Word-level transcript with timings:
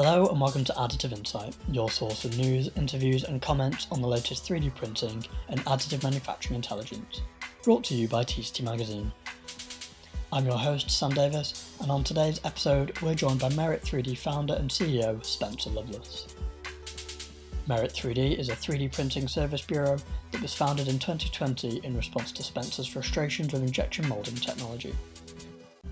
Hello 0.00 0.28
and 0.28 0.40
welcome 0.40 0.62
to 0.62 0.72
Additive 0.74 1.10
Insight, 1.10 1.56
your 1.72 1.90
source 1.90 2.24
of 2.24 2.38
news, 2.38 2.70
interviews, 2.76 3.24
and 3.24 3.42
comments 3.42 3.88
on 3.90 4.00
the 4.00 4.06
latest 4.06 4.46
3D 4.46 4.72
printing 4.76 5.24
and 5.48 5.58
additive 5.64 6.04
manufacturing 6.04 6.54
intelligence, 6.54 7.22
brought 7.64 7.82
to 7.82 7.96
you 7.96 8.06
by 8.06 8.22
TCT 8.22 8.62
Magazine. 8.62 9.10
I'm 10.32 10.46
your 10.46 10.56
host, 10.56 10.88
Sam 10.88 11.10
Davis, 11.10 11.76
and 11.82 11.90
on 11.90 12.04
today's 12.04 12.40
episode, 12.44 12.96
we're 13.02 13.16
joined 13.16 13.40
by 13.40 13.48
Merit 13.48 13.82
3D 13.82 14.16
founder 14.16 14.54
and 14.54 14.70
CEO 14.70 15.24
Spencer 15.26 15.70
Loveless. 15.70 16.28
Merit 17.66 17.92
3D 17.92 18.38
is 18.38 18.50
a 18.50 18.54
3D 18.54 18.94
printing 18.94 19.26
service 19.26 19.62
bureau 19.62 19.98
that 20.30 20.40
was 20.40 20.54
founded 20.54 20.86
in 20.86 21.00
2020 21.00 21.80
in 21.82 21.96
response 21.96 22.30
to 22.30 22.44
Spencer's 22.44 22.86
frustrations 22.86 23.52
with 23.52 23.64
injection 23.64 24.06
molding 24.06 24.36
technology. 24.36 24.94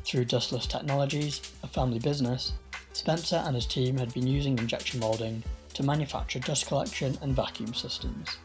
Through 0.05 0.27
Dustless 0.27 0.69
Technologies, 0.69 1.53
a 1.65 1.67
family 1.67 1.99
business, 1.99 2.53
Spencer 2.97 3.43
and 3.45 3.55
his 3.55 3.67
team 3.67 3.99
had 3.99 4.15
been 4.15 4.27
using 4.27 4.59
injection 4.59 5.01
molding 5.01 5.43
to 5.75 5.83
manufacture 5.83 6.39
dust 6.39 6.67
collection 6.67 7.17
and 7.21 7.37
vacuum 7.37 7.75
systems. 7.75 8.39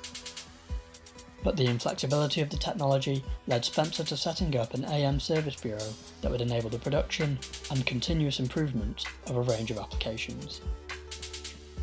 But 1.41 1.55
the 1.55 1.66
inflexibility 1.66 2.41
of 2.41 2.49
the 2.49 2.57
technology 2.57 3.23
led 3.48 3.63
Spencer 3.63 4.03
to 4.03 4.17
setting 4.17 4.57
up 4.57 4.73
an 4.73 4.84
AM 4.85 5.21
service 5.21 5.55
bureau 5.55 5.93
that 6.21 6.29
would 6.29 6.41
enable 6.41 6.70
the 6.70 6.77
production 6.77 7.40
and 7.71 7.85
continuous 7.85 8.41
improvement 8.41 9.05
of 9.27 9.38
a 9.38 9.41
range 9.41 9.71
of 9.71 9.79
applications. 9.79 10.59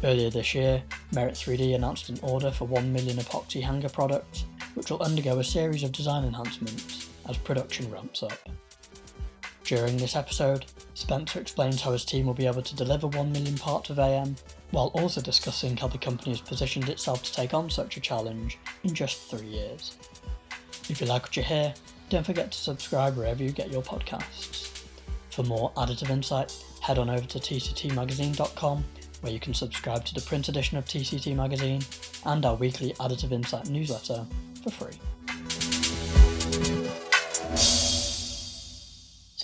Earlier 0.04 0.28
this 0.28 0.54
year, 0.54 0.82
Merit 1.12 1.34
3D 1.34 1.74
announced 1.74 2.10
an 2.10 2.20
order 2.22 2.50
for 2.50 2.66
1 2.66 2.92
million 2.92 3.16
epoxy 3.16 3.62
hanger 3.62 3.88
products, 3.88 4.44
which 4.74 4.90
will 4.90 5.02
undergo 5.02 5.38
a 5.38 5.44
series 5.44 5.82
of 5.84 5.92
design 5.92 6.24
enhancements 6.24 7.08
as 7.26 7.38
production 7.38 7.90
ramps 7.90 8.22
up. 8.22 8.38
During 9.68 9.98
this 9.98 10.16
episode, 10.16 10.64
Spencer 10.94 11.38
explains 11.38 11.82
how 11.82 11.92
his 11.92 12.06
team 12.06 12.24
will 12.24 12.32
be 12.32 12.46
able 12.46 12.62
to 12.62 12.74
deliver 12.74 13.06
1 13.06 13.30
million 13.30 13.58
parts 13.58 13.90
of 13.90 13.98
AM, 13.98 14.34
while 14.70 14.86
also 14.94 15.20
discussing 15.20 15.76
how 15.76 15.88
the 15.88 15.98
company 15.98 16.30
has 16.30 16.40
positioned 16.40 16.88
itself 16.88 17.22
to 17.24 17.34
take 17.34 17.52
on 17.52 17.68
such 17.68 17.98
a 17.98 18.00
challenge 18.00 18.58
in 18.84 18.94
just 18.94 19.30
three 19.30 19.46
years. 19.46 19.98
If 20.88 21.02
you 21.02 21.06
like 21.06 21.24
what 21.24 21.36
you 21.36 21.42
hear, 21.42 21.74
don't 22.08 22.24
forget 22.24 22.50
to 22.50 22.58
subscribe 22.58 23.14
wherever 23.14 23.42
you 23.42 23.50
get 23.50 23.70
your 23.70 23.82
podcasts. 23.82 24.84
For 25.28 25.42
more 25.42 25.70
additive 25.72 26.08
insight, 26.08 26.50
head 26.80 26.96
on 26.96 27.10
over 27.10 27.26
to 27.26 27.38
tctmagazine.com 27.38 28.84
where 29.20 29.32
you 29.32 29.38
can 29.38 29.52
subscribe 29.52 30.02
to 30.06 30.14
the 30.14 30.22
print 30.22 30.48
edition 30.48 30.78
of 30.78 30.86
TCT 30.86 31.36
Magazine 31.36 31.82
and 32.24 32.46
our 32.46 32.54
weekly 32.54 32.94
Additive 32.94 33.32
Insight 33.32 33.68
newsletter 33.68 34.24
for 34.62 34.70
free. 34.70 34.98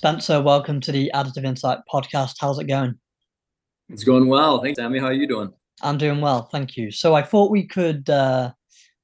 Spencer, 0.04 0.42
welcome 0.42 0.82
to 0.82 0.92
the 0.92 1.10
Additive 1.14 1.46
Insight 1.46 1.78
podcast. 1.90 2.34
How's 2.38 2.58
it 2.58 2.66
going? 2.66 2.94
It's 3.88 4.04
going 4.04 4.28
well. 4.28 4.60
Thanks, 4.60 4.76
Sammy. 4.76 4.98
How 4.98 5.06
are 5.06 5.14
you 5.14 5.26
doing? 5.26 5.50
I'm 5.80 5.96
doing 5.96 6.20
well, 6.20 6.50
thank 6.52 6.76
you. 6.76 6.90
So 6.90 7.14
I 7.14 7.22
thought 7.22 7.50
we 7.50 7.66
could 7.66 8.10
uh, 8.10 8.52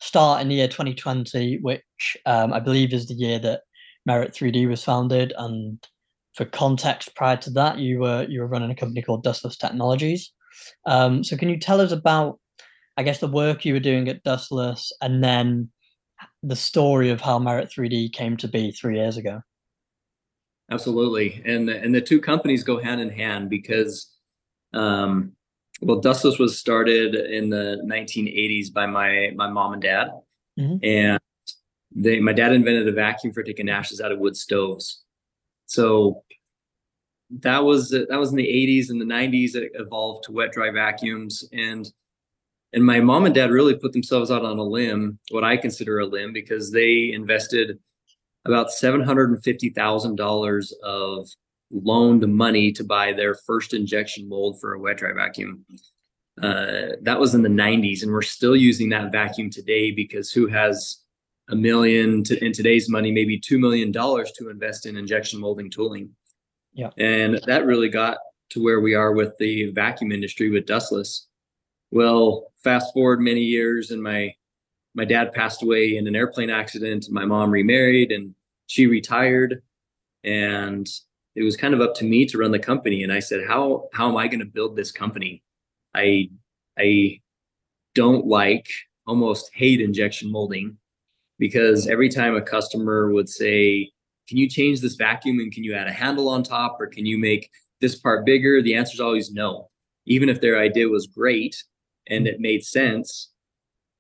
start 0.03 0.43
in 0.43 0.48
the 0.48 0.56
year 0.56 0.69
2020, 0.69 1.61
which 1.62 2.19
um, 2.27 2.53
I 2.53 2.61
believe 2.61 2.93
is 2.93 3.09
the 3.09 3.15
year 3.15 3.39
that 3.39 3.62
Merit 4.05 4.34
3D 4.34 4.69
was 4.69 4.84
founded. 4.84 5.33
And 5.39 5.83
for 6.34 6.45
context, 6.45 7.17
prior 7.17 7.39
to 7.39 7.51
that, 7.53 7.78
you 7.78 8.01
were 8.01 8.27
you 8.28 8.41
were 8.41 8.47
running 8.47 8.71
a 8.71 8.77
company 8.77 9.01
called 9.01 9.23
Dustless 9.23 9.56
Technologies. 9.56 10.31
Um, 10.84 11.25
so 11.25 11.34
can 11.34 11.48
you 11.48 11.59
tell 11.59 11.81
us 11.81 11.93
about, 11.93 12.39
I 12.98 13.05
guess, 13.05 13.21
the 13.21 13.27
work 13.27 13.65
you 13.65 13.73
were 13.73 13.81
doing 13.81 14.06
at 14.11 14.23
Dustless, 14.23 14.93
and 15.01 15.25
then 15.25 15.71
the 16.43 16.56
story 16.56 17.09
of 17.09 17.23
how 17.23 17.39
Merit 17.39 17.71
3D 17.75 18.12
came 18.12 18.37
to 18.37 18.48
be 18.48 18.71
three 18.71 18.98
years 18.98 19.17
ago? 19.17 19.41
Absolutely, 20.71 21.43
and 21.45 21.69
and 21.69 21.95
the 21.95 22.01
two 22.01 22.21
companies 22.21 22.63
go 22.63 22.79
hand 22.79 23.01
in 23.01 23.11
hand 23.11 23.51
because, 23.51 24.15
um, 24.73 25.33
well, 25.81 25.99
Dustless 25.99 26.39
was 26.39 26.59
started 26.59 27.15
in 27.15 27.51
the 27.51 27.83
1980s 27.85 28.73
by 28.73 28.87
my 28.87 29.33
my 29.35 29.49
mom 29.49 29.73
and 29.73 29.83
dad, 29.83 30.11
mm-hmm. 30.59 30.84
and 30.84 31.21
they 31.94 32.21
my 32.21 32.33
dad 32.33 32.53
invented 32.53 32.87
a 32.87 32.93
vacuum 32.93 33.33
for 33.33 33.43
taking 33.43 33.69
ashes 33.69 34.00
out 34.00 34.12
of 34.12 34.21
wood 34.21 34.37
stoves. 34.37 35.03
So 35.67 36.22
that 37.31 37.65
was 37.65 37.91
that 37.91 38.09
was 38.11 38.31
in 38.31 38.37
the 38.37 38.47
80s 38.47 38.91
and 38.91 39.00
the 39.00 39.05
90s 39.05 39.55
it 39.55 39.71
evolved 39.75 40.25
to 40.25 40.33
wet 40.33 40.53
dry 40.53 40.71
vacuums 40.71 41.44
and 41.53 41.93
and 42.73 42.84
my 42.84 43.00
mom 43.00 43.25
and 43.25 43.34
dad 43.34 43.50
really 43.50 43.77
put 43.77 43.93
themselves 43.93 44.31
out 44.31 44.44
on 44.44 44.59
a 44.59 44.62
limb 44.62 45.19
what 45.31 45.44
i 45.44 45.56
consider 45.56 46.00
a 46.00 46.06
limb 46.06 46.33
because 46.33 46.73
they 46.73 47.12
invested 47.12 47.78
about 48.45 48.69
$750,000 48.69 50.73
of 50.83 51.28
loaned 51.71 52.27
money 52.33 52.73
to 52.73 52.83
buy 52.83 53.12
their 53.12 53.34
first 53.34 53.75
injection 53.75 54.28
mold 54.28 54.61
for 54.61 54.75
a 54.75 54.78
wet 54.78 54.97
dry 54.97 55.12
vacuum 55.12 55.65
uh, 56.43 56.97
that 57.03 57.21
was 57.21 57.34
in 57.34 57.43
the 57.43 57.49
90s 57.49 58.03
and 58.03 58.11
we're 58.11 58.23
still 58.23 58.56
using 58.56 58.89
that 58.89 59.12
vacuum 59.12 59.50
today 59.50 59.93
because 59.93 60.33
who 60.33 60.49
has 60.49 61.05
a 61.50 61.55
million 61.55 62.25
to, 62.25 62.45
in 62.45 62.53
today's 62.53 62.89
money 62.89 63.12
maybe 63.12 63.39
$2 63.39 63.61
million 63.61 63.93
to 63.93 64.50
invest 64.50 64.87
in 64.87 64.97
injection 64.97 65.39
molding 65.39 65.71
tooling 65.71 66.11
yeah. 66.73 66.91
And 66.99 67.41
that 67.47 67.67
really 67.67 67.89
got 67.89 68.19
to 68.50 68.62
where 68.62 68.81
we 68.81 68.95
are 68.95 69.12
with 69.12 69.37
the 69.39 69.71
vacuum 69.73 70.12
industry 70.12 70.50
with 70.50 70.67
dustless. 70.67 71.27
Well, 71.91 72.53
fast 72.62 72.93
forward 72.93 73.21
many 73.21 73.43
years 73.43 73.91
and 73.91 74.03
my 74.03 74.34
my 74.95 75.05
dad 75.05 75.33
passed 75.33 75.62
away 75.62 75.97
in 75.97 76.06
an 76.06 76.17
airplane 76.17 76.51
accident. 76.51 77.06
My 77.11 77.25
mom 77.25 77.51
remarried 77.51 78.11
and 78.11 78.34
she 78.67 78.87
retired 78.87 79.62
and 80.25 80.87
it 81.34 81.43
was 81.43 81.56
kind 81.56 81.75
of 81.75 81.81
up 81.81 81.95
to 81.97 82.05
me 82.05 82.27
to 82.27 82.39
run 82.39 82.51
the 82.51 82.59
company 82.59 83.03
and 83.03 83.12
I 83.12 83.21
said, 83.21 83.47
"How 83.47 83.89
how 83.93 84.09
am 84.09 84.17
I 84.17 84.27
going 84.27 84.41
to 84.41 84.47
build 84.47 84.77
this 84.77 84.93
company? 84.93 85.43
I 85.95 86.31
I 86.79 87.21
don't 87.95 88.27
like 88.27 88.69
almost 89.06 89.50
hate 89.55 89.81
injection 89.81 90.31
molding 90.31 90.77
because 91.39 91.87
every 91.87 92.09
time 92.09 92.37
a 92.37 92.43
customer 92.43 93.11
would 93.12 93.29
say, 93.29 93.91
can 94.29 94.39
you 94.39 94.49
change 94.49 94.81
this 94.81 94.95
vacuum 94.95 95.41
and 95.41 95.50
can 95.50 95.65
you 95.65 95.75
add 95.75 95.89
a 95.89 95.93
handle 95.93 96.29
on 96.29 96.43
top 96.43 96.77
or 96.81 96.87
can 96.87 97.06
you 97.06 97.19
make 97.19 97.50
this 97.81 97.97
part 97.97 98.25
bigger? 98.25 98.62
The 98.62 98.75
answer 98.75 98.95
is 98.95 99.00
always 99.00 99.33
no. 99.33 99.71
Even 100.06 100.29
if 100.29 100.41
their 100.41 100.59
idea 100.59 100.89
was 100.89 101.06
great 101.06 101.56
and 102.06 102.27
it 102.27 102.41
made 102.41 102.65
sense, 102.65 103.31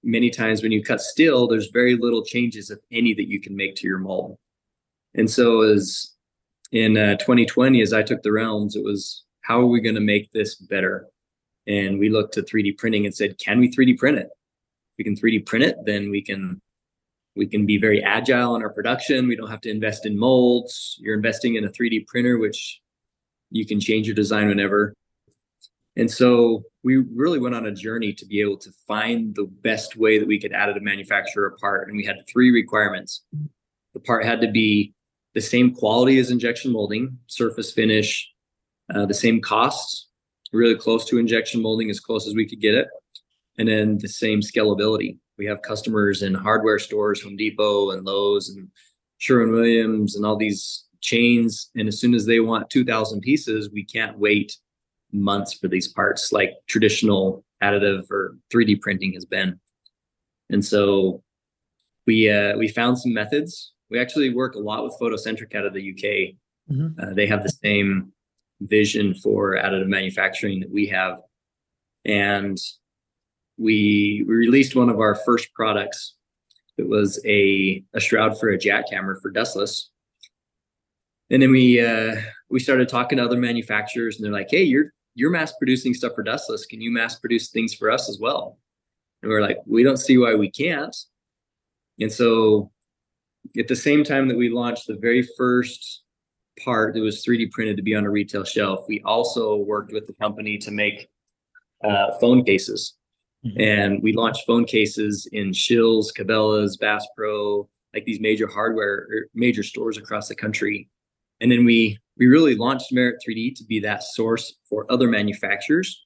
many 0.02 0.30
times 0.30 0.62
when 0.62 0.72
you 0.72 0.82
cut 0.82 1.00
steel, 1.00 1.46
there's 1.46 1.68
very 1.68 1.96
little 1.96 2.24
changes, 2.24 2.70
if 2.70 2.78
any, 2.90 3.14
that 3.14 3.28
you 3.28 3.40
can 3.40 3.56
make 3.56 3.74
to 3.76 3.86
your 3.86 3.98
mold. 3.98 4.38
And 5.14 5.30
so, 5.30 5.62
as 5.62 6.14
in 6.72 6.96
uh, 6.96 7.16
2020, 7.16 7.82
as 7.82 7.92
I 7.92 8.02
took 8.02 8.22
the 8.22 8.32
realms, 8.32 8.76
it 8.76 8.84
was 8.84 9.24
how 9.42 9.60
are 9.60 9.66
we 9.66 9.80
going 9.80 9.94
to 9.94 10.00
make 10.00 10.30
this 10.32 10.54
better? 10.54 11.06
And 11.66 11.98
we 11.98 12.08
looked 12.08 12.34
to 12.34 12.42
3D 12.42 12.78
printing 12.78 13.06
and 13.06 13.14
said, 13.14 13.38
can 13.38 13.58
we 13.58 13.70
3D 13.70 13.98
print 13.98 14.18
it? 14.18 14.28
If 14.28 14.98
we 14.98 15.04
can 15.04 15.16
3D 15.16 15.46
print 15.46 15.64
it, 15.64 15.76
then 15.84 16.10
we 16.10 16.22
can 16.22 16.60
we 17.36 17.46
can 17.46 17.64
be 17.64 17.78
very 17.78 18.02
agile 18.02 18.56
in 18.56 18.62
our 18.62 18.70
production. 18.70 19.28
We 19.28 19.36
don't 19.36 19.50
have 19.50 19.60
to 19.62 19.70
invest 19.70 20.04
in 20.04 20.18
molds. 20.18 20.96
You're 21.00 21.14
investing 21.14 21.54
in 21.54 21.64
a 21.64 21.68
3D 21.68 22.06
printer, 22.06 22.38
which 22.38 22.80
you 23.50 23.64
can 23.64 23.80
change 23.80 24.06
your 24.06 24.16
design 24.16 24.48
whenever. 24.48 24.94
And 26.00 26.10
so 26.10 26.62
we 26.82 26.96
really 26.96 27.38
went 27.38 27.54
on 27.54 27.66
a 27.66 27.72
journey 27.72 28.14
to 28.14 28.24
be 28.24 28.40
able 28.40 28.56
to 28.56 28.72
find 28.88 29.34
the 29.34 29.44
best 29.44 29.96
way 29.96 30.18
that 30.18 30.26
we 30.26 30.40
could 30.40 30.52
additive 30.52 30.80
manufacture 30.80 30.80
a 30.80 30.80
manufacturer 30.80 31.56
part. 31.60 31.88
And 31.88 31.96
we 31.96 32.06
had 32.06 32.16
three 32.26 32.50
requirements. 32.50 33.22
The 33.92 34.00
part 34.00 34.24
had 34.24 34.40
to 34.40 34.50
be 34.50 34.94
the 35.34 35.42
same 35.42 35.74
quality 35.74 36.18
as 36.18 36.30
injection 36.30 36.72
molding, 36.72 37.18
surface 37.26 37.70
finish, 37.70 38.30
uh, 38.94 39.04
the 39.04 39.14
same 39.14 39.42
cost, 39.42 40.08
really 40.54 40.74
close 40.74 41.04
to 41.04 41.18
injection 41.18 41.60
molding, 41.60 41.90
as 41.90 42.00
close 42.00 42.26
as 42.26 42.34
we 42.34 42.48
could 42.48 42.60
get 42.60 42.74
it, 42.74 42.88
and 43.58 43.68
then 43.68 43.98
the 43.98 44.08
same 44.08 44.40
scalability 44.40 45.18
we 45.36 45.44
have 45.44 45.60
customers 45.62 46.22
in 46.22 46.34
hardware 46.34 46.78
stores, 46.78 47.22
Home 47.22 47.36
Depot 47.36 47.90
and 47.90 48.06
Lowe's 48.06 48.48
and 48.48 48.68
Sherwin 49.18 49.52
Williams 49.52 50.16
and 50.16 50.24
all 50.24 50.36
these 50.36 50.84
chains. 51.02 51.70
And 51.76 51.88
as 51.88 52.00
soon 52.00 52.14
as 52.14 52.26
they 52.26 52.40
want 52.40 52.70
2,000 52.70 53.20
pieces, 53.20 53.70
we 53.70 53.84
can't 53.84 54.18
wait 54.18 54.56
months 55.12 55.54
for 55.54 55.68
these 55.68 55.88
parts 55.88 56.32
like 56.32 56.52
traditional 56.66 57.44
additive 57.62 58.10
or 58.10 58.36
3D 58.52 58.80
printing 58.80 59.12
has 59.14 59.24
been. 59.24 59.58
And 60.50 60.64
so 60.64 61.22
we 62.06 62.30
uh, 62.30 62.56
we 62.56 62.68
found 62.68 62.98
some 62.98 63.12
methods. 63.12 63.72
We 63.90 64.00
actually 64.00 64.34
work 64.34 64.54
a 64.54 64.58
lot 64.58 64.84
with 64.84 64.96
Photocentric 65.00 65.54
out 65.54 65.66
of 65.66 65.74
the 65.74 65.90
UK. 65.90 66.34
Mm-hmm. 66.72 67.00
Uh, 67.00 67.14
they 67.14 67.26
have 67.26 67.42
the 67.42 67.50
same 67.50 68.12
vision 68.60 69.14
for 69.14 69.56
additive 69.56 69.88
manufacturing 69.88 70.60
that 70.60 70.70
we 70.70 70.86
have, 70.86 71.18
and 72.04 72.58
we, 73.58 74.24
we 74.26 74.34
released 74.34 74.74
one 74.74 74.88
of 74.88 75.00
our 75.00 75.14
first 75.14 75.52
products. 75.54 76.14
It 76.78 76.88
was 76.88 77.20
a, 77.26 77.84
a 77.94 78.00
shroud 78.00 78.40
for 78.40 78.48
a 78.48 78.58
jackhammer 78.58 79.20
for 79.20 79.30
dustless. 79.30 79.90
And 81.28 81.42
then 81.42 81.50
we 81.50 81.80
uh, 81.80 82.16
we 82.48 82.58
started 82.58 82.88
talking 82.88 83.18
to 83.18 83.24
other 83.24 83.36
manufacturers, 83.36 84.16
and 84.16 84.24
they're 84.24 84.32
like, 84.32 84.48
"Hey, 84.50 84.64
you're 84.64 84.92
you're 85.20 85.30
mass 85.30 85.52
producing 85.52 85.94
stuff 85.94 86.14
for 86.14 86.22
dustless. 86.22 86.66
Can 86.66 86.80
you 86.80 86.90
mass 86.90 87.18
produce 87.18 87.50
things 87.50 87.74
for 87.74 87.90
us 87.90 88.08
as 88.08 88.18
well?" 88.18 88.58
And 89.22 89.30
we're 89.30 89.42
like, 89.42 89.58
"We 89.66 89.82
don't 89.82 89.98
see 89.98 90.16
why 90.18 90.34
we 90.34 90.50
can't." 90.50 90.96
And 92.00 92.10
so, 92.10 92.72
at 93.58 93.68
the 93.68 93.76
same 93.76 94.02
time 94.02 94.28
that 94.28 94.36
we 94.36 94.48
launched 94.48 94.86
the 94.86 94.96
very 94.96 95.22
first 95.36 96.02
part 96.64 96.94
that 96.94 97.00
was 97.00 97.22
3D 97.24 97.50
printed 97.50 97.76
to 97.76 97.82
be 97.82 97.94
on 97.94 98.06
a 98.06 98.10
retail 98.10 98.44
shelf, 98.44 98.86
we 98.88 99.02
also 99.04 99.56
worked 99.56 99.92
with 99.92 100.06
the 100.06 100.14
company 100.14 100.58
to 100.58 100.70
make 100.70 101.08
uh, 101.84 102.12
phone 102.18 102.44
cases. 102.44 102.94
Mm-hmm. 103.44 103.60
And 103.60 104.02
we 104.02 104.12
launched 104.12 104.46
phone 104.46 104.64
cases 104.64 105.28
in 105.32 105.52
Scheels, 105.54 106.12
Cabela's, 106.12 106.76
Bass 106.76 107.06
Pro, 107.16 107.68
like 107.94 108.04
these 108.04 108.20
major 108.20 108.46
hardware 108.46 109.06
or 109.10 109.26
major 109.34 109.62
stores 109.62 109.96
across 109.96 110.28
the 110.28 110.34
country. 110.34 110.88
And 111.40 111.50
then 111.50 111.64
we 111.64 111.98
we 112.20 112.26
really 112.26 112.54
launched 112.54 112.92
Merit 112.92 113.16
3D 113.26 113.56
to 113.56 113.64
be 113.64 113.80
that 113.80 114.04
source 114.04 114.54
for 114.68 114.86
other 114.90 115.08
manufacturers 115.08 116.04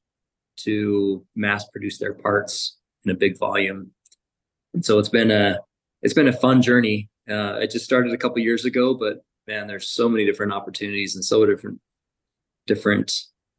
to 0.58 1.26
mass 1.34 1.68
produce 1.70 1.98
their 1.98 2.14
parts 2.14 2.76
in 3.04 3.10
a 3.10 3.14
big 3.14 3.36
volume. 3.36 3.90
And 4.72 4.84
so 4.84 5.00
it's 5.00 5.08
been 5.08 5.32
a 5.32 5.58
it's 6.02 6.14
been 6.14 6.28
a 6.28 6.32
fun 6.32 6.62
journey. 6.62 7.10
Uh, 7.28 7.58
it 7.60 7.70
just 7.70 7.84
started 7.84 8.12
a 8.12 8.16
couple 8.16 8.38
years 8.38 8.64
ago, 8.64 8.94
but 8.94 9.24
man, 9.48 9.66
there's 9.66 9.88
so 9.88 10.08
many 10.08 10.24
different 10.24 10.52
opportunities 10.52 11.16
and 11.16 11.24
so 11.24 11.44
different 11.44 11.80
different 12.66 13.12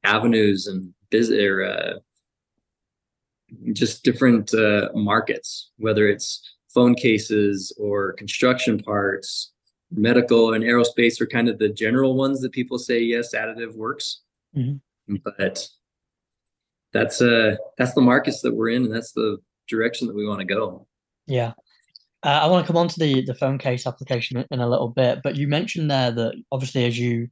avenues 0.05 0.67
and 0.67 0.93
business 1.09 1.43
or 1.43 1.65
uh, 1.65 1.93
just 3.73 4.03
different 4.03 4.53
uh, 4.53 4.89
markets, 4.93 5.71
whether 5.77 6.07
it's 6.07 6.41
phone 6.73 6.95
cases 6.95 7.75
or 7.77 8.13
construction 8.13 8.79
parts, 8.79 9.51
medical 9.95 10.53
and 10.53 10.63
aerospace 10.63 11.19
are 11.21 11.27
kind 11.27 11.49
of 11.49 11.57
the 11.57 11.69
general 11.69 12.15
ones 12.15 12.41
that 12.41 12.51
people 12.51 12.77
say 12.77 12.99
yes, 12.99 13.33
additive 13.33 13.75
works. 13.75 14.21
Mm-hmm. 14.55 15.15
But 15.23 15.67
that's 16.93 17.21
uh 17.21 17.57
that's 17.77 17.93
the 17.93 18.01
markets 18.01 18.41
that 18.41 18.55
we're 18.55 18.69
in, 18.69 18.85
and 18.85 18.93
that's 18.93 19.11
the 19.11 19.37
direction 19.67 20.07
that 20.07 20.15
we 20.15 20.27
want 20.27 20.39
to 20.39 20.45
go. 20.45 20.87
Yeah. 21.27 21.53
Uh, 22.23 22.39
I 22.41 22.47
want 22.47 22.65
to 22.65 22.67
come 22.67 22.77
on 22.77 22.87
to 22.87 22.99
the 22.99 23.23
the 23.25 23.35
phone 23.35 23.57
case 23.57 23.85
application 23.85 24.43
in 24.49 24.59
a 24.59 24.69
little 24.69 24.89
bit, 24.89 25.19
but 25.23 25.35
you 25.35 25.47
mentioned 25.47 25.91
there 25.91 26.11
that 26.11 26.35
obviously 26.51 26.85
as 26.85 26.97
you 26.97 27.27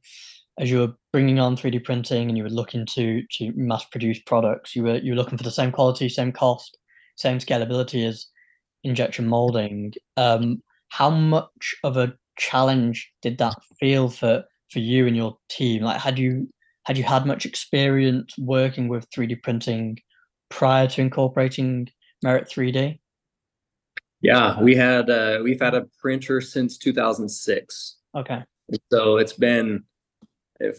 as 0.60 0.70
you 0.70 0.78
were 0.78 0.94
bringing 1.12 1.40
on 1.40 1.56
3D 1.56 1.82
printing 1.82 2.28
and 2.28 2.36
you 2.36 2.44
were 2.44 2.50
looking 2.50 2.86
to 2.86 3.22
to 3.32 3.52
mass 3.56 3.84
produce 3.86 4.20
products, 4.20 4.76
you 4.76 4.84
were 4.84 4.98
you 4.98 5.12
were 5.12 5.16
looking 5.16 5.38
for 5.38 5.44
the 5.44 5.50
same 5.50 5.72
quality, 5.72 6.08
same 6.08 6.30
cost, 6.30 6.78
same 7.16 7.38
scalability 7.38 8.06
as 8.06 8.26
injection 8.84 9.26
molding. 9.26 9.94
Um, 10.16 10.62
how 10.90 11.10
much 11.10 11.74
of 11.82 11.96
a 11.96 12.14
challenge 12.36 13.12
did 13.22 13.38
that 13.38 13.56
feel 13.78 14.08
for 14.08 14.44
for 14.70 14.78
you 14.78 15.06
and 15.06 15.16
your 15.16 15.38
team? 15.48 15.82
Like, 15.82 16.00
had 16.00 16.18
you 16.18 16.48
had 16.84 16.98
you 16.98 17.04
had 17.04 17.26
much 17.26 17.46
experience 17.46 18.34
working 18.38 18.88
with 18.88 19.08
3D 19.10 19.42
printing 19.42 19.98
prior 20.50 20.86
to 20.88 21.00
incorporating 21.00 21.88
Merit 22.22 22.48
3D? 22.48 22.98
Yeah, 24.20 24.60
we 24.60 24.74
had 24.74 25.10
uh, 25.10 25.40
we've 25.42 25.60
had 25.60 25.74
a 25.74 25.86
printer 25.98 26.40
since 26.40 26.78
2006. 26.78 27.96
Okay. 28.14 28.42
So 28.90 29.18
it's 29.18 29.34
been 29.34 29.84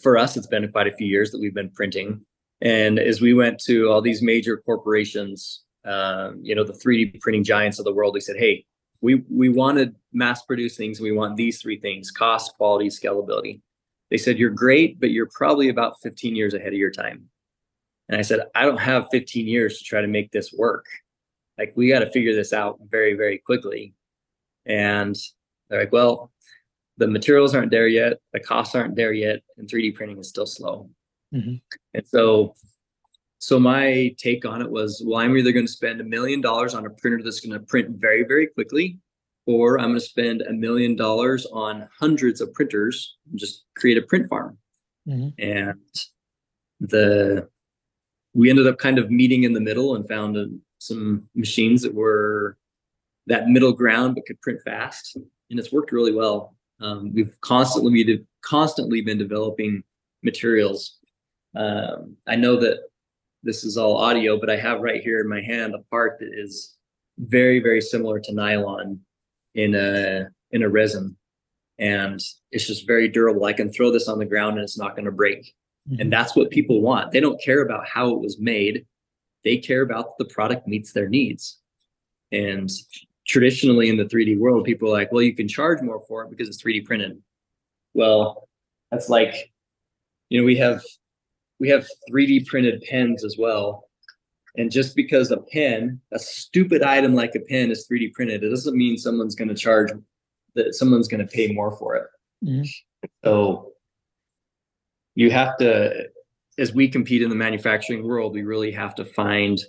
for 0.01 0.18
us, 0.18 0.38
it's 0.38 0.48
been 0.48 0.72
quite 0.72 0.88
a 0.88 0.92
few 0.92 1.08
years 1.08 1.31
that 1.31 1.40
we've 1.40 1.54
been 1.54 1.69
printing. 1.69 2.22
And 2.62 2.98
as 2.98 3.22
we 3.22 3.34
went 3.34 3.60
to 3.66 3.92
all 3.92 4.01
these 4.01 4.22
major 4.22 4.58
corporations, 4.58 5.63
um, 5.84 6.40
you 6.42 6.56
know, 6.56 6.63
the 6.63 6.74
3D 6.74 7.19
printing 7.19 7.44
giants 7.44 7.78
of 7.78 7.86
the 7.86 7.94
world, 7.94 8.16
they 8.16 8.19
said, 8.19 8.38
"Hey, 8.38 8.66
we 9.01 9.24
we 9.30 9.50
wanted 9.50 9.95
mass 10.13 10.44
produce 10.44 10.77
things. 10.77 11.00
We 11.00 11.12
want 11.12 11.36
these 11.36 11.62
three 11.62 11.80
things: 11.80 12.12
cost, 12.12 12.56
quality, 12.57 12.88
scalability." 12.88 13.62
They 14.09 14.18
said, 14.18 14.38
"You're 14.38 14.51
great, 14.51 15.00
but 15.00 15.12
you're 15.12 15.30
probably 15.33 15.69
about 15.69 16.01
15 16.01 16.36
years 16.36 16.53
ahead 16.53 16.74
of 16.74 16.80
your 16.80 16.92
time." 16.92 17.30
And 18.09 18.18
I 18.18 18.21
said, 18.21 18.42
"I 18.56 18.65
don't 18.65 18.80
have 18.80 19.07
15 19.12 19.47
years 19.47 19.77
to 19.80 19.83
try 19.83 20.01
to 20.01 20.07
make 20.07 20.31
this 20.31 20.53
work. 20.53 20.86
Like, 21.57 21.74
we 21.75 21.89
got 21.89 22.00
to 22.00 22.12
figure 22.12 22.36
this 22.36 22.53
out 22.53 22.80
very, 22.89 23.13
very 23.13 23.38
quickly." 23.39 23.94
And 24.65 25.15
they're 25.69 25.81
like, 25.81 25.91
"Well, 25.91 26.31
the 26.98 27.07
materials 27.07 27.53
aren't 27.53 27.71
there 27.71 27.88
yet, 27.88 28.19
the 28.33 28.39
costs 28.39 28.75
aren't 28.75 28.95
there 28.95 29.13
yet, 29.13 29.41
and 29.57 29.68
3D 29.68 29.95
printing 29.95 30.18
is 30.18 30.30
still 30.30 30.45
slow. 30.45 30.89
Mm-hmm. 31.33 31.56
And 31.94 32.07
so, 32.07 32.56
so 33.45 33.59
my 33.59 34.12
take 34.18 34.44
on 34.44 34.63
it 34.63 34.71
was, 34.71 35.03
well, 35.06 35.19
I'm 35.19 35.38
either 35.38 35.51
going 35.51 35.68
to 35.68 35.71
spend 35.71 36.01
a 36.01 36.03
million 36.03 36.42
dollars 36.42 36.74
on 36.74 36.88
a 36.88 36.89
printer 36.89 37.21
that's 37.21 37.42
going 37.42 37.53
to 37.53 37.63
print 37.63 37.89
very, 38.00 38.24
very 38.24 38.47
quickly, 38.47 38.97
or 39.45 39.80
I'm 39.80 39.89
going 39.89 40.00
to 40.00 40.01
spend 40.01 40.42
a 40.42 40.51
million 40.51 40.95
dollars 40.95 41.45
on 41.53 41.88
hundreds 41.95 42.42
of 42.42 42.51
printers 42.56 43.18
and 43.30 43.38
just 43.38 43.65
create 43.77 44.00
a 44.00 44.01
print 44.01 44.27
farm. 44.30 44.57
Mm-hmm. 45.07 45.30
And 45.38 45.80
the 46.80 47.47
we 48.33 48.50
ended 48.50 48.65
up 48.65 48.80
kind 48.80 48.97
of 48.97 49.12
meeting 49.12 49.44
in 49.44 49.53
the 49.53 49.62
middle 49.62 49.95
and 49.95 50.07
found 50.07 50.36
a, 50.38 50.48
some 50.80 51.30
machines 51.36 51.83
that 51.83 51.94
were 51.94 52.57
that 53.27 53.48
middle 53.50 53.74
ground 53.74 54.15
but 54.15 54.25
could 54.25 54.41
print 54.41 54.59
fast, 54.65 55.18
and 55.51 55.59
it's 55.59 55.71
worked 55.71 55.91
really 55.91 56.13
well. 56.13 56.56
Um, 56.81 57.13
we've 57.13 57.39
constantly 57.41 58.03
been 58.03 58.25
constantly 58.41 59.01
been 59.01 59.19
developing 59.19 59.83
materials. 60.24 60.98
Um, 61.56 62.18
I 62.25 62.38
know 62.38 62.59
that 62.62 62.80
this 63.45 63.63
is 63.63 63.77
all 63.77 63.97
audio, 63.97 64.38
but 64.39 64.50
I 64.50 64.57
have 64.57 64.81
right 64.81 65.01
here 65.01 65.21
in 65.21 65.30
my 65.30 65.42
hand 65.42 65.75
a 65.75 65.83
part 65.89 66.19
that 66.19 66.31
is 66.33 66.75
very 67.18 67.62
very 67.62 67.80
similar 67.80 68.19
to 68.19 68.33
nylon 68.33 69.00
in 69.53 69.74
a 69.75 70.27
in 70.51 70.63
a 70.63 70.69
resin, 70.69 71.15
and 71.80 72.19
it's 72.51 72.68
just 72.68 72.88
very 72.88 73.07
durable. 73.07 73.45
I 73.45 73.53
can 73.53 73.71
throw 73.71 73.92
this 73.92 74.09
on 74.09 74.19
the 74.19 74.25
ground 74.25 74.56
and 74.56 74.63
it's 74.63 74.77
not 74.77 74.95
going 74.95 75.06
to 75.06 75.12
break. 75.12 75.53
Mm-hmm. 75.89 76.01
And 76.01 76.13
that's 76.13 76.36
what 76.36 76.50
people 76.50 76.81
want. 76.81 77.12
They 77.12 77.19
don't 77.19 77.42
care 77.42 77.62
about 77.62 77.88
how 77.88 78.09
it 78.09 78.19
was 78.19 78.39
made. 78.39 78.86
They 79.44 79.57
care 79.57 79.81
about 79.81 80.18
the 80.18 80.25
product 80.25 80.68
meets 80.68 80.91
their 80.91 81.07
needs. 81.07 81.59
And 82.31 82.69
traditionally 83.27 83.89
in 83.89 83.98
the 83.98 84.06
3D 84.06 84.39
world, 84.39 84.65
people 84.65 84.89
are 84.89 84.94
like, 84.94 85.12
well, 85.12 85.21
you 85.21 85.36
can 85.36 85.48
charge 85.48 85.81
more 85.81 86.01
for 86.07 86.24
it 86.24 86.31
because 86.31 86.48
it's 86.48 86.62
3D 86.62 86.86
printed. 86.86 87.21
Well, 87.94 88.48
that's 88.91 89.09
like, 89.09 89.51
you 90.30 90.39
know, 90.39 90.45
we 90.45 90.57
have 90.57 90.81
we 91.60 91.69
have 91.69 91.88
3D 92.12 92.46
printed 92.48 92.84
pens 92.90 93.24
as 93.24 93.38
well. 93.38 93.88
And 94.57 94.72
just 94.72 94.96
because 94.96 95.31
a 95.31 95.38
pen, 95.38 96.00
a 96.13 96.19
stupid 96.19 96.81
item 96.81 97.13
like 97.13 97.36
a 97.36 97.42
pen 97.42 97.72
is 97.72 97.88
3D 97.92 98.13
printed, 98.13 98.44
it 98.44 98.50
doesn't 98.50 98.78
mean 98.78 98.98
someone's 98.98 99.36
going 99.36 99.50
to 99.50 99.56
charge 99.56 99.92
that 100.56 100.74
someone's 100.75 101.07
going 101.07 101.25
to 101.25 101.31
pay 101.31 101.52
more 101.52 101.78
for 101.78 101.96
it. 101.96 102.07
Mm-hmm. 102.44 102.63
So 103.24 103.74
you 105.16 105.31
have 105.31 105.57
to, 105.57 106.07
as 106.57 106.74
we 106.74 106.88
compete 106.88 107.22
in 107.22 107.30
the 107.30 107.36
manufacturing 107.36 108.08
world, 108.08 108.34
we 108.34 108.44
really 108.44 108.72
have 108.72 108.96
to 108.96 109.06
find 109.06 109.60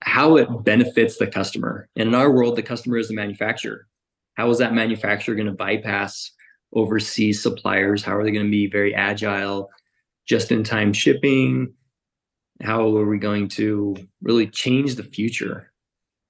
how 0.00 0.36
it 0.36 0.48
benefits 0.64 1.18
the 1.18 1.26
customer. 1.26 1.88
And 1.96 2.08
in 2.08 2.14
our 2.14 2.30
world, 2.30 2.56
the 2.56 2.62
customer 2.62 2.96
is 2.98 3.08
the 3.08 3.14
manufacturer. 3.14 3.86
How 4.34 4.48
is 4.50 4.58
that 4.58 4.72
manufacturer 4.72 5.34
going 5.34 5.48
to 5.48 5.52
bypass 5.52 6.30
overseas 6.72 7.42
suppliers? 7.42 8.02
How 8.02 8.16
are 8.16 8.24
they 8.24 8.30
going 8.30 8.46
to 8.46 8.50
be 8.50 8.68
very 8.68 8.94
agile, 8.94 9.68
just 10.28 10.52
in 10.52 10.62
time 10.62 10.92
shipping? 10.92 11.72
How 12.62 12.96
are 12.96 13.06
we 13.06 13.18
going 13.18 13.48
to 13.50 13.96
really 14.22 14.46
change 14.46 14.94
the 14.94 15.04
future? 15.04 15.72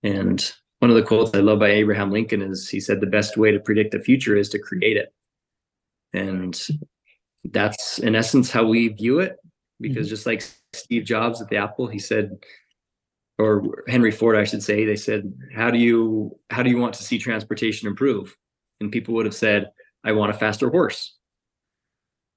And 0.02 0.52
one 0.78 0.90
of 0.90 0.96
the 0.96 1.02
quotes 1.02 1.34
I 1.34 1.40
love 1.40 1.58
by 1.58 1.70
Abraham 1.70 2.10
Lincoln 2.10 2.42
is 2.42 2.68
he 2.68 2.80
said, 2.80 3.00
The 3.00 3.06
best 3.06 3.36
way 3.36 3.50
to 3.50 3.60
predict 3.60 3.92
the 3.92 4.00
future 4.00 4.36
is 4.36 4.48
to 4.50 4.58
create 4.58 4.96
it. 4.96 5.12
And 6.12 6.58
that's 7.44 7.98
in 7.98 8.14
essence 8.14 8.50
how 8.50 8.64
we 8.64 8.88
view 8.88 9.20
it. 9.20 9.36
Because 9.80 10.06
mm-hmm. 10.06 10.14
just 10.14 10.26
like 10.26 10.42
Steve 10.72 11.04
Jobs 11.04 11.40
at 11.40 11.48
the 11.48 11.56
Apple, 11.56 11.86
he 11.86 11.98
said, 11.98 12.36
or 13.38 13.84
Henry 13.86 14.10
Ford, 14.10 14.36
I 14.36 14.44
should 14.44 14.62
say, 14.62 14.84
they 14.84 14.96
said, 14.96 15.32
"How 15.54 15.70
do 15.70 15.78
you 15.78 16.36
how 16.50 16.64
do 16.64 16.70
you 16.70 16.78
want 16.78 16.94
to 16.94 17.04
see 17.04 17.18
transportation 17.18 17.86
improve?" 17.86 18.36
And 18.80 18.90
people 18.90 19.14
would 19.14 19.26
have 19.26 19.34
said, 19.34 19.70
"I 20.02 20.10
want 20.10 20.32
a 20.32 20.34
faster 20.34 20.68
horse." 20.68 21.16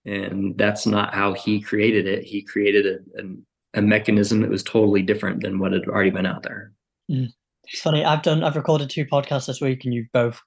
And 0.06 0.58
that's 0.58 0.86
not 0.86 1.14
how 1.14 1.34
he 1.34 1.62
created 1.62 2.08
it. 2.08 2.24
He 2.24 2.42
created 2.42 2.86
a, 2.86 3.22
a, 3.22 3.80
a 3.80 3.82
mechanism 3.82 4.42
that 4.42 4.50
was 4.50 4.64
totally 4.64 5.02
different 5.02 5.44
than 5.44 5.60
what 5.60 5.74
had 5.74 5.88
already 5.88 6.10
been 6.10 6.26
out 6.26 6.44
there. 6.44 6.72
Mm. 7.10 7.30
It's 7.66 7.82
funny. 7.82 8.04
I've 8.04 8.24
done. 8.24 8.44
I've 8.44 8.56
recorded 8.56 8.90
two 8.90 9.06
podcasts 9.06 9.46
this 9.46 9.62
week, 9.62 9.86
and 9.86 9.94
you've 9.94 10.12
both 10.12 10.42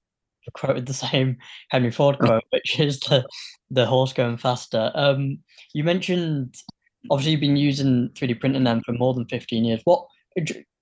quoted 0.52 0.86
the 0.86 0.92
same 0.92 1.36
Henry 1.70 1.90
Ford 1.90 2.18
quote, 2.18 2.42
which 2.50 2.78
is 2.80 3.00
the 3.00 3.24
the 3.70 3.86
horse 3.86 4.12
going 4.12 4.36
faster. 4.36 4.90
Um, 4.94 5.38
you 5.72 5.84
mentioned 5.84 6.56
obviously 7.10 7.32
you've 7.32 7.40
been 7.40 7.56
using 7.56 8.10
3D 8.14 8.40
printing 8.40 8.64
them 8.64 8.82
for 8.84 8.92
more 8.92 9.14
than 9.14 9.26
15 9.26 9.64
years. 9.64 9.80
What 9.84 10.06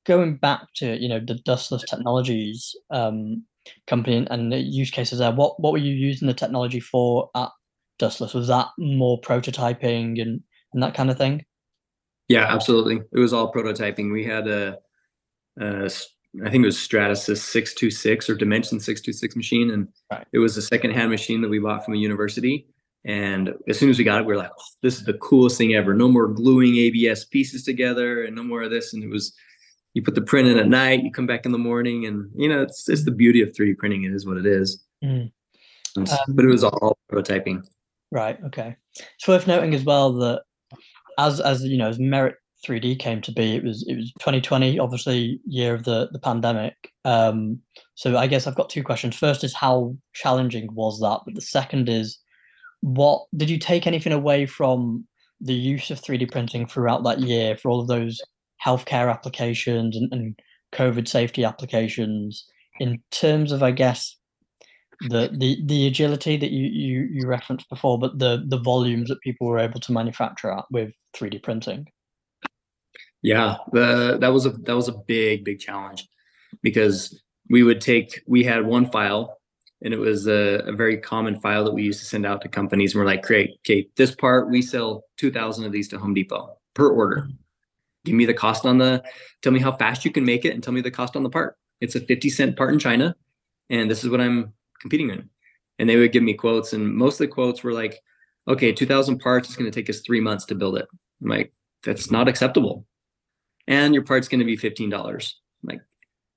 going 0.04 0.36
back 0.36 0.62
to 0.74 1.00
you 1.00 1.08
know 1.08 1.20
the 1.20 1.34
dustless 1.44 1.84
technologies 1.88 2.74
um, 2.90 3.44
company 3.86 4.26
and 4.30 4.52
the 4.52 4.58
use 4.58 4.90
cases 4.90 5.18
there 5.18 5.30
what 5.30 5.60
what 5.60 5.72
were 5.72 5.78
you 5.78 5.94
using 5.94 6.26
the 6.26 6.34
technology 6.34 6.80
for 6.80 7.30
at 7.36 7.50
dustless 8.02 8.34
was 8.34 8.48
that 8.48 8.66
more 8.78 9.20
prototyping 9.20 10.20
and 10.20 10.42
and 10.72 10.82
that 10.82 10.94
kind 10.94 11.10
of 11.10 11.16
thing 11.16 11.44
yeah 12.28 12.52
absolutely 12.52 12.96
it 12.96 13.18
was 13.18 13.32
all 13.32 13.52
prototyping 13.52 14.12
we 14.12 14.24
had 14.24 14.48
a, 14.48 14.76
a 15.60 15.90
I 16.44 16.48
think 16.48 16.62
it 16.62 16.66
was 16.66 16.78
Stratasys 16.78 17.38
626 17.38 18.30
or 18.30 18.34
Dimension 18.34 18.80
626 18.80 19.36
machine. 19.36 19.70
And 19.70 19.88
right. 20.10 20.26
it 20.32 20.38
was 20.38 20.56
a 20.56 20.62
secondhand 20.62 21.10
machine 21.10 21.42
that 21.42 21.48
we 21.48 21.58
bought 21.58 21.84
from 21.84 21.92
a 21.94 21.98
university. 21.98 22.66
And 23.04 23.52
as 23.68 23.78
soon 23.78 23.90
as 23.90 23.98
we 23.98 24.04
got 24.04 24.20
it, 24.20 24.26
we 24.26 24.32
were 24.32 24.38
like, 24.38 24.52
oh, 24.58 24.64
this 24.80 24.96
is 24.96 25.04
the 25.04 25.14
coolest 25.14 25.58
thing 25.58 25.74
ever. 25.74 25.92
No 25.92 26.08
more 26.08 26.28
gluing 26.28 26.76
ABS 26.76 27.26
pieces 27.26 27.64
together 27.64 28.24
and 28.24 28.34
no 28.34 28.42
more 28.42 28.62
of 28.62 28.70
this. 28.70 28.94
And 28.94 29.04
it 29.04 29.10
was, 29.10 29.34
you 29.92 30.02
put 30.02 30.14
the 30.14 30.22
print 30.22 30.48
in 30.48 30.58
at 30.58 30.68
night, 30.68 31.02
you 31.02 31.10
come 31.10 31.26
back 31.26 31.44
in 31.44 31.52
the 31.52 31.58
morning, 31.58 32.06
and 32.06 32.30
you 32.34 32.48
know, 32.48 32.62
it's 32.62 32.88
it's 32.88 33.04
the 33.04 33.10
beauty 33.10 33.42
of 33.42 33.52
3D 33.52 33.76
printing. 33.76 34.04
It 34.04 34.12
is 34.12 34.24
what 34.24 34.38
it 34.38 34.46
is. 34.46 34.82
Mm. 35.04 35.30
Um, 35.96 36.06
but 36.28 36.46
it 36.46 36.48
was 36.48 36.64
all 36.64 36.96
prototyping. 37.10 37.62
Right. 38.12 38.38
Okay. 38.46 38.76
It's 39.16 39.26
worth 39.26 39.46
noting 39.46 39.74
as 39.74 39.84
well 39.84 40.12
that 40.18 40.42
as 41.18 41.40
as 41.40 41.64
you 41.64 41.78
know, 41.78 41.88
as 41.88 41.98
Merit 41.98 42.36
3D 42.66 42.98
came 42.98 43.22
to 43.22 43.32
be. 43.32 43.56
It 43.56 43.64
was 43.64 43.84
it 43.88 43.96
was 43.96 44.12
2020, 44.20 44.78
obviously 44.78 45.40
year 45.46 45.74
of 45.74 45.84
the 45.84 46.08
the 46.12 46.18
pandemic. 46.18 46.74
Um, 47.06 47.60
so 47.94 48.16
I 48.16 48.26
guess 48.26 48.46
I've 48.46 48.54
got 48.54 48.68
two 48.68 48.82
questions. 48.82 49.16
First 49.16 49.42
is 49.44 49.54
how 49.54 49.96
challenging 50.12 50.68
was 50.74 51.00
that? 51.00 51.20
But 51.24 51.34
the 51.34 51.40
second 51.40 51.88
is, 51.88 52.18
what 52.82 53.22
did 53.34 53.48
you 53.48 53.58
take 53.58 53.86
anything 53.86 54.12
away 54.12 54.44
from 54.44 55.06
the 55.40 55.54
use 55.54 55.90
of 55.90 56.00
3D 56.00 56.30
printing 56.30 56.66
throughout 56.66 57.02
that 57.04 57.20
year 57.20 57.56
for 57.56 57.70
all 57.70 57.80
of 57.80 57.88
those 57.88 58.20
healthcare 58.64 59.10
applications 59.10 59.96
and, 59.96 60.12
and 60.12 60.38
COVID 60.72 61.08
safety 61.08 61.44
applications 61.44 62.46
in 62.78 63.00
terms 63.10 63.52
of, 63.52 63.62
I 63.62 63.72
guess, 63.72 64.16
the 65.08 65.30
the 65.32 65.62
the 65.66 65.86
agility 65.86 66.36
that 66.36 66.50
you 66.50 66.66
you 66.66 67.08
you 67.12 67.26
referenced 67.26 67.68
before, 67.68 67.98
but 67.98 68.18
the 68.18 68.44
the 68.46 68.58
volumes 68.58 69.08
that 69.08 69.20
people 69.20 69.46
were 69.46 69.58
able 69.58 69.80
to 69.80 69.92
manufacture 69.92 70.50
at 70.50 70.64
with 70.70 70.92
3D 71.14 71.42
printing. 71.42 71.88
Yeah, 73.22 73.56
the 73.72 74.18
that 74.20 74.32
was 74.32 74.46
a 74.46 74.50
that 74.50 74.76
was 74.76 74.88
a 74.88 74.98
big 75.06 75.44
big 75.44 75.58
challenge 75.60 76.08
because 76.62 77.20
we 77.50 77.62
would 77.62 77.80
take 77.80 78.22
we 78.26 78.44
had 78.44 78.66
one 78.66 78.90
file 78.90 79.38
and 79.84 79.92
it 79.92 79.98
was 79.98 80.26
a, 80.26 80.62
a, 80.66 80.72
very 80.72 80.96
common 80.96 81.40
file 81.40 81.64
that 81.64 81.74
we 81.74 81.82
used 81.82 81.98
to 81.98 82.06
send 82.06 82.24
out 82.24 82.40
to 82.40 82.48
companies 82.48 82.94
and 82.94 83.00
we're 83.00 83.06
like 83.06 83.22
great 83.22 83.50
okay 83.60 83.88
this 83.96 84.14
part 84.14 84.50
we 84.50 84.62
sell 84.62 85.04
2000 85.16 85.64
of 85.64 85.72
these 85.72 85.88
to 85.88 85.98
home 85.98 86.14
depot 86.14 86.56
per 86.74 86.88
order 86.88 87.28
give 88.04 88.14
me 88.14 88.24
the 88.24 88.34
cost 88.34 88.64
on 88.64 88.78
the 88.78 89.02
tell 89.42 89.52
me 89.52 89.60
how 89.60 89.72
fast 89.72 90.04
you 90.04 90.10
can 90.10 90.24
make 90.24 90.44
it 90.44 90.54
and 90.54 90.62
tell 90.62 90.72
me 90.72 90.80
the 90.80 90.90
cost 90.90 91.16
on 91.16 91.22
the 91.22 91.30
part 91.30 91.56
it's 91.80 91.94
a 91.94 92.00
50 92.00 92.30
cent 92.30 92.56
part 92.56 92.72
in 92.72 92.78
china 92.78 93.14
and 93.70 93.90
this 93.90 94.04
is 94.04 94.10
what 94.10 94.20
i'm 94.20 94.52
competing 94.82 95.10
in. 95.10 95.30
And 95.78 95.88
they 95.88 95.96
would 95.96 96.12
give 96.12 96.22
me 96.22 96.34
quotes, 96.34 96.74
and 96.74 96.94
most 96.94 97.14
of 97.14 97.26
the 97.26 97.32
quotes 97.32 97.62
were 97.62 97.72
like, 97.72 98.00
okay, 98.46 98.72
2000 98.72 99.18
parts 99.18 99.48
is 99.48 99.56
going 99.56 99.70
to 99.70 99.74
take 99.74 99.88
us 99.88 100.00
three 100.00 100.20
months 100.20 100.44
to 100.46 100.54
build 100.54 100.76
it. 100.76 100.86
I'm 101.22 101.28
like, 101.28 101.52
that's 101.82 102.10
not 102.10 102.28
acceptable. 102.28 102.86
And 103.66 103.94
your 103.94 104.04
part's 104.04 104.28
going 104.28 104.40
to 104.40 104.44
be 104.44 104.56
$15. 104.56 104.92
I'm 104.92 105.14
like, 105.62 105.80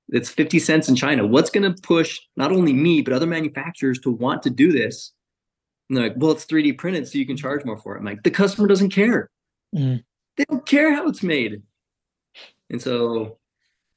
it's 0.09 0.29
50 0.29 0.59
cents 0.59 0.87
in 0.87 0.95
China. 0.95 1.25
What's 1.25 1.49
going 1.49 1.63
to 1.63 1.81
push 1.81 2.19
not 2.37 2.51
only 2.51 2.73
me, 2.73 3.01
but 3.01 3.13
other 3.13 3.25
manufacturers 3.25 3.99
to 4.01 4.11
want 4.11 4.43
to 4.43 4.49
do 4.49 4.71
this? 4.71 5.11
And 5.89 5.97
they're 5.97 6.05
like, 6.05 6.17
well, 6.17 6.31
it's 6.31 6.45
3D 6.45 6.77
printed, 6.77 7.07
so 7.07 7.17
you 7.17 7.25
can 7.25 7.37
charge 7.37 7.65
more 7.65 7.77
for 7.77 7.95
it. 7.95 7.99
I'm 7.99 8.05
like, 8.05 8.23
the 8.23 8.31
customer 8.31 8.67
doesn't 8.67 8.91
care. 8.91 9.29
Mm. 9.75 10.03
They 10.37 10.45
don't 10.45 10.65
care 10.65 10.93
how 10.93 11.07
it's 11.07 11.23
made. 11.23 11.61
And 12.69 12.81
so 12.81 13.37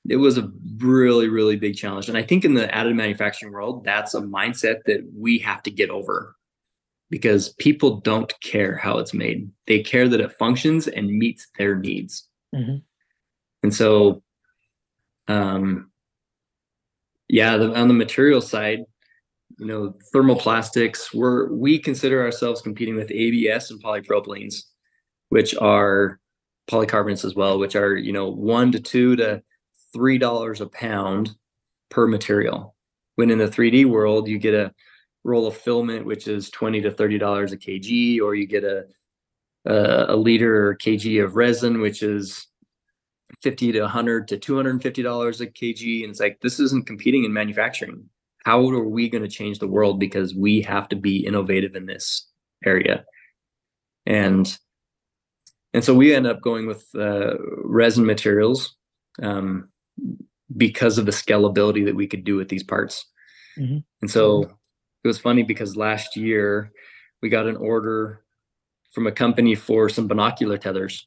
it 0.09 0.17
was 0.17 0.39
a 0.39 0.51
really 0.79 1.29
really 1.29 1.57
big 1.57 1.77
challenge. 1.77 2.09
And 2.09 2.19
i 2.19 2.23
think 2.23 2.45
in 2.45 2.55
the 2.55 2.69
additive 2.69 2.97
manufacturing 2.97 3.53
world 3.53 3.85
that's 3.85 4.15
a 4.15 4.21
mindset 4.21 4.85
that 4.87 5.01
we 5.15 5.39
have 5.39 5.63
to 5.65 5.71
get 5.71 5.91
over 5.91 6.37
because 7.11 7.51
people 7.55 8.01
don't 8.01 8.33
care 8.41 8.77
how 8.77 8.99
it's 8.99 9.15
made. 9.15 9.51
They 9.67 9.81
care 9.81 10.09
that 10.09 10.21
it 10.21 10.33
functions 10.33 10.89
and 10.89 11.09
meets 11.09 11.47
their 11.57 11.75
needs. 11.77 12.29
Mm-hmm. 12.55 12.77
and 13.63 13.75
so 13.75 14.23
um 15.29 15.91
yeah 17.29 17.59
the, 17.59 17.75
on 17.75 17.89
the 17.89 17.95
material 17.95 18.41
side 18.41 18.81
you 19.59 19.67
know 19.67 19.95
thermoplastics 20.15 21.13
we're 21.13 21.53
we 21.53 21.79
consider 21.79 22.23
ourselves 22.23 22.63
competing 22.63 22.97
with 22.97 23.11
abs 23.11 23.71
and 23.71 23.83
polypropylenes 23.83 24.63
which 25.29 25.55
are 25.57 26.19
polycarbonates 26.71 27.23
as 27.23 27.35
well 27.35 27.59
which 27.59 27.77
are 27.77 27.97
you 27.97 28.15
know 28.15 28.29
one 28.29 28.73
to 28.73 28.81
two 28.81 29.15
to 29.17 29.43
three 29.93 30.19
dollars 30.19 30.61
a 30.61 30.67
pound 30.67 31.31
per 31.91 32.07
material. 32.07 32.75
When 33.17 33.31
in 33.31 33.39
the 33.39 33.49
3D 33.49 33.87
world, 33.87 34.29
you 34.29 34.39
get 34.39 34.55
a 34.55 34.73
roll 35.25 35.47
of 35.47 35.57
filament, 35.57 36.07
which 36.07 36.29
is 36.29 36.51
20 36.51 36.81
to 36.83 36.91
30 36.91 37.19
dollars 37.19 37.53
a 37.53 37.57
kg, 37.57 38.21
or 38.21 38.35
you 38.35 38.47
get 38.47 38.65
a, 38.65 38.85
a, 39.67 40.15
a 40.15 40.17
liter 40.17 40.69
or 40.69 40.77
kg 40.77 41.25
of 41.25 41.37
resin, 41.37 41.81
which 41.81 42.03
is 42.03 42.47
50 43.43 43.73
to 43.73 43.81
100 43.83 44.29
to 44.29 44.39
250 44.39 45.03
dollars 45.03 45.41
a 45.41 45.47
kg. 45.47 46.03
And 46.03 46.11
it's 46.11 46.21
like 46.21 46.41
this 46.41 46.61
isn't 46.61 46.87
competing 46.87 47.25
in 47.25 47.33
manufacturing. 47.33 48.09
How 48.45 48.67
are 48.69 48.89
we 48.89 49.09
going 49.09 49.25
to 49.25 49.29
change 49.29 49.59
the 49.59 49.69
world 49.69 50.01
because 50.01 50.35
we 50.35 50.63
have 50.63 50.89
to 50.89 50.97
be 50.97 51.27
innovative 51.27 51.75
in 51.75 51.87
this 51.87 52.29
area? 52.65 53.05
And 54.07 54.59
and 55.75 55.85
so 55.85 55.95
we 55.95 56.15
end 56.15 56.27
up 56.27 56.41
going 56.41 56.67
with 56.67 56.87
uh, 56.95 57.35
resin 57.63 58.07
materials. 58.07 58.75
Um, 59.23 59.69
because 60.57 60.99
of 60.99 61.07
the 61.07 61.13
scalability 61.13 61.85
that 61.85 61.95
we 61.95 62.07
could 62.07 62.25
do 62.25 62.37
with 62.37 62.49
these 62.49 62.63
parts. 62.63 63.07
Mm-hmm. 63.59 63.79
And 64.01 64.11
so 64.11 64.43
it 65.05 65.09
was 65.09 65.19
funny 65.19 65.43
because 65.43 65.77
last 65.77 66.17
year 66.17 66.73
we 67.23 67.29
got 67.29 67.47
an 67.47 67.57
order 67.57 68.25
from 68.93 69.07
a 69.07 69.13
company 69.13 69.55
for 69.55 69.89
some 69.89 70.09
binocular 70.09 70.59
tethers. 70.59 71.07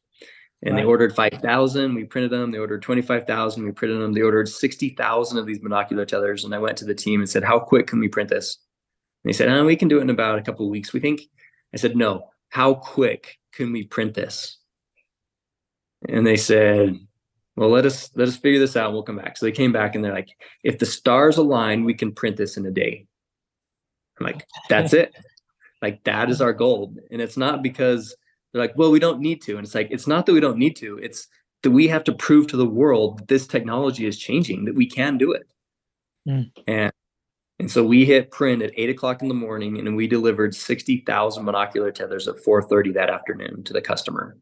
And 0.64 0.76
right. 0.76 0.82
they 0.82 0.88
ordered 0.88 1.16
5,000. 1.16 1.96
We 1.96 2.04
printed 2.04 2.32
them. 2.32 2.52
They 2.52 2.60
ordered 2.60 2.84
25,000. 2.84 3.64
We 3.64 3.72
printed 3.72 4.00
them. 4.00 4.14
They 4.14 4.22
ordered 4.22 4.48
60,000 4.48 5.38
of 5.38 5.46
these 5.48 5.60
binocular 5.60 6.06
tethers. 6.06 6.44
And 6.44 6.54
I 6.54 6.60
went 6.60 6.78
to 6.78 6.86
the 6.86 6.94
team 6.94 7.20
and 7.20 7.30
said, 7.30 7.44
How 7.44 7.60
quick 7.60 7.88
can 7.88 8.00
we 8.00 8.08
print 8.08 8.30
this? 8.30 8.58
And 9.24 9.30
they 9.30 9.36
said, 9.36 9.50
oh, 9.50 9.66
We 9.66 9.76
can 9.76 9.88
do 9.88 9.98
it 9.98 10.04
in 10.04 10.12
about 10.12 10.38
a 10.38 10.44
couple 10.44 10.66
of 10.66 10.72
weeks, 10.72 10.94
we 10.94 11.00
think. 11.00 11.22
I 11.74 11.78
said, 11.78 11.96
No, 11.96 12.30
how 12.50 12.76
quick 12.76 13.40
can 13.54 13.72
we 13.72 13.86
print 13.86 14.14
this? 14.14 14.58
And 16.08 16.26
they 16.26 16.38
said, 16.38 17.00
well 17.56 17.70
let 17.70 17.86
us 17.86 18.10
let 18.16 18.28
us 18.28 18.38
figure 18.38 18.60
this 18.60 18.76
out 18.76 18.94
we'll 18.94 19.04
come 19.04 19.18
back. 19.18 19.38
So 19.38 19.46
they 19.46 19.52
came 19.52 19.72
back 19.72 19.96
and 19.96 20.04
they're 20.04 20.14
like 20.14 20.30
if 20.64 20.80
the 20.80 20.86
stars 20.86 21.38
align 21.38 21.84
we 21.84 21.94
can 21.94 22.12
print 22.12 22.38
this 22.38 22.58
in 22.58 22.66
a 22.66 22.72
day. 22.72 23.06
I'm 24.20 24.26
like 24.26 24.46
that's 24.70 24.94
it. 24.94 25.16
Like 25.82 26.04
that 26.04 26.30
is 26.30 26.42
our 26.42 26.54
goal. 26.54 26.96
And 27.12 27.22
it's 27.22 27.38
not 27.38 27.64
because 27.64 28.16
they're 28.52 28.62
like 28.62 28.78
well 28.78 28.92
we 28.92 29.00
don't 29.00 29.20
need 29.20 29.42
to. 29.44 29.58
And 29.58 29.66
it's 29.66 29.76
like 29.76 29.90
it's 29.92 30.08
not 30.08 30.26
that 30.26 30.34
we 30.34 30.40
don't 30.40 30.58
need 30.58 30.76
to. 30.78 30.98
It's 30.98 31.28
that 31.64 31.72
we 31.72 31.88
have 31.88 32.04
to 32.06 32.14
prove 32.14 32.48
to 32.48 32.58
the 32.58 32.66
world 32.66 33.20
that 33.20 33.28
this 33.28 33.48
technology 33.48 34.06
is 34.06 34.18
changing 34.18 34.66
that 34.66 34.76
we 34.76 34.88
can 34.88 35.18
do 35.18 35.32
it. 35.32 35.48
Mm. 36.28 36.52
and 36.68 36.94
and 37.62 37.70
so 37.70 37.84
we 37.84 38.06
hit 38.06 38.32
print 38.32 38.64
at 38.64 38.72
eight 38.76 38.90
o'clock 38.90 39.22
in 39.22 39.28
the 39.28 39.36
morning 39.36 39.78
and 39.78 39.96
we 39.96 40.08
delivered 40.08 40.56
60,000 40.56 41.46
monocular 41.46 41.94
tethers 41.94 42.28
at 42.28 42.38
4.30 42.38 42.96
that 42.96 43.12
afternoon 43.12 43.64
to 43.66 43.74
the 43.74 43.82
customer 43.82 44.36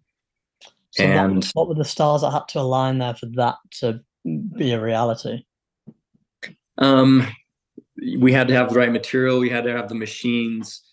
so 0.91 1.03
and 1.03 1.46
what, 1.53 1.67
what, 1.67 1.67
were 1.69 1.75
the 1.75 1.86
stars 1.86 2.22
that 2.22 2.31
had 2.31 2.48
to 2.50 2.60
align 2.60 2.98
there 2.98 3.13
for 3.13 3.27
that 3.36 3.55
to 3.79 4.01
be 4.24 4.72
a 4.72 4.81
reality? 4.81 5.43
Um, 6.77 7.27
we 8.19 8.31
had 8.31 8.48
to 8.48 8.53
have 8.53 8.69
the 8.69 8.79
right 8.79 8.91
material. 8.91 9.39
We 9.39 9.50
had 9.50 9.65
to 9.65 9.72
have 9.72 9.89
the 9.89 9.96
machines. 9.96 10.84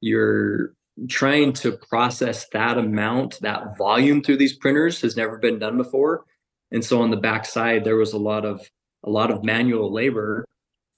You're 0.00 0.74
trying 1.08 1.52
to 1.52 1.72
process 1.72 2.48
that 2.52 2.78
amount, 2.78 3.40
that 3.40 3.76
volume 3.76 4.22
through 4.22 4.38
these 4.38 4.56
printers 4.56 5.00
has 5.02 5.16
never 5.16 5.38
been 5.38 5.58
done 5.58 5.76
before. 5.76 6.24
And 6.70 6.84
so 6.84 7.00
on 7.00 7.10
the 7.10 7.16
backside, 7.16 7.84
there 7.84 7.96
was 7.96 8.12
a 8.12 8.18
lot 8.18 8.44
of 8.44 8.68
a 9.04 9.10
lot 9.10 9.30
of 9.30 9.44
manual 9.44 9.92
labor 9.92 10.44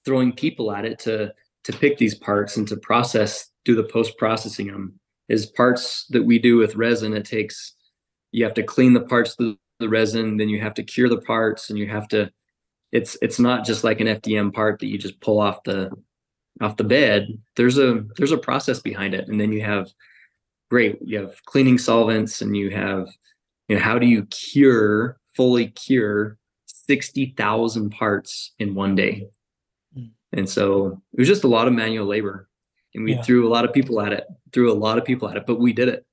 throwing 0.05 0.33
people 0.33 0.73
at 0.73 0.85
it 0.85 0.99
to 1.01 1.33
to 1.65 1.73
pick 1.73 1.99
these 1.99 2.15
parts 2.15 2.57
and 2.57 2.67
to 2.69 2.77
process 2.77 3.51
do 3.65 3.75
the 3.75 3.85
post 3.85 4.17
processing 4.17 4.69
them. 4.69 4.99
Is 5.29 5.45
parts 5.45 6.07
that 6.09 6.25
we 6.25 6.39
do 6.39 6.57
with 6.57 6.77
resin, 6.77 7.13
it 7.13 7.27
takes 7.27 7.75
you 8.33 8.45
have 8.45 8.55
to 8.55 8.63
clean 8.63 8.93
the 8.93 9.01
parts 9.01 9.37
of 9.39 9.57
the 9.79 9.89
resin 9.89 10.37
then 10.37 10.49
you 10.49 10.61
have 10.61 10.75
to 10.75 10.83
cure 10.83 11.09
the 11.09 11.21
parts 11.21 11.71
and 11.71 11.79
you 11.79 11.89
have 11.89 12.09
to 12.09 12.31
it's 12.93 13.17
it's 13.23 13.39
not 13.39 13.65
just 13.65 13.85
like 13.85 14.01
an 14.01 14.07
fdm 14.07 14.53
part 14.53 14.79
that 14.79 14.87
you 14.87 14.99
just 14.99 15.21
pull 15.21 15.41
off 15.41 15.63
the 15.65 15.91
off 16.61 16.77
the 16.77 16.85
bed 16.85 17.29
there's 17.57 17.79
a 17.79 18.05
there's 18.17 18.33
a 18.33 18.39
process 18.39 18.81
behind 18.81 19.15
it 19.15 19.29
and 19.29 19.41
then 19.41 19.53
you 19.53 19.63
have 19.63 19.89
great 20.71 20.99
you 21.01 21.19
have 21.19 21.45
cleaning 21.45 21.79
solvents 21.79 22.43
and 22.43 22.57
you 22.57 22.71
have 22.71 23.09
you 23.69 23.77
know 23.77 23.83
how 23.83 23.99
do 23.99 24.07
you 24.07 24.25
cure 24.27 25.19
fully 25.35 25.69
cure 25.69 26.37
60,000 26.67 27.91
parts 27.91 28.53
in 28.59 28.75
one 28.75 28.95
day 28.95 29.29
mm. 29.97 30.11
and 30.33 30.49
so 30.49 31.01
it 31.13 31.19
was 31.19 31.29
just 31.29 31.45
a 31.45 31.49
lot 31.49 31.69
of 31.69 31.75
manual 31.75 32.07
labor 32.07 32.49
and 32.95 33.05
we 33.05 33.15
yeah. 33.15 33.23
threw 33.23 33.47
a 33.47 33.53
lot 33.53 33.65
of 33.65 33.73
people 33.73 34.01
at 34.01 34.13
it 34.13 34.25
threw 34.53 34.73
a 34.73 34.75
lot 34.75 34.99
of 34.99 35.05
people 35.05 35.29
at 35.29 35.37
it 35.37 35.47
but 35.47 35.61
we 35.61 35.73
did 35.73 35.89
it 35.89 36.05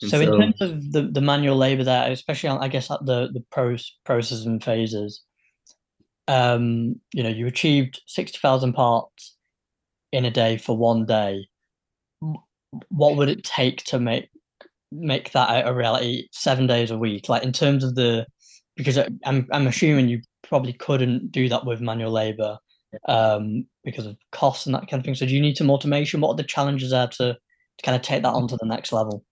so, 0.00 0.08
so, 0.08 0.20
in 0.20 0.52
terms 0.54 0.60
of 0.60 0.92
the, 0.92 1.02
the 1.02 1.20
manual 1.20 1.56
labor 1.56 1.84
there, 1.84 2.10
especially 2.10 2.48
on 2.48 2.62
I 2.62 2.68
guess 2.68 2.90
at 2.90 3.04
the 3.04 3.28
the 3.32 3.44
pros, 3.50 3.96
processes 4.04 4.46
and 4.46 4.62
phases, 4.62 5.22
um, 6.28 6.96
you 7.12 7.22
know, 7.22 7.28
you 7.28 7.46
achieved 7.46 8.00
sixty 8.06 8.38
thousand 8.38 8.72
parts 8.72 9.36
in 10.12 10.24
a 10.24 10.30
day 10.30 10.56
for 10.56 10.76
one 10.76 11.06
day. 11.06 11.46
What 12.88 13.16
would 13.16 13.28
it 13.28 13.44
take 13.44 13.84
to 13.84 13.98
make 13.98 14.30
make 14.92 15.32
that 15.32 15.66
a 15.66 15.74
reality 15.74 16.28
seven 16.32 16.66
days 16.66 16.90
a 16.90 16.98
week? 16.98 17.28
Like 17.28 17.42
in 17.42 17.52
terms 17.52 17.84
of 17.84 17.94
the 17.94 18.26
because 18.76 18.98
I'm 19.24 19.46
I'm 19.52 19.66
assuming 19.66 20.08
you 20.08 20.22
probably 20.42 20.72
couldn't 20.72 21.30
do 21.30 21.48
that 21.48 21.66
with 21.66 21.80
manual 21.80 22.12
labor 22.12 22.58
um, 23.08 23.66
because 23.84 24.06
of 24.06 24.16
costs 24.32 24.66
and 24.66 24.74
that 24.74 24.88
kind 24.88 25.00
of 25.00 25.04
thing. 25.04 25.14
So 25.14 25.26
do 25.26 25.34
you 25.34 25.40
need 25.40 25.56
some 25.56 25.70
automation? 25.70 26.20
What 26.20 26.30
are 26.30 26.36
the 26.36 26.44
challenges 26.44 26.90
there 26.90 27.06
to, 27.06 27.34
to 27.34 27.82
kind 27.84 27.96
of 27.96 28.02
take 28.02 28.22
that 28.22 28.32
on 28.32 28.48
to 28.48 28.56
the 28.56 28.66
next 28.66 28.92
level? 28.92 29.24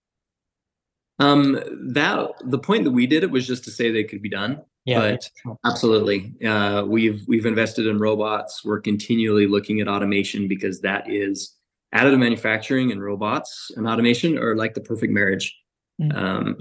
Um, 1.19 1.59
that 1.93 2.31
the 2.45 2.59
point 2.59 2.85
that 2.85 2.91
we 2.91 3.05
did 3.05 3.23
it 3.23 3.31
was 3.31 3.45
just 3.45 3.65
to 3.65 3.71
say 3.71 3.91
they 3.91 4.05
could 4.05 4.21
be 4.21 4.29
done. 4.29 4.61
Yeah, 4.85 4.99
but 4.99 5.29
yeah. 5.45 5.53
absolutely, 5.65 6.33
uh, 6.45 6.83
we've 6.87 7.23
we've 7.27 7.45
invested 7.45 7.85
in 7.85 7.99
robots. 7.99 8.63
We're 8.63 8.79
continually 8.79 9.45
looking 9.45 9.81
at 9.81 9.87
automation 9.87 10.47
because 10.47 10.81
that 10.81 11.09
is 11.09 11.55
additive 11.93 12.19
manufacturing 12.19 12.91
and 12.91 13.03
robots 13.03 13.71
and 13.75 13.87
automation 13.87 14.37
are 14.37 14.55
like 14.55 14.73
the 14.73 14.81
perfect 14.81 15.11
marriage. 15.11 15.55
Mm-hmm. 16.01 16.17
Um, 16.17 16.57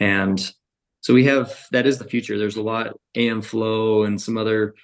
and 0.00 0.52
so 1.00 1.12
we 1.12 1.24
have 1.24 1.66
that 1.72 1.86
is 1.86 1.98
the 1.98 2.04
future. 2.04 2.38
There's 2.38 2.56
a 2.56 2.62
lot 2.62 2.96
AM 3.14 3.42
Flow 3.42 4.04
and 4.04 4.20
some 4.20 4.38
other, 4.38 4.74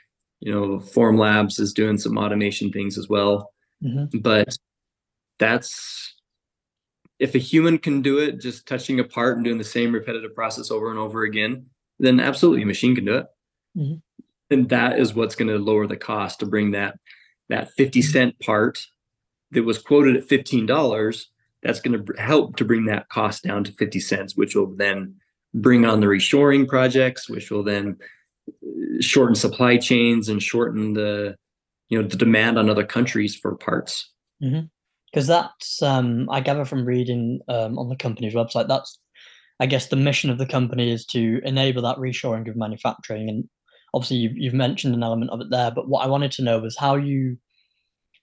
you 0.40 0.52
know, 0.52 0.78
Formlabs 0.78 1.60
is 1.60 1.72
doing 1.72 1.96
some 1.96 2.18
automation 2.18 2.70
things 2.70 2.98
as 2.98 3.08
well. 3.08 3.52
Mm-hmm. 3.82 4.18
But 4.18 4.56
that's 5.38 6.14
if 7.18 7.34
a 7.34 7.38
human 7.38 7.78
can 7.78 8.02
do 8.02 8.18
it, 8.18 8.40
just 8.40 8.66
touching 8.66 9.00
a 9.00 9.04
part 9.04 9.36
and 9.36 9.44
doing 9.44 9.58
the 9.58 9.64
same 9.64 9.92
repetitive 9.92 10.34
process 10.34 10.70
over 10.70 10.90
and 10.90 10.98
over 10.98 11.22
again, 11.22 11.66
then 11.98 12.20
absolutely 12.20 12.62
a 12.62 12.66
machine 12.66 12.94
can 12.94 13.04
do 13.04 13.16
it. 13.16 13.26
Mm-hmm. 13.76 13.94
And 14.50 14.68
that 14.70 14.98
is 14.98 15.14
what's 15.14 15.34
going 15.34 15.48
to 15.48 15.58
lower 15.58 15.86
the 15.86 15.96
cost 15.96 16.40
to 16.40 16.46
bring 16.46 16.72
that 16.72 16.98
that 17.48 17.70
50 17.72 18.00
mm-hmm. 18.00 18.44
part 18.44 18.86
that 19.52 19.64
was 19.64 19.78
quoted 19.78 20.16
at 20.16 20.28
$15 20.28 21.24
that's 21.62 21.80
going 21.80 22.04
to 22.04 22.22
help 22.22 22.56
to 22.56 22.64
bring 22.64 22.84
that 22.84 23.08
cost 23.08 23.42
down 23.42 23.64
to 23.64 23.72
50 23.72 24.00
cents 24.00 24.36
which 24.36 24.54
will 24.54 24.74
then 24.76 25.16
bring 25.54 25.84
on 25.84 26.00
the 26.00 26.06
reshoring 26.06 26.68
projects, 26.68 27.28
which 27.28 27.50
will 27.50 27.62
then 27.62 27.96
uh, 28.48 29.00
shorten 29.00 29.34
supply 29.34 29.76
chains 29.76 30.28
and 30.28 30.42
shorten 30.42 30.94
the 30.94 31.36
you 31.88 32.00
know 32.00 32.06
the 32.06 32.16
demand 32.16 32.58
on 32.58 32.68
other 32.68 32.84
countries 32.84 33.34
for 33.34 33.54
parts. 33.56 34.10
Because 35.12 35.26
that's 35.26 35.82
um, 35.82 36.28
I 36.30 36.40
gather 36.40 36.64
from 36.64 36.84
reading 36.84 37.40
um, 37.48 37.78
on 37.78 37.88
the 37.88 37.96
company's 37.96 38.34
website 38.34 38.68
that's 38.68 38.98
I 39.60 39.66
guess 39.66 39.86
the 39.86 39.96
mission 39.96 40.30
of 40.30 40.38
the 40.38 40.46
company 40.46 40.90
is 40.90 41.04
to 41.06 41.40
enable 41.44 41.82
that 41.82 41.96
reshoring 41.96 42.48
of 42.48 42.56
manufacturing 42.56 43.28
and 43.28 43.44
obviously 43.94 44.18
you've, 44.18 44.36
you've 44.36 44.54
mentioned 44.54 44.94
an 44.94 45.02
element 45.02 45.30
of 45.30 45.40
it 45.40 45.48
there 45.50 45.70
but 45.70 45.88
what 45.88 46.04
i 46.04 46.06
wanted 46.06 46.30
to 46.32 46.42
know 46.42 46.58
was 46.58 46.76
how 46.76 46.94
you 46.94 47.38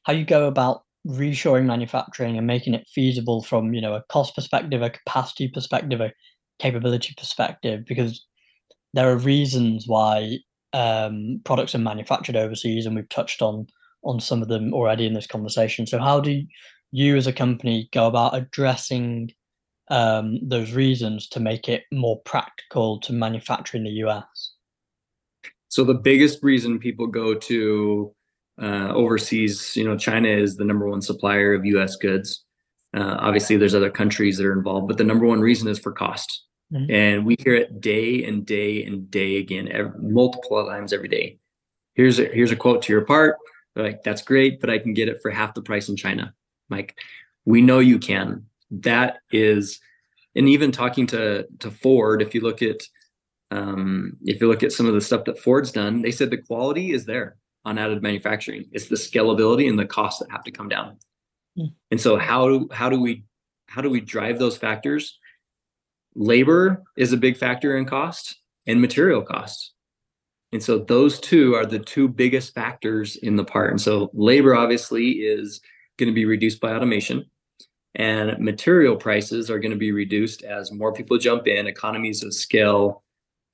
how 0.03 0.13
you 0.13 0.23
go 0.23 0.47
about 0.47 0.83
reshoring 1.07 1.65
manufacturing 1.65 2.37
and 2.37 2.45
making 2.45 2.75
it 2.75 2.87
feasible 2.87 3.41
from 3.41 3.73
you 3.73 3.81
know 3.81 3.95
a 3.95 4.03
cost 4.09 4.35
perspective 4.35 4.83
a 4.83 4.91
capacity 4.91 5.47
perspective 5.47 5.99
a 5.99 6.13
capability 6.59 7.13
perspective 7.17 7.83
because 7.87 8.23
there 8.93 9.11
are 9.11 9.17
reasons 9.17 9.85
why 9.87 10.37
um, 10.75 11.41
products 11.45 11.73
are 11.73 11.79
manufactured 11.79 12.35
overseas, 12.35 12.85
and 12.85 12.95
we've 12.95 13.09
touched 13.09 13.41
on 13.41 13.67
on 14.03 14.19
some 14.19 14.41
of 14.41 14.49
them 14.49 14.73
already 14.73 15.05
in 15.05 15.13
this 15.13 15.27
conversation. 15.27 15.87
So, 15.87 15.99
how 15.99 16.19
do 16.19 16.31
you, 16.31 16.47
as 16.95 17.27
a 17.27 17.33
company, 17.33 17.89
go 17.91 18.07
about 18.07 18.35
addressing 18.35 19.31
um, 19.89 20.39
those 20.41 20.73
reasons 20.73 21.27
to 21.29 21.39
make 21.39 21.69
it 21.69 21.83
more 21.91 22.19
practical 22.21 22.99
to 23.01 23.13
manufacture 23.13 23.77
in 23.77 23.83
the 23.83 23.91
US? 24.05 24.53
So, 25.67 25.83
the 25.83 25.93
biggest 25.93 26.41
reason 26.41 26.79
people 26.79 27.07
go 27.07 27.35
to 27.35 28.13
uh, 28.61 28.93
overseas, 28.93 29.75
you 29.75 29.83
know, 29.83 29.97
China 29.97 30.29
is 30.29 30.55
the 30.55 30.63
number 30.63 30.87
one 30.87 31.01
supplier 31.01 31.53
of 31.53 31.65
US 31.65 31.95
goods. 31.97 32.45
Uh, 32.95 33.17
obviously, 33.19 33.57
there's 33.57 33.75
other 33.75 33.91
countries 33.91 34.37
that 34.37 34.45
are 34.45 34.53
involved, 34.53 34.87
but 34.87 34.97
the 34.97 35.03
number 35.03 35.25
one 35.25 35.41
reason 35.41 35.67
is 35.67 35.77
for 35.77 35.91
cost. 35.91 36.45
Mm-hmm. 36.73 36.91
And 36.91 37.25
we 37.25 37.35
hear 37.39 37.53
it 37.55 37.81
day 37.81 38.23
and 38.23 38.45
day 38.45 38.83
and 38.85 39.11
day 39.11 39.37
again, 39.37 39.67
every, 39.71 39.91
multiple 39.99 40.65
times 40.65 40.93
every 40.93 41.09
day. 41.09 41.37
Here's 41.93 42.19
a 42.19 42.25
here's 42.25 42.51
a 42.51 42.55
quote 42.55 42.81
to 42.83 42.93
your 42.93 43.05
part. 43.05 43.37
They're 43.73 43.83
like, 43.83 44.03
that's 44.03 44.21
great, 44.21 44.61
but 44.61 44.69
I 44.69 44.79
can 44.79 44.93
get 44.93 45.09
it 45.09 45.19
for 45.21 45.29
half 45.29 45.53
the 45.53 45.61
price 45.61 45.89
in 45.89 45.95
China. 45.95 46.33
Like, 46.69 46.97
we 47.45 47.61
know 47.61 47.79
you 47.79 47.99
can. 47.99 48.45
That 48.71 49.17
is, 49.31 49.79
and 50.35 50.49
even 50.49 50.71
talking 50.71 51.07
to 51.07 51.45
to 51.59 51.71
Ford, 51.71 52.21
if 52.21 52.33
you 52.33 52.41
look 52.41 52.61
at 52.61 52.81
um, 53.51 54.17
if 54.23 54.41
you 54.41 54.47
look 54.47 54.63
at 54.63 54.71
some 54.71 54.87
of 54.87 54.93
the 54.93 55.01
stuff 55.01 55.25
that 55.25 55.39
Ford's 55.39 55.71
done, 55.71 56.01
they 56.01 56.11
said 56.11 56.29
the 56.29 56.37
quality 56.37 56.91
is 56.91 57.05
there 57.05 57.37
on 57.63 57.77
additive 57.77 58.01
manufacturing. 58.01 58.65
It's 58.71 58.87
the 58.87 58.95
scalability 58.95 59.69
and 59.69 59.77
the 59.77 59.85
costs 59.85 60.19
that 60.19 60.31
have 60.31 60.43
to 60.43 60.51
come 60.51 60.67
down. 60.67 60.97
Mm. 61.57 61.73
And 61.91 62.01
so 62.01 62.17
how 62.17 62.47
do 62.47 62.69
how 62.71 62.89
do 62.89 62.99
we 62.99 63.23
how 63.67 63.81
do 63.81 63.89
we 63.89 64.01
drive 64.01 64.39
those 64.39 64.57
factors? 64.57 65.19
labor 66.15 66.83
is 66.97 67.13
a 67.13 67.17
big 67.17 67.37
factor 67.37 67.77
in 67.77 67.85
cost 67.85 68.37
and 68.65 68.81
material 68.81 69.21
cost. 69.21 69.73
And 70.51 70.63
so 70.63 70.79
those 70.79 71.19
two 71.19 71.53
are 71.53 71.65
the 71.65 71.79
two 71.79 72.07
biggest 72.07 72.53
factors 72.53 73.17
in 73.17 73.35
the 73.35 73.43
part. 73.43 73.71
And 73.71 73.81
so 73.81 74.09
labor 74.13 74.55
obviously 74.55 75.11
is 75.11 75.59
going 75.97 76.09
to 76.09 76.15
be 76.15 76.25
reduced 76.25 76.59
by 76.59 76.73
automation 76.73 77.25
and 77.95 78.37
material 78.39 78.97
prices 78.97 79.49
are 79.49 79.59
going 79.59 79.71
to 79.71 79.77
be 79.77 79.91
reduced 79.91 80.43
as 80.43 80.71
more 80.71 80.93
people 80.93 81.17
jump 81.17 81.47
in, 81.47 81.65
economies 81.65 82.23
of 82.23 82.33
scale 82.33 83.03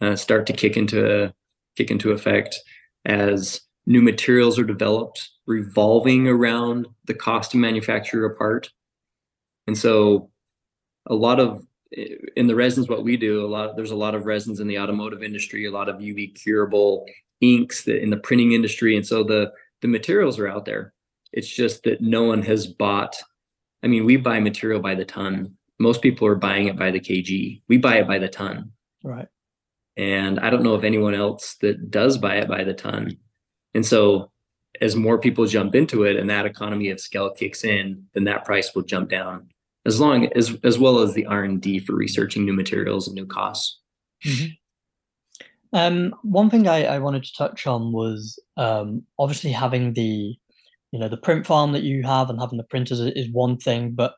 uh, 0.02 0.16
start 0.16 0.48
to 0.48 0.54
kick 0.54 0.78
into 0.78 1.32
kick 1.78 1.92
into 1.92 2.12
effect 2.12 2.60
as 3.06 3.62
new 3.86 4.02
materials 4.02 4.58
are 4.58 4.64
developed 4.64 5.30
revolving 5.46 6.28
around 6.28 6.88
the 7.06 7.14
cost 7.14 7.52
to 7.52 7.58
manufacture 7.58 8.26
a 8.26 8.36
part. 8.36 8.70
And 9.68 9.78
so 9.78 10.32
a 11.08 11.14
lot 11.14 11.40
of 11.40 11.64
in 12.36 12.48
the 12.48 12.56
resins 12.56 12.88
what 12.88 13.04
we 13.04 13.18
do 13.18 13.46
a 13.46 13.50
lot 13.50 13.76
there's 13.76 13.92
a 13.92 13.96
lot 13.96 14.16
of 14.16 14.26
resins 14.26 14.62
in 14.62 14.68
the 14.68 14.80
automotive 14.80 15.22
industry 15.22 15.66
a 15.66 15.72
lot 15.72 15.90
of 15.90 15.98
uv 15.98 16.42
curable 16.42 17.06
inks 17.42 17.84
that 17.84 18.02
in 18.02 18.10
the 18.10 18.16
printing 18.16 18.54
industry 18.54 18.96
and 18.96 19.06
so 19.06 19.26
the 19.26 19.52
the 19.82 19.90
materials 19.90 20.40
are 20.40 20.48
out 20.48 20.64
there 20.64 20.94
it's 21.34 21.48
just 21.48 21.84
that 21.84 22.02
no 22.02 22.24
one 22.24 22.41
has 22.41 22.67
bought 22.67 23.15
i 23.84 23.88
mean 23.88 24.06
we 24.06 24.17
buy 24.17 24.39
material 24.39 24.80
by 24.80 24.96
the 24.96 25.06
ton. 25.06 25.56
Most 25.80 26.04
people 26.04 26.28
are 26.28 26.36
buying 26.36 26.67
it 26.67 26.78
by 26.78 26.91
the 26.91 27.00
kg. 27.00 27.62
We 27.67 27.78
buy 27.78 27.98
it 27.98 28.08
by 28.08 28.20
the 28.20 28.28
ton. 28.28 28.72
Right. 29.04 29.28
And 29.98 30.39
i 30.39 30.50
don't 30.50 30.63
know 30.63 30.74
of 30.74 30.84
anyone 30.84 31.15
else 31.15 31.56
that 31.62 31.89
does 31.89 32.17
buy 32.17 32.36
it 32.36 32.48
by 32.48 32.63
the 32.63 32.74
ton. 32.74 33.17
And 33.74 33.86
so 33.86 34.32
as 34.80 34.96
more 34.96 35.20
people 35.20 35.46
jump 35.46 35.76
into 35.76 36.04
it 36.04 36.15
and 36.15 36.30
that 36.30 36.46
economy 36.46 36.89
of 36.89 37.00
scale 37.00 37.32
kicks 37.32 37.63
in 37.63 38.06
then 38.13 38.24
that 38.26 38.46
price 38.46 38.74
will 38.74 38.84
jump 38.84 39.10
down. 39.10 39.50
As 39.86 40.00
long 40.00 40.28
as 40.36 40.56
as 40.63 40.78
well 40.78 41.00
as 41.00 41.13
the 41.13 41.26
R 41.26 41.44
and 41.44 41.60
D 41.60 41.80
for 41.80 41.96
researching 41.96 42.46
new 42.46 42.54
materials 42.54 43.08
and 43.08 43.15
new 43.15 43.26
costs. 43.26 43.80
Mm-hmm. 44.26 44.48
Um, 45.74 46.13
one 46.24 46.50
thing 46.50 46.67
I, 46.67 46.84
I 46.84 47.00
wanted 47.00 47.24
to 47.24 47.34
touch 47.34 47.65
on 47.65 47.91
was 47.91 48.38
um, 48.58 49.04
obviously 49.17 49.52
having 49.52 49.94
the 49.94 50.36
you 50.92 51.00
know 51.00 51.10
the 51.10 51.18
print 51.18 51.46
farm 51.46 51.72
that 51.72 51.84
you 51.84 52.04
have 52.04 52.30
and 52.30 52.40
having 52.40 52.58
the 52.58 52.64
printers 52.66 53.00
is 53.00 53.30
one 53.32 53.58
thing, 53.58 53.92
but 53.92 54.14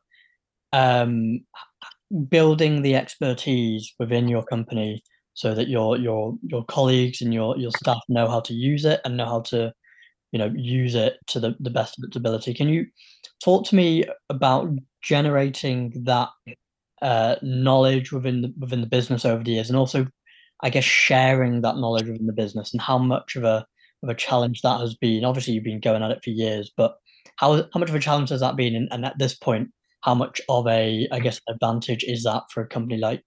um, 0.72 1.40
building 2.28 2.82
the 2.82 2.94
expertise 2.94 3.94
within 3.98 4.28
your 4.28 4.44
company 4.44 5.02
so 5.34 5.54
that 5.54 5.68
your 5.68 5.96
your 5.96 6.36
your 6.42 6.64
colleagues 6.64 7.20
and 7.20 7.34
your 7.34 7.56
your 7.58 7.70
staff 7.72 8.00
know 8.08 8.28
how 8.28 8.40
to 8.40 8.54
use 8.54 8.84
it 8.84 9.00
and 9.04 9.16
know 9.16 9.26
how 9.26 9.40
to 9.40 9.72
you 10.32 10.38
know 10.38 10.52
use 10.56 10.94
it 10.94 11.16
to 11.28 11.40
the, 11.40 11.54
the 11.60 11.70
best 11.70 11.98
of 11.98 12.04
its 12.04 12.16
ability. 12.16 12.54
Can 12.54 12.68
you 12.68 12.86
talk 13.42 13.66
to 13.66 13.76
me 13.76 14.04
about 14.30 14.68
generating 15.02 15.92
that 16.04 16.28
uh, 17.02 17.36
knowledge 17.42 18.12
within 18.12 18.42
the, 18.42 18.54
within 18.58 18.80
the 18.80 18.86
business 18.86 19.24
over 19.24 19.44
the 19.44 19.52
years, 19.52 19.68
and 19.68 19.78
also, 19.78 20.06
I 20.62 20.70
guess, 20.70 20.84
sharing 20.84 21.60
that 21.60 21.76
knowledge 21.76 22.08
within 22.08 22.26
the 22.26 22.32
business, 22.32 22.72
and 22.72 22.80
how 22.80 22.98
much 22.98 23.36
of 23.36 23.44
a 23.44 23.66
of 24.04 24.10
a 24.10 24.14
challenge 24.14 24.62
that 24.62 24.80
has 24.80 24.94
been. 24.94 25.24
Obviously, 25.24 25.54
you've 25.54 25.64
been 25.64 25.80
going 25.80 26.02
at 26.02 26.10
it 26.10 26.22
for 26.22 26.30
years, 26.30 26.70
but 26.76 26.96
how 27.36 27.56
how 27.72 27.80
much 27.80 27.88
of 27.88 27.94
a 27.94 28.00
challenge 28.00 28.30
has 28.30 28.40
that 28.40 28.56
been? 28.56 28.88
And, 28.90 29.04
at 29.04 29.18
this 29.18 29.34
point, 29.34 29.70
how 30.02 30.14
much 30.14 30.40
of 30.48 30.66
a 30.66 31.08
I 31.10 31.18
guess 31.20 31.40
advantage 31.48 32.04
is 32.04 32.22
that 32.24 32.44
for 32.52 32.62
a 32.62 32.68
company 32.68 32.98
like 32.98 33.24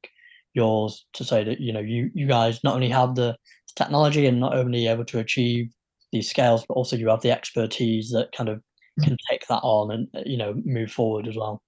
yours 0.54 1.06
to 1.14 1.24
say 1.24 1.44
that 1.44 1.60
you 1.60 1.74
know 1.74 1.80
you 1.80 2.10
you 2.14 2.28
guys 2.28 2.64
not 2.64 2.76
only 2.76 2.90
have 2.90 3.16
the 3.16 3.36
technology 3.76 4.26
and 4.26 4.40
not 4.40 4.56
only 4.56 4.88
able 4.88 5.06
to 5.06 5.20
achieve 5.20 5.72
these 6.12 6.30
scales, 6.30 6.64
but 6.68 6.76
also 6.76 6.96
you 6.96 7.10
have 7.10 7.22
the 7.22 7.32
expertise 7.32 8.12
that 8.12 8.32
kind 8.32 8.50
of 8.50 8.62
can 9.04 9.18
take 9.30 9.46
that 9.48 9.62
on 9.62 9.92
and 9.92 10.08
you 10.26 10.38
know 10.38 10.56
move 10.66 10.92
forward 10.92 11.28
as 11.28 11.36
well. 11.36 11.62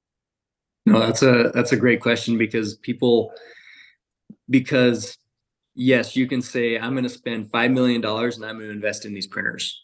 No, 0.86 1.00
that's 1.00 1.22
a 1.22 1.52
that's 1.54 1.72
a 1.72 1.78
great 1.78 2.02
question 2.02 2.38
because 2.38 2.76
people 2.78 3.32
because 4.50 5.18
yes, 5.76 6.16
you 6.16 6.28
can 6.28 6.42
say 6.42 6.78
I'm 6.78 6.92
going 6.92 7.04
to 7.04 7.10
spend 7.10 7.52
5 7.52 7.72
million 7.72 8.02
dollars 8.02 8.38
and 8.38 8.46
I'm 8.46 8.58
going 8.58 8.70
to 8.70 8.76
invest 8.76 9.06
in 9.06 9.14
these 9.14 9.28
printers. 9.28 9.82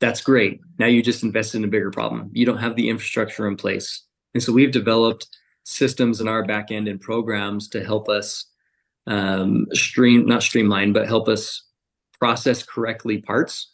That's 0.00 0.20
great. 0.20 0.60
Now 0.78 0.86
you 0.86 1.02
just 1.02 1.22
invested 1.22 1.58
in 1.58 1.64
a 1.64 1.68
bigger 1.68 1.90
problem. 1.90 2.30
You 2.32 2.44
don't 2.44 2.58
have 2.58 2.76
the 2.76 2.88
infrastructure 2.88 3.46
in 3.46 3.56
place. 3.56 4.04
And 4.34 4.42
so 4.42 4.52
we've 4.52 4.72
developed 4.72 5.28
systems 5.64 6.20
in 6.20 6.28
our 6.28 6.44
back 6.44 6.70
end 6.70 6.88
and 6.88 7.00
programs 7.00 7.68
to 7.68 7.84
help 7.84 8.08
us 8.08 8.46
um, 9.06 9.66
stream 9.72 10.26
not 10.26 10.42
streamline 10.42 10.92
but 10.92 11.06
help 11.06 11.28
us 11.28 11.64
process 12.18 12.62
correctly 12.62 13.20
parts 13.20 13.72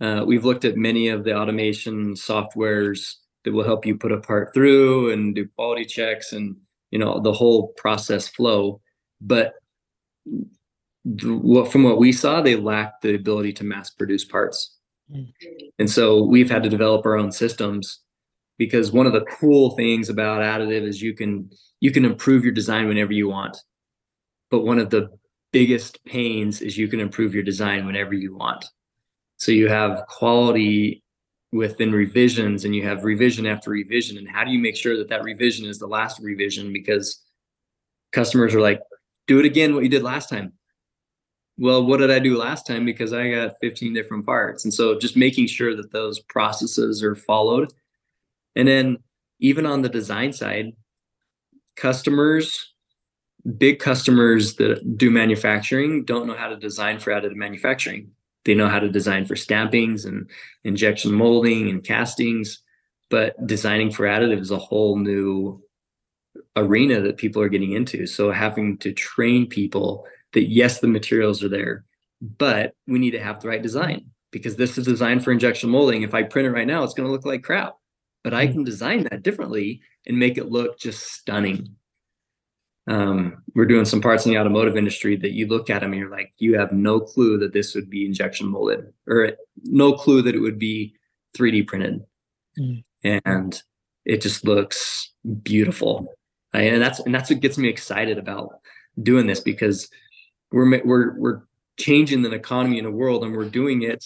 uh, 0.00 0.24
we've 0.26 0.44
looked 0.44 0.64
at 0.64 0.76
many 0.76 1.08
of 1.08 1.24
the 1.24 1.36
automation 1.36 2.14
softwares 2.14 3.14
that 3.44 3.52
will 3.52 3.64
help 3.64 3.86
you 3.86 3.96
put 3.96 4.12
a 4.12 4.18
part 4.20 4.52
through 4.54 5.12
and 5.12 5.34
do 5.34 5.46
quality 5.56 5.84
checks 5.84 6.32
and 6.32 6.56
you 6.90 6.98
know 6.98 7.20
the 7.20 7.32
whole 7.32 7.68
process 7.76 8.28
flow 8.28 8.80
but 9.20 9.54
from 11.16 11.82
what 11.82 11.98
we 11.98 12.12
saw 12.12 12.40
they 12.40 12.56
lacked 12.56 13.02
the 13.02 13.14
ability 13.14 13.52
to 13.52 13.64
mass 13.64 13.90
produce 13.90 14.24
parts 14.24 14.76
mm. 15.10 15.26
and 15.78 15.90
so 15.90 16.22
we've 16.22 16.50
had 16.50 16.62
to 16.62 16.68
develop 16.68 17.06
our 17.06 17.16
own 17.16 17.32
systems 17.32 18.00
because 18.58 18.92
one 18.92 19.06
of 19.06 19.12
the 19.12 19.24
cool 19.40 19.70
things 19.76 20.08
about 20.08 20.40
additive 20.40 20.82
is 20.82 21.00
you 21.00 21.14
can 21.14 21.50
you 21.80 21.90
can 21.90 22.04
improve 22.04 22.44
your 22.44 22.52
design 22.52 22.88
whenever 22.88 23.12
you 23.12 23.28
want 23.28 23.56
but 24.50 24.64
one 24.64 24.78
of 24.78 24.90
the 24.90 25.08
biggest 25.52 26.04
pains 26.04 26.60
is 26.60 26.76
you 26.76 26.88
can 26.88 27.00
improve 27.00 27.34
your 27.34 27.44
design 27.44 27.86
whenever 27.86 28.12
you 28.12 28.36
want 28.36 28.66
so 29.38 29.52
you 29.52 29.68
have 29.68 30.04
quality 30.08 31.02
within 31.52 31.92
revisions 31.92 32.64
and 32.64 32.74
you 32.74 32.82
have 32.82 33.04
revision 33.04 33.46
after 33.46 33.70
revision. 33.70 34.18
And 34.18 34.28
how 34.28 34.44
do 34.44 34.50
you 34.50 34.58
make 34.58 34.76
sure 34.76 34.96
that 34.98 35.08
that 35.08 35.24
revision 35.24 35.66
is 35.66 35.78
the 35.78 35.86
last 35.86 36.20
revision? 36.20 36.72
Because 36.72 37.22
customers 38.12 38.54
are 38.54 38.60
like, 38.60 38.80
do 39.26 39.38
it 39.38 39.46
again 39.46 39.74
what 39.74 39.82
you 39.82 39.90
did 39.90 40.02
last 40.02 40.28
time 40.28 40.52
well 41.58 41.84
what 41.84 41.98
did 41.98 42.10
i 42.10 42.18
do 42.18 42.36
last 42.36 42.66
time? 42.66 42.84
Because 42.84 43.12
i 43.12 43.30
got 43.30 43.56
15 43.60 43.92
different 43.92 44.24
parts. 44.24 44.64
And 44.64 44.72
so 44.72 44.98
just 44.98 45.16
making 45.16 45.46
sure 45.46 45.76
that 45.76 45.92
those 45.92 46.20
processes 46.20 47.02
are 47.02 47.14
followed. 47.14 47.72
And 48.56 48.66
then 48.66 48.98
even 49.40 49.66
on 49.66 49.82
the 49.82 49.88
design 49.88 50.32
side 50.32 50.72
customers 51.76 52.74
big 53.56 53.78
customers 53.78 54.56
that 54.56 54.96
do 54.96 55.10
manufacturing 55.10 56.04
don't 56.04 56.26
know 56.26 56.34
how 56.34 56.48
to 56.48 56.56
design 56.56 56.98
for 56.98 57.12
additive 57.12 57.36
manufacturing. 57.36 58.10
They 58.44 58.54
know 58.54 58.68
how 58.68 58.80
to 58.80 58.88
design 58.88 59.26
for 59.26 59.34
stampings 59.34 60.04
and 60.04 60.28
injection 60.64 61.12
molding 61.12 61.68
and 61.68 61.84
castings. 61.84 62.62
But 63.10 63.34
designing 63.46 63.90
for 63.90 64.04
additive 64.04 64.40
is 64.40 64.50
a 64.50 64.58
whole 64.58 64.98
new 64.98 65.62
arena 66.56 67.00
that 67.00 67.16
people 67.16 67.40
are 67.40 67.48
getting 67.48 67.72
into. 67.72 68.06
So 68.06 68.30
having 68.30 68.76
to 68.78 68.92
train 68.92 69.46
people 69.46 70.06
that 70.32 70.48
yes, 70.48 70.80
the 70.80 70.88
materials 70.88 71.42
are 71.42 71.48
there, 71.48 71.84
but 72.20 72.74
we 72.86 72.98
need 72.98 73.12
to 73.12 73.22
have 73.22 73.40
the 73.40 73.48
right 73.48 73.62
design 73.62 74.06
because 74.30 74.56
this 74.56 74.76
is 74.76 74.86
designed 74.86 75.24
for 75.24 75.32
injection 75.32 75.70
molding. 75.70 76.02
If 76.02 76.14
I 76.14 76.22
print 76.22 76.46
it 76.46 76.52
right 76.52 76.66
now, 76.66 76.82
it's 76.84 76.94
going 76.94 77.06
to 77.06 77.12
look 77.12 77.24
like 77.24 77.42
crap, 77.42 77.74
but 78.24 78.34
I 78.34 78.46
hmm. 78.46 78.52
can 78.52 78.64
design 78.64 79.04
that 79.04 79.22
differently 79.22 79.80
and 80.06 80.18
make 80.18 80.38
it 80.38 80.50
look 80.50 80.78
just 80.78 81.12
stunning. 81.12 81.74
Um, 82.86 83.42
we're 83.54 83.66
doing 83.66 83.84
some 83.84 84.00
parts 84.00 84.24
in 84.24 84.32
the 84.32 84.38
automotive 84.38 84.76
industry 84.76 85.16
that 85.16 85.32
you 85.32 85.46
look 85.46 85.68
at 85.68 85.80
them 85.80 85.92
and 85.92 86.00
you're 86.00 86.10
like, 86.10 86.32
you 86.38 86.58
have 86.58 86.72
no 86.72 87.00
clue 87.00 87.38
that 87.38 87.52
this 87.52 87.74
would 87.74 87.90
be 87.90 88.06
injection 88.06 88.48
molded 88.48 88.92
or 89.06 89.32
no 89.64 89.92
clue 89.92 90.22
that 90.22 90.34
it 90.34 90.40
would 90.40 90.58
be 90.58 90.94
3D 91.36 91.66
printed. 91.66 92.02
Mm. 92.58 92.84
And 93.02 93.62
it 94.06 94.22
just 94.22 94.46
looks 94.46 95.12
beautiful 95.42 96.16
and 96.52 96.80
that's 96.80 97.00
and 97.00 97.14
that's 97.14 97.30
what 97.30 97.40
gets 97.40 97.58
me 97.58 97.68
excited 97.68 98.18
about 98.18 98.60
doing 99.02 99.26
this 99.26 99.40
because 99.40 99.88
we're 100.52 100.82
we're 100.84 101.18
we're 101.18 101.40
changing 101.78 102.22
the 102.22 102.32
economy 102.32 102.78
in 102.78 102.84
the 102.84 102.90
world 102.90 103.22
and 103.22 103.36
we're 103.36 103.48
doing 103.48 103.82
it 103.82 104.04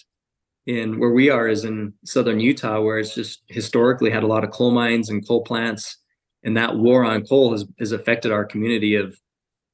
in 0.67 0.99
where 0.99 1.11
we 1.11 1.31
are 1.31 1.49
is 1.49 1.65
in 1.65 1.93
southern 2.05 2.39
Utah 2.39 2.81
where 2.81 2.99
it's 2.99 3.15
just 3.15 3.43
historically 3.47 4.11
had 4.11 4.23
a 4.23 4.27
lot 4.27 4.45
of 4.45 4.51
coal 4.51 4.71
mines 4.71 5.11
and 5.11 5.27
coal 5.27 5.43
plants. 5.43 5.99
And 6.45 6.57
that 6.57 6.77
war 6.77 7.05
on 7.05 7.25
coal 7.25 7.53
has, 7.53 7.65
has 7.79 7.93
affected 7.93 8.33
our 8.33 8.45
community 8.45 8.95
of 8.95 9.19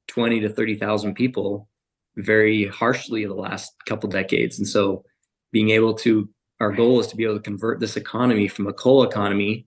20 0.07 0.39
to 0.41 0.49
30,000 0.49 1.13
people 1.13 1.67
very 2.15 2.67
harshly 2.67 3.25
the 3.25 3.33
last 3.33 3.73
couple 3.85 4.09
decades. 4.09 4.57
And 4.57 4.67
so 4.67 5.03
being 5.51 5.69
able 5.69 5.93
to 5.95 6.29
our 6.59 6.71
goal 6.71 6.99
is 6.99 7.07
to 7.07 7.15
be 7.15 7.23
able 7.23 7.35
to 7.35 7.41
convert 7.41 7.79
this 7.79 7.95
economy 7.95 8.47
from 8.47 8.67
a 8.67 8.73
coal 8.73 9.03
economy 9.03 9.65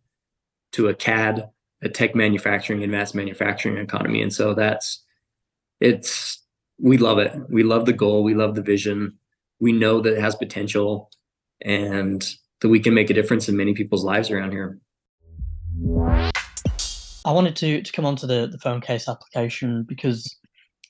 to 0.73 0.89
a 0.89 0.95
CAD 0.95 1.49
a 1.83 1.89
tech 1.89 2.15
manufacturing 2.15 2.83
advanced 2.83 3.15
manufacturing 3.15 3.77
economy. 3.77 4.23
And 4.23 4.33
so 4.33 4.55
that's 4.55 5.03
it's 5.81 6.42
we 6.83 6.99
love 6.99 7.19
it. 7.19 7.33
We 7.49 7.63
love 7.63 7.87
the 7.87 7.93
goal. 7.93 8.25
We 8.25 8.35
love 8.35 8.57
the 8.57 8.63
vision. 8.63 9.17
We 9.61 9.73
know 9.73 10.01
that 10.01 10.15
it 10.15 10.21
has 10.21 10.35
potential 10.35 11.11
and 11.65 12.29
that 12.61 12.69
we 12.69 12.81
can 12.81 12.93
make 12.93 13.09
a 13.09 13.15
difference 13.15 13.49
in 13.49 13.57
many 13.57 13.73
people's 13.73 14.05
lives 14.05 14.31
around 14.31 14.51
here. 14.51 14.79
I 17.25 17.31
wanted 17.31 17.55
to 17.57 17.83
to 17.83 17.93
come 17.93 18.05
on 18.05 18.17
to 18.17 18.27
the 18.27 18.49
the 18.51 18.59
phone 18.59 18.81
case 18.81 19.09
application 19.09 19.85
because 19.89 20.37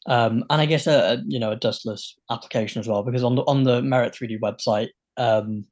um, 0.06 0.44
and 0.48 0.62
I 0.62 0.66
guess 0.66 0.86
a, 0.86 1.12
a, 1.12 1.22
you 1.26 1.38
know 1.38 1.52
a 1.52 1.56
dustless 1.56 2.16
application 2.30 2.80
as 2.80 2.88
well 2.88 3.02
because 3.02 3.22
on 3.22 3.36
the 3.36 3.42
on 3.42 3.64
the 3.64 3.82
Merit 3.82 4.14
3D 4.14 4.40
website, 4.40 4.88
um, 5.18 5.66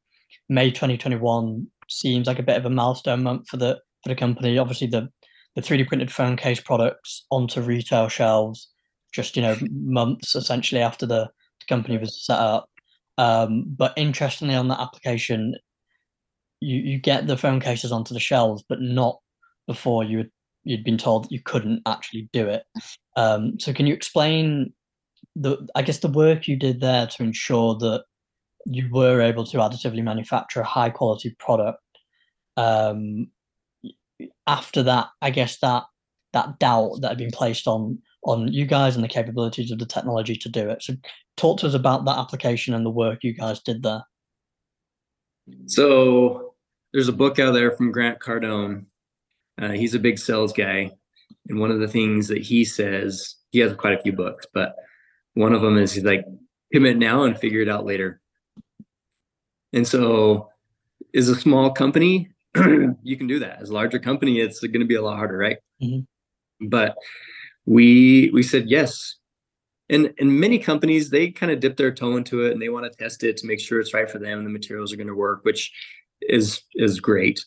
May 0.51 0.71
2021 0.71 1.67
seems 1.89 2.27
like 2.27 2.39
a 2.39 2.45
bit 2.45 2.59
of 2.59 2.67
a 2.67 2.71
milestone 2.71 3.23
month 3.23 3.49
for 3.49 3.57
the 3.57 3.79
for 4.03 4.11
the 4.11 4.15
company. 4.15 4.59
Obviously, 4.59 4.87
the 4.87 5.09
the 5.57 5.63
3D 5.63 5.89
printed 5.89 6.13
phone 6.13 6.37
case 6.37 6.61
products 6.61 7.25
onto 7.31 7.63
retail 7.63 8.09
shelves 8.09 8.69
just 9.13 9.37
you 9.37 9.43
know 9.43 9.57
months 9.71 10.35
essentially 10.35 10.81
after 10.81 11.07
the, 11.07 11.25
the 11.25 11.67
company 11.69 11.99
was 11.99 12.25
set 12.25 12.39
up. 12.39 12.69
Um, 13.19 13.65
but 13.67 13.93
interestingly, 13.97 14.55
on 14.55 14.69
that 14.69 14.81
application, 14.81 15.55
you 16.61 16.79
you 16.79 16.99
get 16.99 17.27
the 17.27 17.37
phone 17.37 17.61
cases 17.61 17.93
onto 17.93 18.15
the 18.15 18.21
shelves, 18.21 18.65
but 18.69 18.81
not 18.81 19.19
before 19.67 20.05
you 20.05 20.19
had, 20.19 20.31
you'd 20.65 20.85
been 20.85 20.99
told 20.99 21.25
that 21.25 21.33
you 21.33 21.43
couldn't 21.43 21.83
actually 21.87 22.29
do 22.33 22.49
it. 22.49 22.65
Um, 23.17 23.59
so, 23.59 23.73
can 23.73 23.87
you 23.87 23.95
explain 23.95 24.73
the 25.37 25.69
I 25.75 25.83
guess 25.83 25.99
the 25.99 26.09
work 26.09 26.49
you 26.49 26.57
did 26.57 26.81
there 26.81 27.07
to 27.07 27.23
ensure 27.23 27.77
that 27.79 28.05
you 28.67 28.89
were 28.93 29.21
able 29.21 29.45
to 29.45 29.59
additively 29.59 30.03
manufacture 30.03 30.61
a 30.61 30.65
high 30.65 30.91
quality 30.91 31.35
product 31.39 31.81
um, 32.57 33.29
after 34.47 34.83
that, 34.83 35.09
I 35.23 35.31
guess 35.31 35.59
that 35.59 35.85
that 36.33 36.59
doubt 36.59 37.01
that 37.01 37.09
had 37.09 37.19
been 37.19 37.31
placed 37.31 37.67
on 37.67 37.99
on 38.25 38.53
you 38.53 38.67
guys 38.67 38.95
and 38.95 39.05
the 39.05 39.09
capabilities 39.09 39.71
of 39.71 39.79
the 39.79 39.87
technology 39.87 40.37
to 40.37 40.49
do 40.49 40.69
it. 40.69 40.83
So, 40.83 40.95
talk 41.37 41.61
to 41.61 41.67
us 41.67 41.75
about 41.75 42.05
that 42.05 42.19
application 42.19 42.75
and 42.75 42.85
the 42.85 42.91
work 42.91 43.21
you 43.23 43.35
guys 43.35 43.61
did 43.61 43.83
there. 43.83 44.03
So, 45.67 46.55
there's 46.93 47.09
a 47.09 47.13
book 47.13 47.39
out 47.39 47.53
there 47.53 47.73
from 47.73 47.93
Grant 47.93 48.21
Cardone. 48.21 48.87
Uh, 49.61 49.71
he's 49.71 49.95
a 49.95 49.99
big 49.99 50.19
sales 50.19 50.53
guy, 50.53 50.91
and 51.49 51.61
one 51.61 51.71
of 51.71 51.81
the 51.81 51.89
things 51.89 52.29
that 52.29 52.43
he 52.43 52.65
says, 52.65 53.37
he 53.51 53.59
has 53.61 53.75
quite 53.75 53.99
a 53.99 54.03
few 54.03 54.13
books, 54.13 54.47
but 54.53 54.75
one 55.35 55.53
of 55.53 55.63
them 55.63 55.77
is 55.79 55.93
he's 55.93 56.05
like, 56.05 56.25
commit 56.73 56.97
now 56.97 57.25
and 57.25 57.39
figure 57.39 57.61
it 57.61 57.69
out 57.69 57.85
later. 57.85 58.21
And 59.73 59.87
so, 59.87 60.51
is 61.13 61.29
a 61.29 61.37
small 61.37 61.71
company 61.73 62.31
you 63.03 63.17
can 63.17 63.27
do 63.27 63.39
that. 63.39 63.61
As 63.61 63.71
a 63.71 63.75
larger 63.75 63.99
company, 63.99 64.41
it's 64.41 64.61
going 64.61 64.81
to 64.81 64.87
be 64.87 64.97
a 64.97 65.03
lot 65.03 65.17
harder, 65.17 65.39
right? 65.39 65.59
Mm-hmm. 65.83 66.69
But 66.69 66.97
we 67.67 68.31
we 68.33 68.43
said 68.43 68.69
yes. 68.69 69.17
And 69.89 70.13
and 70.19 70.41
many 70.41 70.59
companies 70.59 71.11
they 71.11 71.31
kind 71.31 71.53
of 71.53 71.61
dip 71.61 71.77
their 71.77 71.93
toe 71.93 72.17
into 72.17 72.45
it 72.45 72.53
and 72.53 72.63
they 72.63 72.69
want 72.69 72.91
to 72.91 72.99
test 72.99 73.25
it 73.25 73.37
to 73.39 73.47
make 73.47 73.61
sure 73.61 73.81
it's 73.81 73.95
right 73.95 74.11
for 74.11 74.19
them 74.19 74.39
and 74.39 74.47
the 74.47 74.51
materials 74.51 74.93
are 74.93 74.97
going 74.97 75.07
to 75.09 75.15
work, 75.15 75.45
which 75.45 75.73
is 76.23 76.63
is 76.75 77.01
great. 77.01 77.45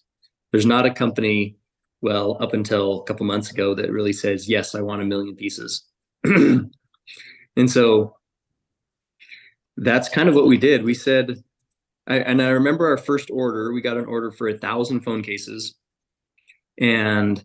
There's 0.52 0.65
not 0.65 0.86
a 0.86 0.93
company, 0.93 1.58
well, 2.02 2.38
up 2.39 2.54
until 2.54 3.02
a 3.02 3.04
couple 3.06 3.26
months 3.26 3.49
ago 3.49 3.73
that 3.73 3.91
really 3.91 4.13
says, 4.13 4.47
yes, 4.47 4.76
I 4.76 4.82
want 4.82 5.02
a 5.02 5.06
million 5.06 5.36
pieces. 5.36 5.86
and 6.23 6.69
so 7.65 8.17
that's 9.78 10.10
kind 10.10 10.30
of 10.30 10.36
what 10.36 10.47
we 10.47 10.58
did. 10.58 10.84
We 10.84 10.93
said, 10.93 11.43
I, 12.08 12.17
and 12.19 12.41
I 12.41 12.49
remember 12.49 12.88
our 12.88 12.97
first 12.97 13.32
order. 13.32 13.71
We 13.71 13.82
got 13.82 13.97
an 13.97 14.06
order 14.06 14.32
for 14.32 14.47
a 14.47 14.58
thousand 14.58 15.02
phone 15.02 15.23
cases, 15.23 15.76
and 16.80 17.43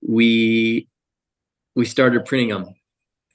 we 0.00 0.88
we 1.74 1.84
started 1.84 2.24
printing 2.24 2.48
them. 2.48 2.74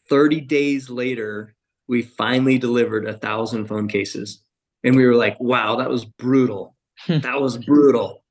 Thirty 0.09 0.41
days 0.41 0.89
later, 0.89 1.55
we 1.87 2.01
finally 2.01 2.57
delivered 2.57 3.07
a 3.07 3.17
thousand 3.17 3.67
phone 3.67 3.87
cases, 3.87 4.43
and 4.83 4.95
we 4.95 5.05
were 5.05 5.15
like, 5.15 5.39
"Wow, 5.39 5.75
that 5.77 5.89
was 5.89 6.05
brutal. 6.05 6.75
Hmm. 6.99 7.19
that 7.19 7.41
was 7.41 7.57
brutal. 7.57 8.23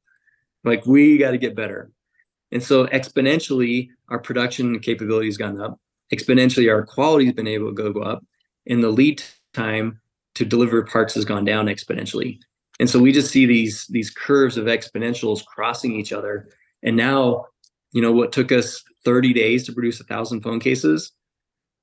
Like 0.65 0.87
we 0.87 1.19
got 1.19 1.33
to 1.33 1.39
get 1.39 1.57
better." 1.57 1.91
And 2.53 2.63
so 2.63 2.87
exponentially, 2.87 3.89
our 4.09 4.19
production 4.19 4.79
capability 4.79 5.27
has 5.27 5.37
gone 5.37 5.61
up. 5.61 5.79
Exponentially, 6.13 6.71
our 6.73 6.85
quality 6.85 7.25
has 7.27 7.35
been 7.35 7.49
able 7.49 7.69
to 7.69 7.75
go, 7.75 7.93
go 7.93 8.03
up, 8.03 8.25
and 8.67 8.83
the 8.83 8.91
lead 8.91 9.23
time 9.53 10.01
to 10.35 10.45
deliver 10.45 10.83
parts 10.85 11.15
has 11.15 11.25
gone 11.25 11.45
down 11.45 11.67
exponentially. 11.67 12.39
And 12.81 12.91
so 12.91 12.99
we 12.99 13.13
just 13.13 13.31
see 13.31 13.47
these 13.47 13.87
these 13.89 14.11
curves 14.11 14.57
of 14.57 14.67
exponentials 14.67 15.45
crossing 15.45 15.95
each 15.95 16.13
other. 16.13 16.49
And 16.83 16.97
now, 16.97 17.47
you 17.93 18.03
know, 18.03 18.13
what 18.13 18.33
took 18.33 18.53
us 18.53 18.83
30 19.05 19.33
days 19.33 19.65
to 19.67 19.73
produce 19.73 20.01
a 20.01 20.05
thousand 20.05 20.43
phone 20.43 20.61
cases 20.61 21.13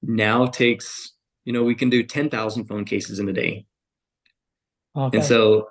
now 0.02 0.46
takes, 0.46 1.14
you 1.46 1.54
know, 1.54 1.64
we 1.64 1.76
can 1.76 1.90
do 1.90 2.04
10,000 2.04 2.66
phone 2.66 2.86
cases 2.86 3.20
in 3.20 3.30
a 3.30 3.34
day. 3.34 3.66
Okay. 4.96 5.18
And 5.18 5.26
so 5.26 5.70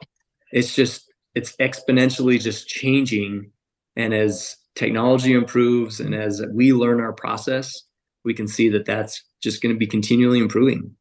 it's 0.53 0.75
just 0.75 1.13
it's 1.35 1.55
exponentially 1.57 2.41
just 2.41 2.69
changing. 2.69 3.51
And 3.97 4.15
as 4.15 4.57
technology 4.77 5.33
improves 5.33 6.01
and 6.01 6.15
as 6.15 6.43
we 6.53 6.73
learn 6.73 7.01
our 7.01 7.13
process, 7.13 7.83
we 8.25 8.35
can 8.35 8.49
see 8.49 8.69
that 8.71 8.87
that's 8.87 9.23
just 9.43 9.63
going 9.63 9.75
to 9.75 9.79
be 9.79 9.87
continually 9.87 10.39
improving. 10.39 10.95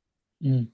Mm 0.44 0.68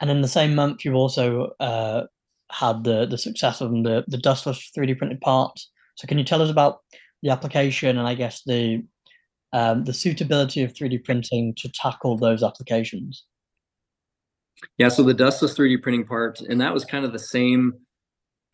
and 0.00 0.10
in 0.10 0.22
the 0.22 0.28
same 0.28 0.54
month, 0.54 0.84
you've 0.84 0.94
also 0.94 1.52
uh, 1.60 2.04
had 2.50 2.84
the 2.84 3.06
the 3.06 3.18
success 3.18 3.60
of 3.60 3.70
the 3.70 4.04
the 4.08 4.18
dustless 4.18 4.70
3D 4.76 4.98
printed 4.98 5.20
parts. 5.20 5.70
So 5.96 6.06
can 6.06 6.18
you 6.18 6.24
tell 6.24 6.42
us 6.42 6.50
about 6.50 6.80
the 7.22 7.30
application 7.30 7.98
and 7.98 8.06
I 8.06 8.14
guess 8.14 8.42
the 8.44 8.84
um, 9.52 9.84
the 9.84 9.92
suitability 9.92 10.62
of 10.62 10.72
3D 10.72 11.04
printing 11.04 11.54
to 11.56 11.68
tackle 11.68 12.16
those 12.16 12.42
applications? 12.42 13.24
Yeah, 14.76 14.88
so 14.88 15.02
the 15.02 15.14
dustless 15.14 15.56
3D 15.56 15.82
printing 15.82 16.04
part, 16.04 16.40
and 16.40 16.60
that 16.60 16.74
was 16.74 16.84
kind 16.84 17.04
of 17.04 17.12
the 17.12 17.18
same 17.18 17.74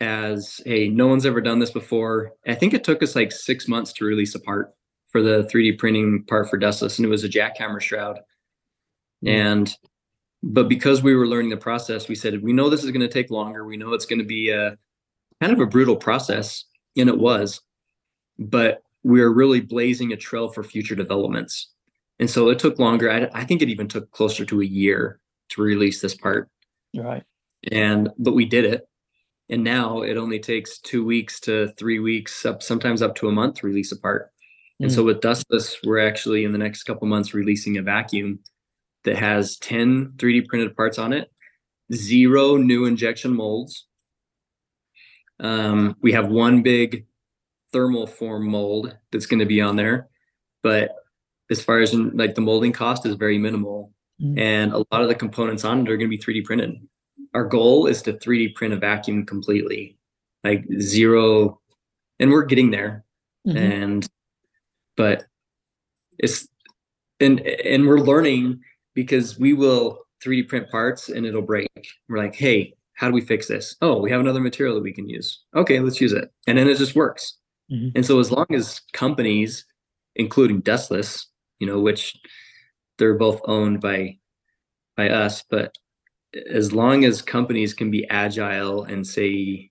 as 0.00 0.61
hey, 0.66 0.88
no 0.88 1.07
one's 1.07 1.24
ever 1.24 1.40
done 1.40 1.61
this 1.61 1.70
before. 1.70 2.33
I 2.46 2.54
think 2.54 2.74
it 2.74 2.85
took 2.85 3.02
us 3.02 3.16
like 3.16 3.33
six 3.33 3.68
months 3.68 3.92
to 3.94 4.04
release 4.04 4.35
a 4.35 4.40
part 4.40 4.74
for 5.11 5.22
the 5.22 5.48
3D 5.52 5.78
printing 5.78 6.24
part 6.24 6.50
for 6.50 6.59
dustless, 6.59 6.98
and 6.98 7.07
it 7.07 7.11
was 7.11 7.24
a 7.24 7.28
jackhammer 7.28 7.80
shroud. 7.80 8.18
Mm-hmm. 9.24 9.28
And 9.28 9.76
but 10.42 10.68
because 10.68 11.02
we 11.02 11.14
were 11.14 11.26
learning 11.26 11.50
the 11.50 11.57
process, 11.57 12.07
we 12.07 12.14
said, 12.14 12.42
we 12.42 12.52
know 12.52 12.68
this 12.68 12.85
is 12.85 12.90
going 12.90 13.00
to 13.00 13.09
take 13.09 13.30
longer. 13.30 13.64
We 13.64 13.78
know 13.78 13.94
it's 13.94 14.04
going 14.04 14.18
to 14.18 14.26
be 14.26 14.50
a 14.50 14.76
kind 15.40 15.52
of 15.52 15.61
a 15.61 15.66
brutal 15.66 15.96
process. 15.96 16.64
And 16.98 17.09
it 17.09 17.18
was, 17.18 17.62
but 18.38 18.83
we're 19.04 19.30
really 19.30 19.60
blazing 19.60 20.12
a 20.12 20.16
trail 20.16 20.48
for 20.48 20.64
future 20.64 20.94
developments. 20.96 21.70
And 22.18 22.28
so 22.28 22.48
it 22.48 22.58
took 22.58 22.78
longer. 22.78 23.10
I, 23.10 23.28
I 23.32 23.44
think 23.44 23.62
it 23.62 23.68
even 23.68 23.86
took 23.86 24.10
closer 24.10 24.44
to 24.46 24.62
a 24.62 24.64
year 24.64 25.20
to 25.50 25.62
release 25.62 26.00
this 26.00 26.14
part. 26.14 26.48
Right. 26.96 27.22
And 27.70 28.10
but 28.18 28.34
we 28.34 28.46
did 28.46 28.64
it. 28.64 28.88
And 29.50 29.62
now 29.62 30.00
it 30.00 30.16
only 30.16 30.38
takes 30.38 30.78
two 30.78 31.04
weeks 31.04 31.38
to 31.40 31.68
three 31.78 31.98
weeks, 31.98 32.46
up 32.46 32.62
sometimes 32.62 33.02
up 33.02 33.14
to 33.16 33.28
a 33.28 33.32
month 33.32 33.56
to 33.56 33.66
release 33.66 33.92
a 33.92 33.98
part. 33.98 34.30
And 34.80 34.90
so 34.92 35.04
with 35.04 35.20
Dustless, 35.20 35.78
we're 35.84 36.04
actually 36.04 36.44
in 36.44 36.52
the 36.52 36.58
next 36.58 36.82
couple 36.82 37.06
months 37.06 37.32
releasing 37.32 37.78
a 37.78 37.82
vacuum 37.82 38.40
that 39.04 39.16
has 39.16 39.56
10 39.58 40.14
3D 40.16 40.46
printed 40.48 40.76
parts 40.76 40.98
on 40.98 41.12
it, 41.12 41.30
zero 41.92 42.56
new 42.56 42.84
injection 42.84 43.34
molds. 43.34 43.86
Um, 45.38 45.96
we 46.02 46.12
have 46.12 46.28
one 46.28 46.62
big 46.62 47.06
thermal 47.74 48.06
form 48.06 48.46
mold 48.48 48.96
that's 49.10 49.26
going 49.26 49.40
to 49.40 49.46
be 49.46 49.60
on 49.60 49.74
there, 49.76 50.08
but 50.62 50.92
as 51.50 51.62
far 51.62 51.80
as 51.80 51.92
in, 51.92 52.16
like 52.16 52.34
the 52.37 52.40
molding 52.40 52.72
cost 52.72 53.04
is 53.04 53.16
very 53.16 53.37
minimal, 53.37 53.90
Mm. 54.22 54.38
and 54.38 54.72
a 54.72 54.78
lot 54.92 55.02
of 55.02 55.08
the 55.08 55.14
components 55.16 55.64
on 55.64 55.80
it 55.80 55.90
are 55.90 55.96
going 55.96 56.08
to 56.08 56.16
be 56.16 56.22
3D 56.22 56.44
printed. 56.44 56.76
Our 57.34 57.44
goal 57.44 57.88
is 57.88 58.00
to 58.02 58.12
3D 58.12 58.54
print 58.54 58.72
a 58.72 58.76
vacuum 58.76 59.26
completely, 59.26 59.98
like 60.44 60.64
zero, 60.80 61.60
and 62.20 62.30
we're 62.30 62.44
getting 62.44 62.70
there. 62.70 63.04
Mhm. 63.44 63.56
And 63.56 64.08
but 64.96 65.24
it's 66.20 66.46
and 67.18 67.40
and 67.40 67.88
we're 67.88 67.98
learning 67.98 68.60
because 68.94 69.37
we 69.37 69.52
will 69.52 70.06
3D 70.22 70.44
print 70.48 70.70
parts 70.70 71.08
and 71.08 71.26
it'll 71.26 71.42
break. 71.42 71.68
We're 72.08 72.18
like, 72.18 72.37
hey, 72.37 72.74
how 72.92 73.08
do 73.08 73.14
we 73.14 73.20
fix 73.20 73.48
this? 73.48 73.74
Oh, 73.82 73.98
we 74.00 74.12
have 74.12 74.20
another 74.20 74.40
material 74.40 74.76
that 74.76 74.84
we 74.84 74.92
can 74.92 75.08
use. 75.08 75.42
Okay, 75.56 75.80
let's 75.80 76.00
use 76.00 76.12
it. 76.12 76.30
And 76.46 76.56
then 76.56 76.68
it 76.68 76.78
just 76.78 76.94
works. 76.94 77.37
Mhm. 77.74 77.92
And 77.96 78.06
so 78.06 78.20
as 78.20 78.32
long 78.32 78.46
as 78.52 78.80
companies, 78.94 79.66
including 80.16 80.62
Dustless, 80.62 81.28
you 81.60 81.66
know, 81.68 81.80
which 81.80 82.16
they're 82.98 83.14
both 83.18 83.40
owned 83.46 83.80
by 83.82 84.18
by 84.96 85.10
us, 85.10 85.44
but 85.50 85.76
as 86.50 86.72
long 86.72 87.04
as 87.04 87.22
companies 87.22 87.74
can 87.74 87.90
be 87.90 88.08
agile 88.10 88.84
and 88.84 89.06
say, 89.06 89.70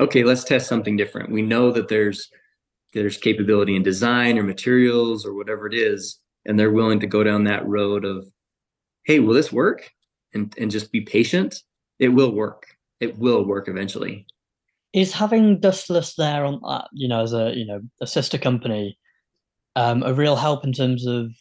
okay, 0.00 0.24
let's 0.24 0.44
test 0.44 0.68
something 0.68 0.96
different. 0.96 1.30
We 1.32 1.42
know 1.42 1.72
that 1.72 1.88
there's 1.88 2.30
there's 2.94 3.18
capability 3.18 3.76
in 3.76 3.82
design 3.84 4.38
or 4.38 4.44
materials 4.44 5.26
or 5.26 5.34
whatever 5.34 5.66
it 5.68 5.74
is, 5.74 6.20
and 6.46 6.58
they're 6.58 6.72
willing 6.72 7.00
to 7.00 7.08
go 7.08 7.24
down 7.24 7.44
that 7.44 7.66
road 7.66 8.04
of, 8.06 8.26
hey, 9.04 9.20
will 9.20 9.34
this 9.34 9.52
work? 9.52 9.90
And 10.34 10.54
and 10.58 10.70
just 10.70 10.92
be 10.92 11.02
patient. 11.02 11.62
It 12.00 12.10
will 12.10 12.32
work. 12.34 12.66
It 13.00 13.18
will 13.18 13.44
work 13.46 13.68
eventually. 13.68 14.26
Is 14.94 15.12
having 15.12 15.58
Dustless 15.58 16.14
there 16.14 16.44
on 16.44 16.60
that, 16.68 16.88
you 16.92 17.08
know, 17.08 17.22
as 17.22 17.32
a 17.32 17.52
you 17.54 17.66
know 17.66 17.80
a 18.00 18.06
sister 18.06 18.38
company, 18.38 18.96
um, 19.76 20.02
a 20.04 20.14
real 20.14 20.36
help 20.36 20.64
in 20.64 20.72
terms 20.72 21.04
of 21.04 21.32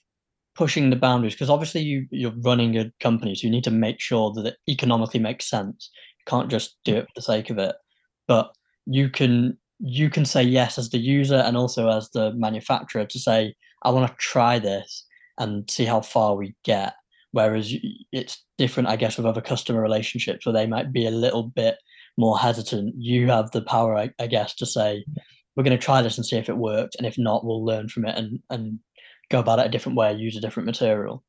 pushing 0.56 0.90
the 0.90 0.96
boundaries? 0.96 1.36
Because 1.36 1.52
obviously 1.52 1.82
you 1.82 2.08
you're 2.10 2.34
running 2.44 2.78
a 2.78 2.92
company, 3.00 3.36
so 3.36 3.46
you 3.46 3.52
need 3.52 3.64
to 3.66 3.72
make 3.72 4.02
sure 4.02 4.34
that 4.34 4.46
it 4.48 4.58
economically 4.68 5.20
makes 5.20 5.50
sense. 5.50 5.92
You 6.20 6.24
can't 6.28 6.50
just 6.50 6.78
do 6.84 6.96
it 6.96 7.04
for 7.04 7.12
the 7.16 7.22
sake 7.22 7.52
of 7.52 7.60
it. 7.60 7.76
But 8.28 8.52
you 8.88 9.08
can 9.10 9.58
you 9.80 10.10
can 10.10 10.26
say 10.26 10.42
yes 10.42 10.80
as 10.80 10.90
the 10.90 10.98
user 10.98 11.36
and 11.36 11.56
also 11.56 11.90
as 11.90 12.10
the 12.10 12.34
manufacturer 12.34 13.06
to 13.06 13.20
say, 13.20 13.54
I 13.84 13.92
want 13.92 14.10
to 14.10 14.18
try 14.18 14.58
this 14.58 15.06
and 15.38 15.70
see 15.70 15.86
how 15.86 16.02
far 16.02 16.36
we 16.36 16.56
get. 16.64 16.94
Whereas 17.32 17.74
it's 18.12 18.44
different, 18.58 18.90
I 18.90 18.96
guess, 18.96 19.18
with 19.18 19.26
other 19.26 19.42
customer 19.42 19.82
relationships 19.82 20.46
where 20.46 20.54
they 20.54 20.68
might 20.68 20.94
be 20.94 21.06
a 21.06 21.12
little 21.12 21.44
bit 21.44 21.76
more 22.18 22.38
hesitant. 22.38 22.96
You 22.98 23.28
have 23.28 23.52
the 23.52 23.62
power, 23.62 23.96
I, 23.96 24.12
I 24.20 24.28
guess, 24.28 24.56
to 24.56 24.66
say, 24.66 25.04
we're 25.56 25.64
going 25.64 25.78
to 25.78 25.84
try 25.84 26.02
this 26.02 26.18
and 26.18 26.26
see 26.26 26.38
if 26.38 26.50
it 26.50 26.58
works. 26.58 26.96
And 26.96 27.06
if 27.06 27.18
not, 27.18 27.46
we'll 27.46 27.64
learn 27.66 27.88
from 27.90 28.06
it 28.06 28.16
and, 28.18 28.40
and 28.50 28.80
go 29.30 29.40
about 29.40 29.60
it 29.60 29.66
a 29.68 29.70
different 29.70 29.98
way, 29.98 30.14
use 30.14 30.36
a 30.38 30.42
different 30.42 30.66
material. 30.66 31.24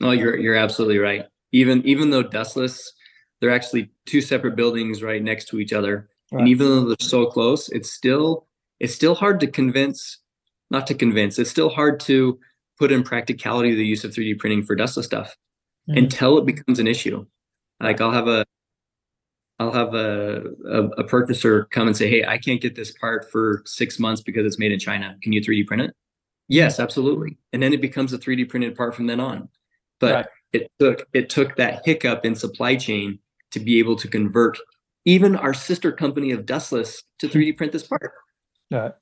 No, 0.00 0.10
you're 0.10 0.36
you're 0.36 0.56
absolutely 0.56 0.98
right. 0.98 1.24
Even 1.52 1.82
even 1.86 2.10
though 2.10 2.22
Dustless, 2.22 2.92
they're 3.40 3.50
actually 3.50 3.90
two 4.04 4.20
separate 4.20 4.54
buildings 4.56 5.02
right 5.02 5.22
next 5.22 5.46
to 5.48 5.58
each 5.58 5.72
other. 5.72 6.08
And 6.32 6.48
even 6.48 6.66
though 6.66 6.84
they're 6.88 6.96
so 7.00 7.26
close, 7.26 7.68
it's 7.70 7.90
still 7.92 8.46
it's 8.80 8.94
still 8.94 9.14
hard 9.14 9.40
to 9.40 9.46
convince, 9.46 10.18
not 10.70 10.86
to 10.88 10.94
convince, 10.94 11.38
it's 11.38 11.50
still 11.50 11.70
hard 11.70 11.98
to 12.00 12.38
put 12.78 12.92
in 12.92 13.02
practicality 13.02 13.74
the 13.74 13.86
use 13.86 14.04
of 14.04 14.10
3D 14.12 14.38
printing 14.38 14.62
for 14.62 14.74
Dustless 14.76 15.06
stuff 15.06 15.34
Mhm. 15.88 15.98
until 15.98 16.36
it 16.36 16.44
becomes 16.44 16.78
an 16.78 16.86
issue. 16.86 17.24
Like 17.80 18.00
I'll 18.02 18.10
have 18.10 18.28
a 18.28 18.44
I'll 19.58 19.72
have 19.72 19.94
a, 19.94 20.42
a 20.68 20.82
a 20.98 21.04
purchaser 21.04 21.64
come 21.66 21.86
and 21.86 21.96
say, 21.96 22.08
"Hey, 22.10 22.24
I 22.24 22.38
can't 22.38 22.60
get 22.60 22.74
this 22.74 22.92
part 22.92 23.30
for 23.30 23.62
six 23.64 23.98
months 23.98 24.20
because 24.20 24.44
it's 24.46 24.58
made 24.58 24.72
in 24.72 24.78
China. 24.78 25.16
Can 25.22 25.32
you 25.32 25.40
3D 25.40 25.66
print 25.66 25.82
it?" 25.82 25.94
Yes, 26.48 26.78
absolutely. 26.78 27.38
And 27.52 27.62
then 27.62 27.72
it 27.72 27.80
becomes 27.80 28.12
a 28.12 28.18
3D 28.18 28.48
printed 28.48 28.76
part 28.76 28.94
from 28.94 29.06
then 29.06 29.18
on. 29.20 29.48
But 29.98 30.14
Right. 30.14 30.26
it 30.52 30.70
took 30.78 31.06
it 31.14 31.30
took 31.30 31.56
that 31.56 31.82
hiccup 31.84 32.24
in 32.26 32.34
supply 32.34 32.76
chain 32.76 33.18
to 33.52 33.60
be 33.60 33.78
able 33.78 33.96
to 33.96 34.08
convert 34.08 34.58
even 35.06 35.36
our 35.36 35.54
sister 35.54 35.90
company 35.92 36.32
of 36.32 36.44
Dustless 36.46 37.02
to 37.20 37.28
3D 37.32 37.56
print 37.56 37.72
this 37.72 37.86
part. 37.86 38.12
Right. 38.70 38.92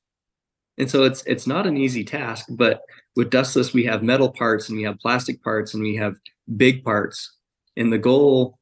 And 0.78 0.88
so 0.90 1.02
it's 1.04 1.22
it's 1.26 1.46
not 1.46 1.66
an 1.66 1.76
easy 1.76 2.04
task, 2.04 2.46
but 2.50 2.80
with 3.16 3.30
Dustless 3.30 3.72
we 3.74 3.84
have 3.84 4.02
metal 4.04 4.30
parts 4.30 4.68
and 4.68 4.78
we 4.78 4.84
have 4.84 4.98
plastic 5.00 5.42
parts 5.42 5.74
and 5.74 5.82
we 5.82 5.96
have 5.96 6.14
big 6.56 6.84
parts. 6.84 7.36
And 7.76 7.92
the 7.92 7.98
goal 7.98 8.58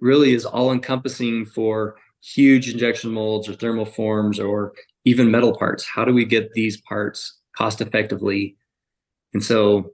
really 0.00 0.34
is 0.34 0.44
all 0.44 0.72
encompassing 0.72 1.44
for 1.44 1.96
huge 2.22 2.70
injection 2.72 3.10
molds 3.10 3.48
or 3.48 3.54
thermal 3.54 3.84
forms 3.84 4.38
or 4.38 4.72
even 5.04 5.30
metal 5.30 5.56
parts. 5.56 5.84
How 5.84 6.04
do 6.04 6.12
we 6.12 6.24
get 6.24 6.52
these 6.52 6.80
parts 6.82 7.38
cost 7.56 7.80
effectively? 7.80 8.56
And 9.34 9.42
so 9.42 9.92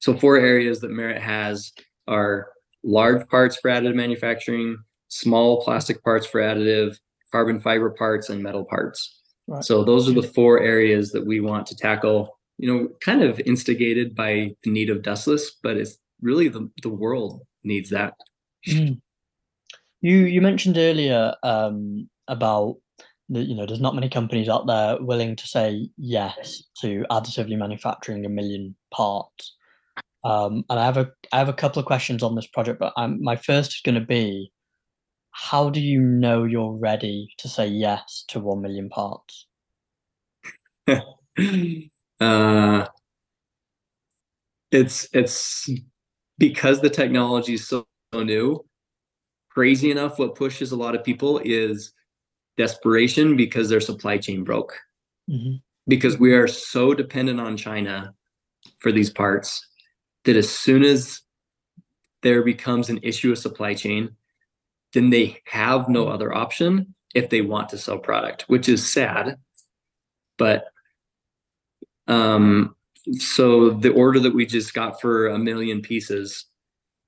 so 0.00 0.16
four 0.16 0.36
areas 0.36 0.80
that 0.80 0.90
Merit 0.90 1.20
has 1.20 1.72
are 2.06 2.48
large 2.84 3.26
parts 3.28 3.56
for 3.56 3.70
additive 3.70 3.94
manufacturing, 3.94 4.78
small 5.08 5.62
plastic 5.62 6.02
parts 6.04 6.26
for 6.26 6.40
additive, 6.40 6.96
carbon 7.32 7.58
fiber 7.60 7.90
parts, 7.90 8.28
and 8.28 8.42
metal 8.42 8.64
parts. 8.64 9.20
Right. 9.48 9.64
So 9.64 9.84
those 9.84 10.08
are 10.08 10.12
the 10.12 10.22
four 10.22 10.60
areas 10.60 11.12
that 11.12 11.26
we 11.26 11.40
want 11.40 11.66
to 11.66 11.76
tackle. 11.76 12.38
You 12.58 12.72
know, 12.72 12.88
kind 13.00 13.22
of 13.22 13.40
instigated 13.40 14.14
by 14.14 14.54
the 14.62 14.70
need 14.70 14.90
of 14.90 15.02
dustless, 15.02 15.52
but 15.62 15.76
it's 15.76 15.98
really 16.20 16.48
the 16.48 16.70
the 16.82 16.88
world 16.88 17.42
needs 17.64 17.90
that. 17.90 18.14
Mm. 18.68 19.00
You 20.00 20.16
you 20.18 20.40
mentioned 20.40 20.76
earlier 20.78 21.34
um, 21.42 22.08
about 22.28 22.76
you 23.28 23.56
know 23.56 23.66
there's 23.66 23.80
not 23.80 23.94
many 23.94 24.08
companies 24.08 24.48
out 24.48 24.66
there 24.66 24.96
willing 25.00 25.36
to 25.36 25.46
say 25.46 25.88
yes 25.96 26.62
to 26.80 27.04
additively 27.10 27.56
manufacturing 27.58 28.24
a 28.24 28.28
million 28.28 28.76
parts. 28.92 29.56
Um, 30.24 30.64
and 30.70 30.78
I 30.80 30.84
have 30.84 30.96
a 30.96 31.10
I 31.32 31.38
have 31.38 31.48
a 31.48 31.52
couple 31.52 31.80
of 31.80 31.86
questions 31.86 32.22
on 32.22 32.34
this 32.34 32.46
project, 32.46 32.80
but 32.80 32.92
I'm, 32.96 33.22
my 33.22 33.36
first 33.36 33.70
is 33.70 33.80
going 33.84 33.94
to 33.94 34.06
be, 34.06 34.52
how 35.30 35.70
do 35.70 35.80
you 35.80 36.00
know 36.00 36.44
you're 36.44 36.72
ready 36.72 37.28
to 37.38 37.48
say 37.48 37.66
yes 37.66 38.24
to 38.28 38.40
one 38.40 38.62
million 38.62 38.88
parts? 38.88 39.46
uh, 42.20 42.86
it's 44.70 45.08
it's 45.12 45.68
because 46.38 46.80
the 46.80 46.90
technology 46.90 47.54
is 47.54 47.66
so 47.66 47.86
new. 48.22 48.64
Crazy 49.50 49.90
enough, 49.90 50.18
what 50.18 50.34
pushes 50.34 50.72
a 50.72 50.76
lot 50.76 50.94
of 50.94 51.04
people 51.04 51.40
is 51.44 51.92
desperation 52.56 53.36
because 53.36 53.68
their 53.68 53.80
supply 53.80 54.18
chain 54.18 54.44
broke. 54.44 54.78
Mhm. 55.30 55.62
Because 55.88 56.18
we 56.18 56.32
are 56.32 56.46
so 56.48 56.94
dependent 56.94 57.40
on 57.40 57.56
China 57.56 58.14
for 58.78 58.92
these 58.92 59.10
parts 59.10 59.66
that 60.24 60.36
as 60.36 60.50
soon 60.50 60.82
as 60.82 61.22
there 62.22 62.42
becomes 62.42 62.90
an 62.90 62.98
issue 63.02 63.30
of 63.30 63.38
supply 63.38 63.74
chain, 63.74 64.16
then 64.92 65.10
they 65.10 65.40
have 65.46 65.88
no 65.88 66.08
other 66.08 66.34
option 66.34 66.94
if 67.14 67.30
they 67.30 67.40
want 67.40 67.68
to 67.68 67.78
sell 67.78 67.98
product, 67.98 68.42
which 68.48 68.68
is 68.68 68.92
sad. 68.92 69.38
But 70.38 70.66
um, 72.08 72.74
so 73.18 73.70
the 73.70 73.92
order 73.92 74.20
that 74.20 74.34
we 74.34 74.46
just 74.46 74.74
got 74.74 75.00
for 75.00 75.28
a 75.28 75.38
million 75.38 75.82
pieces, 75.82 76.46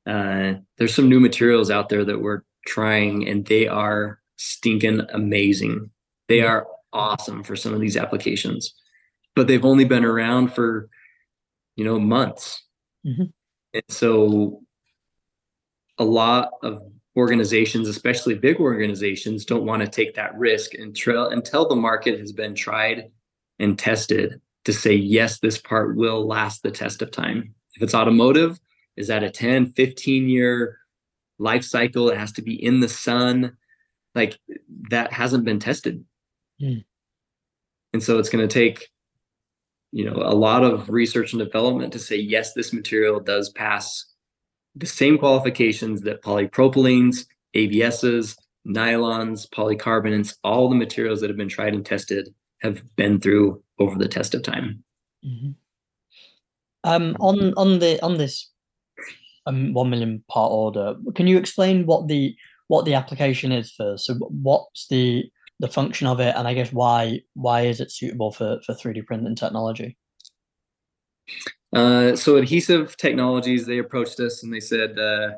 uh, 0.08 0.54
there's 0.78 0.94
some 0.94 1.08
new 1.08 1.20
materials 1.20 1.70
out 1.70 1.88
there 1.90 2.04
that 2.04 2.20
we're 2.20 2.42
trying, 2.66 3.28
and 3.28 3.44
they 3.46 3.68
are 3.68 4.20
stinking 4.36 5.02
amazing. 5.12 5.90
They 6.28 6.40
are 6.40 6.66
awesome 6.92 7.42
for 7.44 7.56
some 7.56 7.74
of 7.74 7.80
these 7.80 7.96
applications, 7.96 8.74
but 9.36 9.46
they've 9.46 9.64
only 9.64 9.84
been 9.84 10.04
around 10.04 10.54
for 10.54 10.88
you 11.76 11.84
know 11.84 11.98
months, 12.00 12.64
Mhm. 13.06 13.32
and 13.74 13.82
so 13.88 14.62
a 15.98 16.04
lot 16.04 16.52
of 16.62 16.82
organizations, 17.16 17.88
especially 17.88 18.34
big 18.34 18.58
organizations, 18.60 19.44
don't 19.44 19.66
want 19.66 19.82
to 19.82 19.88
take 19.88 20.14
that 20.14 20.36
risk 20.38 20.74
until 20.74 21.28
until 21.28 21.68
the 21.68 21.76
market 21.76 22.18
has 22.18 22.32
been 22.32 22.54
tried 22.54 23.10
and 23.58 23.78
tested 23.78 24.40
to 24.64 24.72
say 24.72 24.94
yes 24.94 25.38
this 25.40 25.58
part 25.58 25.96
will 25.96 26.26
last 26.26 26.62
the 26.62 26.70
test 26.70 27.02
of 27.02 27.10
time 27.10 27.54
if 27.74 27.82
it's 27.82 27.94
automotive 27.94 28.58
is 28.98 29.06
that 29.08 29.22
a 29.22 29.30
10 29.30 29.72
15 29.72 30.28
year 30.28 30.78
life 31.38 31.64
cycle 31.64 32.10
it 32.10 32.18
has 32.18 32.32
to 32.32 32.42
be 32.42 32.62
in 32.62 32.80
the 32.80 32.88
sun 32.88 33.56
like 34.14 34.38
that 34.90 35.12
hasn't 35.12 35.44
been 35.44 35.60
tested 35.60 36.04
Hmm. 36.60 36.78
and 37.92 38.02
so 38.02 38.18
it's 38.18 38.28
going 38.28 38.46
to 38.46 38.52
take 38.52 38.88
you 39.92 40.04
know 40.04 40.16
a 40.16 40.34
lot 40.34 40.64
of 40.64 40.90
research 40.90 41.32
and 41.32 41.38
development 41.38 41.92
to 41.92 42.00
say 42.00 42.16
yes 42.16 42.52
this 42.52 42.72
material 42.72 43.20
does 43.20 43.50
pass 43.50 44.04
the 44.74 44.86
same 44.86 45.18
qualifications 45.18 46.02
that 46.02 46.22
polypropylenes 46.22 47.26
abs's 47.54 48.36
nylons 48.66 49.48
polycarbonates 49.48 50.34
all 50.42 50.68
the 50.68 50.74
materials 50.74 51.20
that 51.20 51.30
have 51.30 51.36
been 51.36 51.48
tried 51.48 51.74
and 51.74 51.86
tested 51.86 52.34
have 52.60 52.82
been 52.96 53.20
through 53.20 53.62
over 53.78 53.96
the 53.96 54.08
test 54.08 54.34
of 54.34 54.42
time 54.42 54.82
mm-hmm. 55.24 55.50
um 56.82 57.16
on 57.20 57.54
on 57.54 57.78
the 57.78 58.02
on 58.04 58.18
this 58.18 58.50
um, 59.48 59.72
1 59.72 59.90
million 59.90 60.22
part 60.28 60.52
order 60.52 60.94
can 61.14 61.26
you 61.26 61.38
explain 61.38 61.86
what 61.86 62.08
the 62.08 62.36
what 62.68 62.84
the 62.84 62.94
application 62.94 63.50
is 63.52 63.72
first 63.72 64.06
so 64.06 64.14
what's 64.14 64.86
the 64.88 65.30
the 65.60 65.68
function 65.68 66.06
of 66.06 66.20
it, 66.20 66.34
and 66.36 66.46
I 66.46 66.54
guess 66.54 66.72
why 66.72 67.20
why 67.34 67.62
is 67.62 67.80
it 67.80 67.90
suitable 67.90 68.30
for 68.30 68.60
for 68.64 68.74
3D 68.74 69.06
printing 69.06 69.34
technology? 69.34 69.96
Uh, 71.74 72.16
so 72.16 72.36
adhesive 72.36 72.96
technologies, 72.96 73.66
they 73.66 73.78
approached 73.78 74.18
us 74.20 74.42
and 74.42 74.52
they 74.52 74.60
said, 74.60 74.98
uh, 74.98 75.30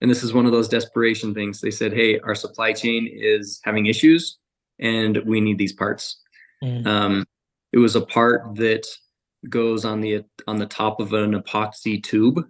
and 0.00 0.10
this 0.10 0.22
is 0.22 0.34
one 0.34 0.44
of 0.44 0.52
those 0.52 0.68
desperation 0.68 1.32
things. 1.32 1.60
They 1.60 1.70
said, 1.70 1.92
"Hey, 1.92 2.18
our 2.20 2.34
supply 2.34 2.72
chain 2.72 3.08
is 3.10 3.60
having 3.64 3.86
issues, 3.86 4.38
and 4.78 5.18
we 5.24 5.40
need 5.40 5.58
these 5.58 5.72
parts." 5.72 6.20
Mm. 6.62 6.86
Um, 6.86 7.26
it 7.72 7.78
was 7.78 7.96
a 7.96 8.04
part 8.04 8.56
that 8.56 8.86
goes 9.48 9.84
on 9.84 10.00
the 10.00 10.24
on 10.46 10.58
the 10.58 10.66
top 10.66 11.00
of 11.00 11.12
an 11.12 11.40
epoxy 11.40 12.02
tube 12.02 12.44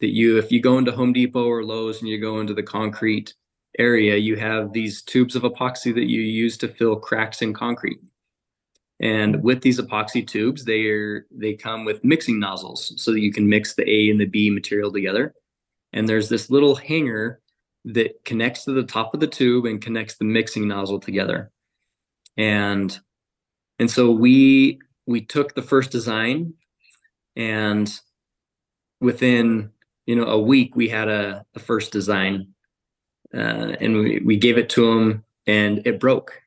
that 0.00 0.10
you, 0.10 0.38
if 0.38 0.52
you 0.52 0.60
go 0.60 0.78
into 0.78 0.92
Home 0.92 1.12
Depot 1.12 1.46
or 1.46 1.64
Lowe's 1.64 2.00
and 2.00 2.08
you 2.08 2.20
go 2.20 2.40
into 2.40 2.54
the 2.54 2.62
concrete 2.62 3.34
area, 3.78 4.16
you 4.16 4.36
have 4.36 4.72
these 4.72 5.02
tubes 5.02 5.36
of 5.36 5.42
epoxy 5.42 5.94
that 5.94 6.08
you 6.08 6.20
use 6.20 6.56
to 6.58 6.68
fill 6.68 6.96
cracks 6.96 7.42
in 7.42 7.54
concrete. 7.54 8.00
And 9.00 9.42
with 9.42 9.60
these 9.60 9.80
epoxy 9.80 10.26
tubes, 10.26 10.64
they 10.64 10.86
are 10.86 11.26
they 11.30 11.54
come 11.54 11.84
with 11.84 12.02
mixing 12.02 12.38
nozzles 12.38 12.94
so 12.96 13.12
that 13.12 13.20
you 13.20 13.32
can 13.32 13.48
mix 13.48 13.74
the 13.74 13.88
A 13.88 14.10
and 14.10 14.18
the 14.18 14.24
B 14.24 14.48
material 14.48 14.90
together. 14.90 15.34
And 15.92 16.08
there's 16.08 16.28
this 16.28 16.50
little 16.50 16.74
hanger 16.74 17.40
that 17.84 18.24
connects 18.24 18.64
to 18.64 18.72
the 18.72 18.82
top 18.82 19.14
of 19.14 19.20
the 19.20 19.26
tube 19.26 19.66
and 19.66 19.80
connects 19.80 20.16
the 20.16 20.24
mixing 20.24 20.66
nozzle 20.66 20.98
together. 20.98 21.50
And 22.36 22.98
and 23.78 23.90
so 23.90 24.10
we 24.10 24.78
we 25.06 25.20
took 25.20 25.54
the 25.54 25.62
first 25.62 25.90
design 25.90 26.54
and 27.36 27.92
within 29.00 29.70
you 30.06 30.16
know 30.16 30.24
a 30.24 30.40
week 30.40 30.74
we 30.74 30.88
had 30.88 31.08
a, 31.08 31.44
a 31.54 31.58
first 31.58 31.92
design 31.92 32.48
uh, 33.34 33.76
and 33.80 33.96
we, 33.96 34.20
we 34.24 34.36
gave 34.36 34.56
it 34.56 34.70
to 34.70 34.86
them 34.86 35.24
and 35.46 35.86
it 35.86 36.00
broke. 36.00 36.40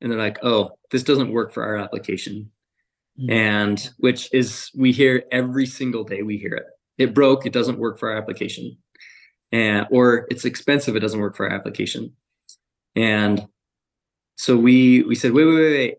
And 0.00 0.10
they're 0.10 0.18
like 0.18 0.38
oh 0.42 0.78
this 0.90 1.02
doesn't 1.02 1.32
work 1.32 1.52
for 1.52 1.64
our 1.64 1.76
application. 1.76 2.50
Mm-hmm. 3.18 3.30
and 3.30 3.90
which 3.96 4.28
is 4.34 4.70
we 4.76 4.92
hear 4.92 5.24
every 5.32 5.64
single 5.64 6.04
day 6.04 6.22
we 6.22 6.36
hear 6.36 6.54
it. 6.54 6.66
It 6.98 7.14
broke 7.14 7.46
it 7.46 7.52
doesn't 7.52 7.78
work 7.78 7.98
for 7.98 8.10
our 8.10 8.18
application. 8.18 8.76
And 9.52 9.86
or 9.90 10.26
it's 10.30 10.44
expensive 10.44 10.96
it 10.96 11.00
doesn't 11.00 11.20
work 11.20 11.34
for 11.34 11.48
our 11.48 11.54
application. 11.54 12.12
And 12.94 13.48
so 14.36 14.56
we 14.56 15.02
we 15.04 15.14
said 15.14 15.32
wait 15.32 15.46
wait 15.46 15.54
wait, 15.54 15.70
wait. 15.70 15.94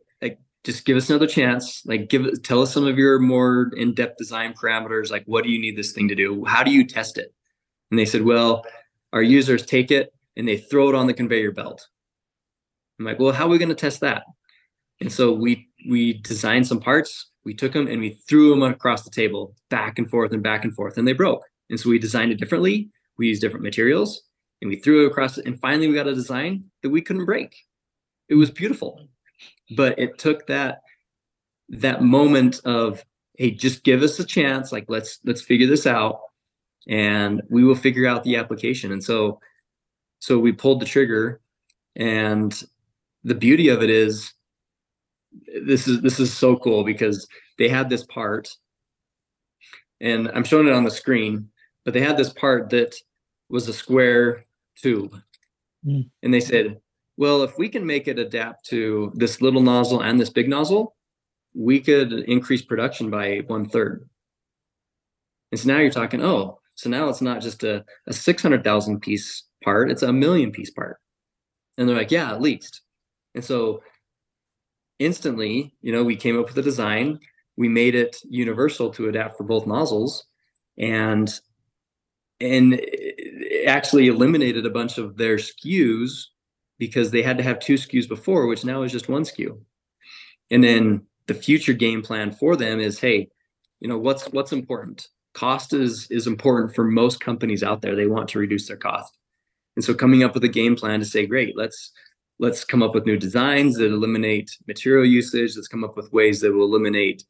Just 0.67 0.85
give 0.85 0.97
us 0.97 1.09
another 1.09 1.27
chance 1.27 1.81
like 1.85 2.09
give 2.09 2.25
tell 2.43 2.61
us 2.61 2.73
some 2.73 2.85
of 2.85 2.97
your 2.97 3.19
more 3.19 3.71
in-depth 3.75 4.17
design 4.17 4.53
parameters 4.53 5.09
like 5.09 5.23
what 5.25 5.43
do 5.43 5.49
you 5.49 5.59
need 5.59 5.75
this 5.77 5.91
thing 5.91 6.07
to 6.07 6.15
do 6.15 6.45
how 6.45 6.63
do 6.63 6.71
you 6.71 6.85
test 6.85 7.17
it 7.17 7.33
and 7.89 7.99
they 7.99 8.05
said 8.05 8.23
well 8.23 8.63
our 9.13 9.21
users 9.21 9.65
take 9.65 9.91
it 9.91 10.13
and 10.37 10.47
they 10.47 10.57
throw 10.57 10.89
it 10.89 10.95
on 10.95 11.07
the 11.07 11.13
conveyor 11.13 11.51
belt. 11.51 11.87
I'm 12.99 13.05
like, 13.05 13.19
well, 13.19 13.33
how 13.33 13.45
are 13.45 13.49
we 13.49 13.57
going 13.57 13.69
to 13.69 13.75
test 13.75 13.99
that? 14.01 14.23
And 15.01 15.11
so 15.11 15.33
we 15.33 15.67
we 15.89 16.13
designed 16.13 16.67
some 16.67 16.79
parts, 16.79 17.31
we 17.45 17.53
took 17.53 17.73
them 17.73 17.87
and 17.87 17.99
we 17.99 18.19
threw 18.27 18.49
them 18.49 18.63
across 18.63 19.03
the 19.03 19.11
table, 19.11 19.55
back 19.69 19.99
and 19.99 20.09
forth 20.09 20.31
and 20.31 20.41
back 20.41 20.63
and 20.63 20.75
forth, 20.75 20.97
and 20.97 21.07
they 21.07 21.13
broke. 21.13 21.43
And 21.69 21.79
so 21.79 21.89
we 21.89 21.99
designed 21.99 22.31
it 22.31 22.39
differently. 22.39 22.89
We 23.17 23.27
used 23.27 23.41
different 23.41 23.63
materials 23.63 24.23
and 24.61 24.69
we 24.69 24.77
threw 24.77 25.03
it 25.03 25.07
across. 25.07 25.37
And 25.37 25.59
finally 25.59 25.87
we 25.87 25.93
got 25.93 26.07
a 26.07 26.15
design 26.15 26.65
that 26.81 26.89
we 26.89 27.01
couldn't 27.01 27.25
break. 27.25 27.55
It 28.29 28.35
was 28.35 28.49
beautiful. 28.49 29.07
But 29.75 29.99
it 29.99 30.17
took 30.17 30.47
that 30.47 30.81
that 31.69 32.01
moment 32.01 32.61
of, 32.63 33.03
hey, 33.37 33.51
just 33.51 33.83
give 33.83 34.01
us 34.01 34.19
a 34.19 34.25
chance. 34.25 34.71
Like 34.71 34.85
let's 34.87 35.19
let's 35.25 35.41
figure 35.41 35.67
this 35.67 35.85
out 35.85 36.19
and 36.87 37.41
we 37.49 37.63
will 37.63 37.75
figure 37.75 38.07
out 38.07 38.23
the 38.23 38.37
application. 38.37 38.91
And 38.91 39.03
so, 39.03 39.39
so 40.19 40.39
we 40.39 40.51
pulled 40.51 40.79
the 40.79 40.85
trigger, 40.85 41.41
and 41.95 42.63
the 43.23 43.35
beauty 43.35 43.67
of 43.67 43.83
it 43.83 43.89
is, 43.89 44.33
this 45.63 45.87
is 45.87 46.01
this 46.01 46.19
is 46.19 46.33
so 46.33 46.55
cool 46.57 46.83
because 46.83 47.27
they 47.57 47.67
had 47.67 47.89
this 47.89 48.05
part, 48.05 48.49
and 49.99 50.29
I'm 50.33 50.43
showing 50.43 50.67
it 50.67 50.73
on 50.73 50.85
the 50.85 50.91
screen, 50.91 51.49
but 51.83 51.93
they 51.93 52.01
had 52.01 52.17
this 52.17 52.31
part 52.31 52.69
that 52.69 52.95
was 53.49 53.67
a 53.67 53.73
square 53.73 54.45
tube, 54.81 55.15
mm. 55.85 56.09
and 56.23 56.33
they 56.33 56.39
said, 56.39 56.79
well, 57.17 57.41
if 57.41 57.57
we 57.57 57.67
can 57.67 57.85
make 57.85 58.07
it 58.07 58.19
adapt 58.19 58.65
to 58.67 59.11
this 59.15 59.41
little 59.41 59.61
nozzle 59.61 60.01
and 60.01 60.19
this 60.19 60.29
big 60.29 60.47
nozzle, 60.47 60.95
we 61.55 61.79
could 61.79 62.13
increase 62.13 62.61
production 62.61 63.09
by 63.09 63.41
one 63.47 63.67
third. 63.67 64.07
And 65.51 65.59
so 65.59 65.67
now 65.67 65.79
you're 65.79 65.89
talking, 65.89 66.23
oh, 66.23 66.59
so 66.75 66.89
now 66.89 67.09
it's 67.09 67.21
not 67.21 67.41
just 67.41 67.63
a, 67.63 67.83
a 68.05 68.13
600,000 68.13 69.01
piece 69.01 69.43
part, 69.63 69.89
it's 69.89 70.03
a 70.03 70.13
million 70.13 70.51
piece 70.51 70.69
part. 70.69 70.97
And 71.77 71.89
they're 71.89 71.97
like, 71.97 72.11
yeah, 72.11 72.31
at 72.31 72.41
least. 72.41 72.81
And 73.33 73.43
so 73.43 73.81
instantly, 74.99 75.73
you 75.81 75.91
know, 75.91 76.03
we 76.03 76.15
came 76.15 76.39
up 76.39 76.47
with 76.47 76.57
a 76.57 76.61
design, 76.61 77.19
we 77.55 77.67
made 77.67 77.95
it 77.95 78.17
universal 78.29 78.91
to 78.91 79.09
adapt 79.09 79.37
for 79.37 79.43
both 79.43 79.65
nozzles 79.65 80.25
and 80.77 81.39
and 82.39 82.79
actually 83.65 84.07
eliminated 84.07 84.63
a 84.63 84.69
bunch 84.69 84.99
of 84.99 85.17
their 85.17 85.37
SKUs 85.37 86.25
because 86.77 87.11
they 87.11 87.21
had 87.21 87.37
to 87.37 87.43
have 87.43 87.59
two 87.59 87.75
SKUs 87.75 88.07
before, 88.07 88.47
which 88.47 88.65
now 88.65 88.83
is 88.83 88.91
just 88.91 89.09
one 89.09 89.23
SKU. 89.23 89.59
And 90.51 90.63
then 90.63 91.05
the 91.27 91.33
future 91.33 91.73
game 91.73 92.01
plan 92.01 92.31
for 92.31 92.55
them 92.55 92.79
is, 92.79 92.99
hey, 92.99 93.29
you 93.79 93.87
know, 93.87 93.97
what's 93.97 94.25
what's 94.27 94.51
important? 94.51 95.07
cost 95.37 95.71
is 95.71 96.07
is 96.09 96.25
important 96.25 96.73
for 96.73 96.83
most 96.83 97.19
companies 97.19 97.61
out 97.61 97.83
there 97.83 97.95
they 97.95 98.07
want 98.07 98.27
to 98.27 98.39
reduce 98.39 98.67
their 98.67 98.75
cost 98.75 99.19
and 99.75 99.85
so 99.85 99.93
coming 99.93 100.23
up 100.23 100.33
with 100.33 100.43
a 100.43 100.49
game 100.49 100.75
plan 100.75 100.99
to 100.99 101.05
say 101.05 101.27
great 101.27 101.55
let's 101.55 101.91
let's 102.39 102.65
come 102.65 102.81
up 102.81 102.95
with 102.95 103.05
new 103.05 103.17
designs 103.17 103.75
that 103.75 103.85
eliminate 103.85 104.49
material 104.67 105.05
usage 105.05 105.55
let's 105.55 105.67
come 105.67 105.83
up 105.83 105.95
with 105.95 106.11
ways 106.11 106.41
that 106.41 106.51
will 106.51 106.65
eliminate 106.65 107.23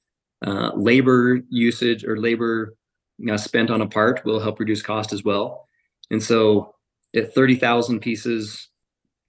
uh, 0.45 0.71
labor 0.73 1.41
usage 1.49 2.05
or 2.05 2.17
labor 2.17 2.75
you 3.17 3.25
know, 3.25 3.36
spent 3.36 3.69
on 3.69 3.81
a 3.81 3.88
part 3.88 4.23
will 4.23 4.39
help 4.39 4.57
reduce 4.57 4.81
cost 4.81 5.12
as 5.12 5.25
well 5.25 5.67
and 6.10 6.23
so 6.23 6.73
at 7.13 7.36
30,000 7.36 7.99
pieces 7.99 8.69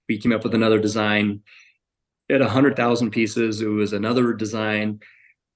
we 0.09 0.17
came 0.17 0.33
up 0.33 0.43
with 0.43 0.55
another 0.55 0.79
design 0.79 1.41
at 2.29 2.41
100,000 2.41 3.11
pieces 3.11 3.61
it 3.61 3.67
was 3.67 3.93
another 3.93 4.33
design 4.33 4.99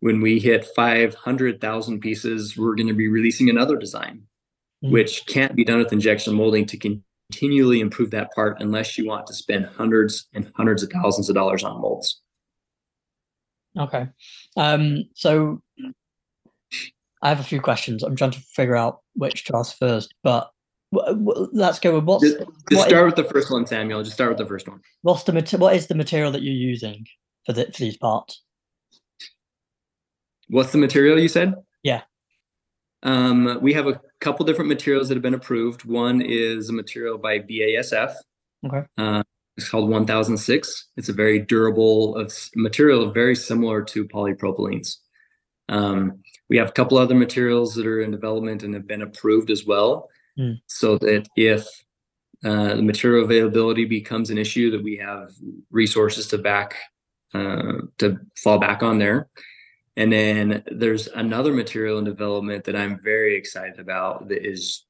when 0.04 0.20
we 0.20 0.38
hit 0.38 0.66
500,000 0.76 2.02
pieces, 2.02 2.58
we're 2.58 2.76
going 2.76 2.90
to 2.90 2.94
be 2.94 3.08
releasing 3.08 3.50
another 3.50 3.78
design, 3.78 4.24
mm-hmm. 4.84 4.92
which 4.92 5.26
can't 5.28 5.56
be 5.56 5.64
done 5.64 5.78
with 5.78 5.94
injection 5.94 6.36
molding 6.36 6.66
to 6.66 7.00
continually 7.32 7.80
improve 7.80 8.12
that 8.12 8.30
part 8.36 8.58
unless 8.60 8.98
you 8.98 9.08
want 9.08 9.28
to 9.28 9.34
spend 9.34 9.66
hundreds 9.66 10.28
and 10.34 10.52
hundreds 10.58 10.84
of 10.84 10.90
thousands 10.90 11.30
of 11.30 11.36
dollars 11.36 11.64
on 11.64 11.80
molds. 11.80 12.22
Okay. 13.80 14.10
Um, 14.58 15.06
so 15.16 15.62
I 17.22 17.30
have 17.30 17.40
a 17.40 17.44
few 17.44 17.62
questions. 17.62 18.04
I'm 18.04 18.18
trying 18.18 18.32
to 18.32 18.42
figure 18.42 18.76
out 18.76 19.00
which 19.14 19.46
to 19.46 19.56
ask 19.56 19.78
first, 19.78 20.14
but 20.22 20.52
let's 21.52 21.80
go 21.80 21.96
with 21.96 22.06
what's 22.06 22.24
just, 22.24 22.38
just 22.38 22.50
what 22.72 22.90
start 22.90 23.08
is, 23.08 23.16
with 23.16 23.26
the 23.28 23.34
first 23.34 23.52
one, 23.52 23.66
Samuel. 23.66 24.04
Just 24.04 24.16
start 24.16 24.30
with 24.30 24.38
the 24.38 24.46
first 24.46 24.68
one. 24.68 24.82
What's 25.02 25.24
the 25.24 25.58
what 25.58 25.76
is 25.76 25.88
the 25.88 25.96
material 25.96 26.32
that 26.32 26.42
you're 26.42 26.54
using 26.54 27.06
for 27.46 27.54
the, 27.54 27.66
for 27.66 27.80
these 27.80 27.98
parts? 27.98 28.42
What's 30.48 30.72
the 30.72 30.78
material 30.78 31.20
you 31.20 31.28
said? 31.28 31.56
Yeah. 31.84 32.02
Um, 33.04 33.60
we 33.62 33.74
have 33.74 33.88
a 33.88 34.00
couple 34.22 34.46
different 34.46 34.70
materials 34.70 35.10
that 35.10 35.16
have 35.16 35.24
been 35.24 35.34
approved. 35.34 35.84
One 35.86 36.22
is 36.22 36.70
a 36.70 36.74
material 36.74 37.18
by 37.18 37.40
BASF. 37.40 38.16
Okay. 38.66 38.84
Uh, 38.98 39.24
it's 39.58 39.70
called 39.70 39.90
1006. 39.90 40.88
It's 40.98 41.10
a 41.10 41.14
very 41.14 41.40
durable 41.40 42.16
of 42.18 42.34
material, 42.56 43.12
very 43.12 43.36
similar 43.36 43.84
to 43.84 44.06
polypropylenes. 44.06 44.98
Um, 45.70 46.22
we 46.50 46.58
have 46.58 46.70
a 46.70 46.74
couple 46.74 46.98
other 46.98 47.16
materials 47.16 47.76
that 47.76 47.86
are 47.86 48.02
in 48.02 48.12
development 48.12 48.64
and 48.64 48.74
have 48.74 48.88
been 48.88 49.02
approved 49.02 49.50
as 49.50 49.66
well, 49.66 50.10
mm. 50.38 50.60
so 50.68 50.98
that 51.00 51.28
if 51.36 51.66
uh, 52.44 52.76
the 52.76 52.82
material 52.82 53.24
availability 53.24 53.86
becomes 53.86 54.30
an 54.30 54.38
issue, 54.38 54.72
that 54.72 54.84
we 54.84 54.98
have 54.98 55.30
resources 55.72 56.28
to 56.28 56.38
back 56.38 56.76
uh, 57.34 57.80
to 57.98 58.20
fall 58.36 58.60
back 58.60 58.84
on 58.84 59.00
there. 59.00 59.30
And 59.96 60.12
then 60.12 60.64
there's 60.72 61.08
another 61.08 61.54
material 61.54 62.00
in 62.00 62.04
development 62.04 62.64
that 62.66 62.76
I'm 62.76 63.00
very 63.04 63.36
excited 63.36 63.80
about 63.80 64.28
that 64.30 64.46
is 64.46 64.86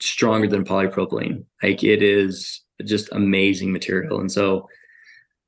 stronger 0.00 0.48
than 0.48 0.64
polypropylene. 0.64 1.44
Like 1.62 1.84
it 1.84 2.02
is 2.02 2.62
just 2.84 3.12
amazing 3.12 3.72
material. 3.72 4.20
And 4.20 4.30
so 4.30 4.68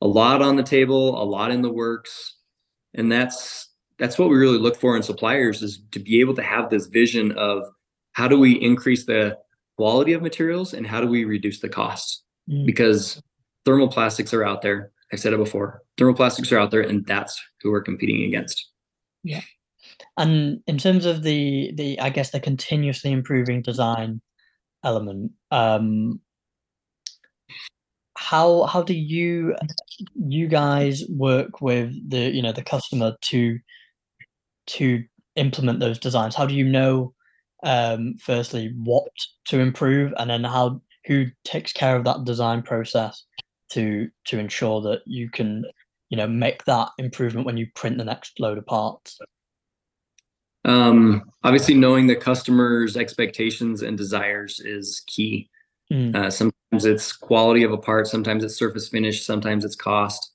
a 0.00 0.06
lot 0.06 0.42
on 0.42 0.56
the 0.56 0.62
table, 0.62 1.20
a 1.20 1.24
lot 1.24 1.50
in 1.50 1.62
the 1.62 1.72
works. 1.72 2.36
And 2.94 3.10
that's 3.10 3.70
that's 3.98 4.18
what 4.18 4.28
we 4.28 4.36
really 4.36 4.58
look 4.58 4.76
for 4.76 4.96
in 4.96 5.02
suppliers 5.02 5.62
is 5.62 5.80
to 5.92 6.00
be 6.00 6.20
able 6.20 6.34
to 6.34 6.42
have 6.42 6.68
this 6.68 6.86
vision 6.86 7.32
of 7.32 7.62
how 8.14 8.26
do 8.26 8.38
we 8.38 8.52
increase 8.52 9.04
the 9.04 9.38
quality 9.76 10.12
of 10.12 10.22
materials 10.22 10.72
and 10.74 10.86
how 10.86 11.00
do 11.00 11.06
we 11.06 11.24
reduce 11.24 11.60
the 11.60 11.68
costs? 11.68 12.24
Mm. 12.50 12.66
because 12.66 13.22
thermoplastics 13.66 14.34
are 14.34 14.44
out 14.44 14.60
there. 14.60 14.92
I 15.12 15.16
said 15.16 15.32
it 15.32 15.38
before. 15.38 15.82
Thermoplastics 15.96 16.52
are 16.52 16.58
out 16.58 16.70
there 16.70 16.82
and 16.82 17.06
that's 17.06 17.42
who 17.62 17.70
we're 17.70 17.82
competing 17.82 18.24
against. 18.24 18.68
Yeah. 19.22 19.40
And 20.18 20.60
in 20.66 20.76
terms 20.76 21.06
of 21.06 21.22
the 21.22 21.72
the 21.74 21.98
i 22.00 22.10
guess 22.10 22.30
the 22.30 22.40
continuously 22.40 23.12
improving 23.12 23.62
design 23.62 24.20
element 24.82 25.32
um 25.50 26.20
how 28.18 28.64
how 28.64 28.82
do 28.82 28.94
you 28.94 29.54
you 30.14 30.48
guys 30.48 31.04
work 31.08 31.60
with 31.60 31.92
the 32.10 32.30
you 32.30 32.42
know 32.42 32.52
the 32.52 32.62
customer 32.62 33.16
to 33.22 33.58
to 34.66 35.04
implement 35.36 35.80
those 35.80 35.98
designs? 35.98 36.34
How 36.34 36.46
do 36.46 36.54
you 36.54 36.64
know 36.64 37.13
um 37.64 38.14
firstly 38.20 38.72
what 38.76 39.08
to 39.46 39.58
improve 39.58 40.12
and 40.18 40.30
then 40.30 40.44
how 40.44 40.80
who 41.06 41.26
takes 41.44 41.72
care 41.72 41.96
of 41.96 42.04
that 42.04 42.24
design 42.24 42.62
process 42.62 43.24
to 43.70 44.08
to 44.24 44.38
ensure 44.38 44.80
that 44.82 45.00
you 45.06 45.30
can 45.30 45.64
you 46.10 46.16
know 46.16 46.26
make 46.26 46.64
that 46.66 46.90
improvement 46.98 47.46
when 47.46 47.56
you 47.56 47.66
print 47.74 47.98
the 47.98 48.04
next 48.04 48.38
load 48.38 48.58
of 48.58 48.66
parts? 48.66 49.18
Um 50.64 51.22
obviously 51.42 51.74
knowing 51.74 52.06
the 52.06 52.16
customer's 52.16 52.96
expectations 52.96 53.82
and 53.82 53.98
desires 53.98 54.60
is 54.60 55.02
key. 55.06 55.48
Mm. 55.92 56.16
uh, 56.16 56.30
sometimes 56.30 56.86
it's 56.86 57.12
quality 57.12 57.62
of 57.62 57.70
a 57.70 57.76
part 57.76 58.06
sometimes 58.06 58.42
it's 58.42 58.56
surface 58.56 58.88
finish 58.88 59.24
sometimes 59.24 59.64
it's 59.64 59.76
cost. 59.76 60.32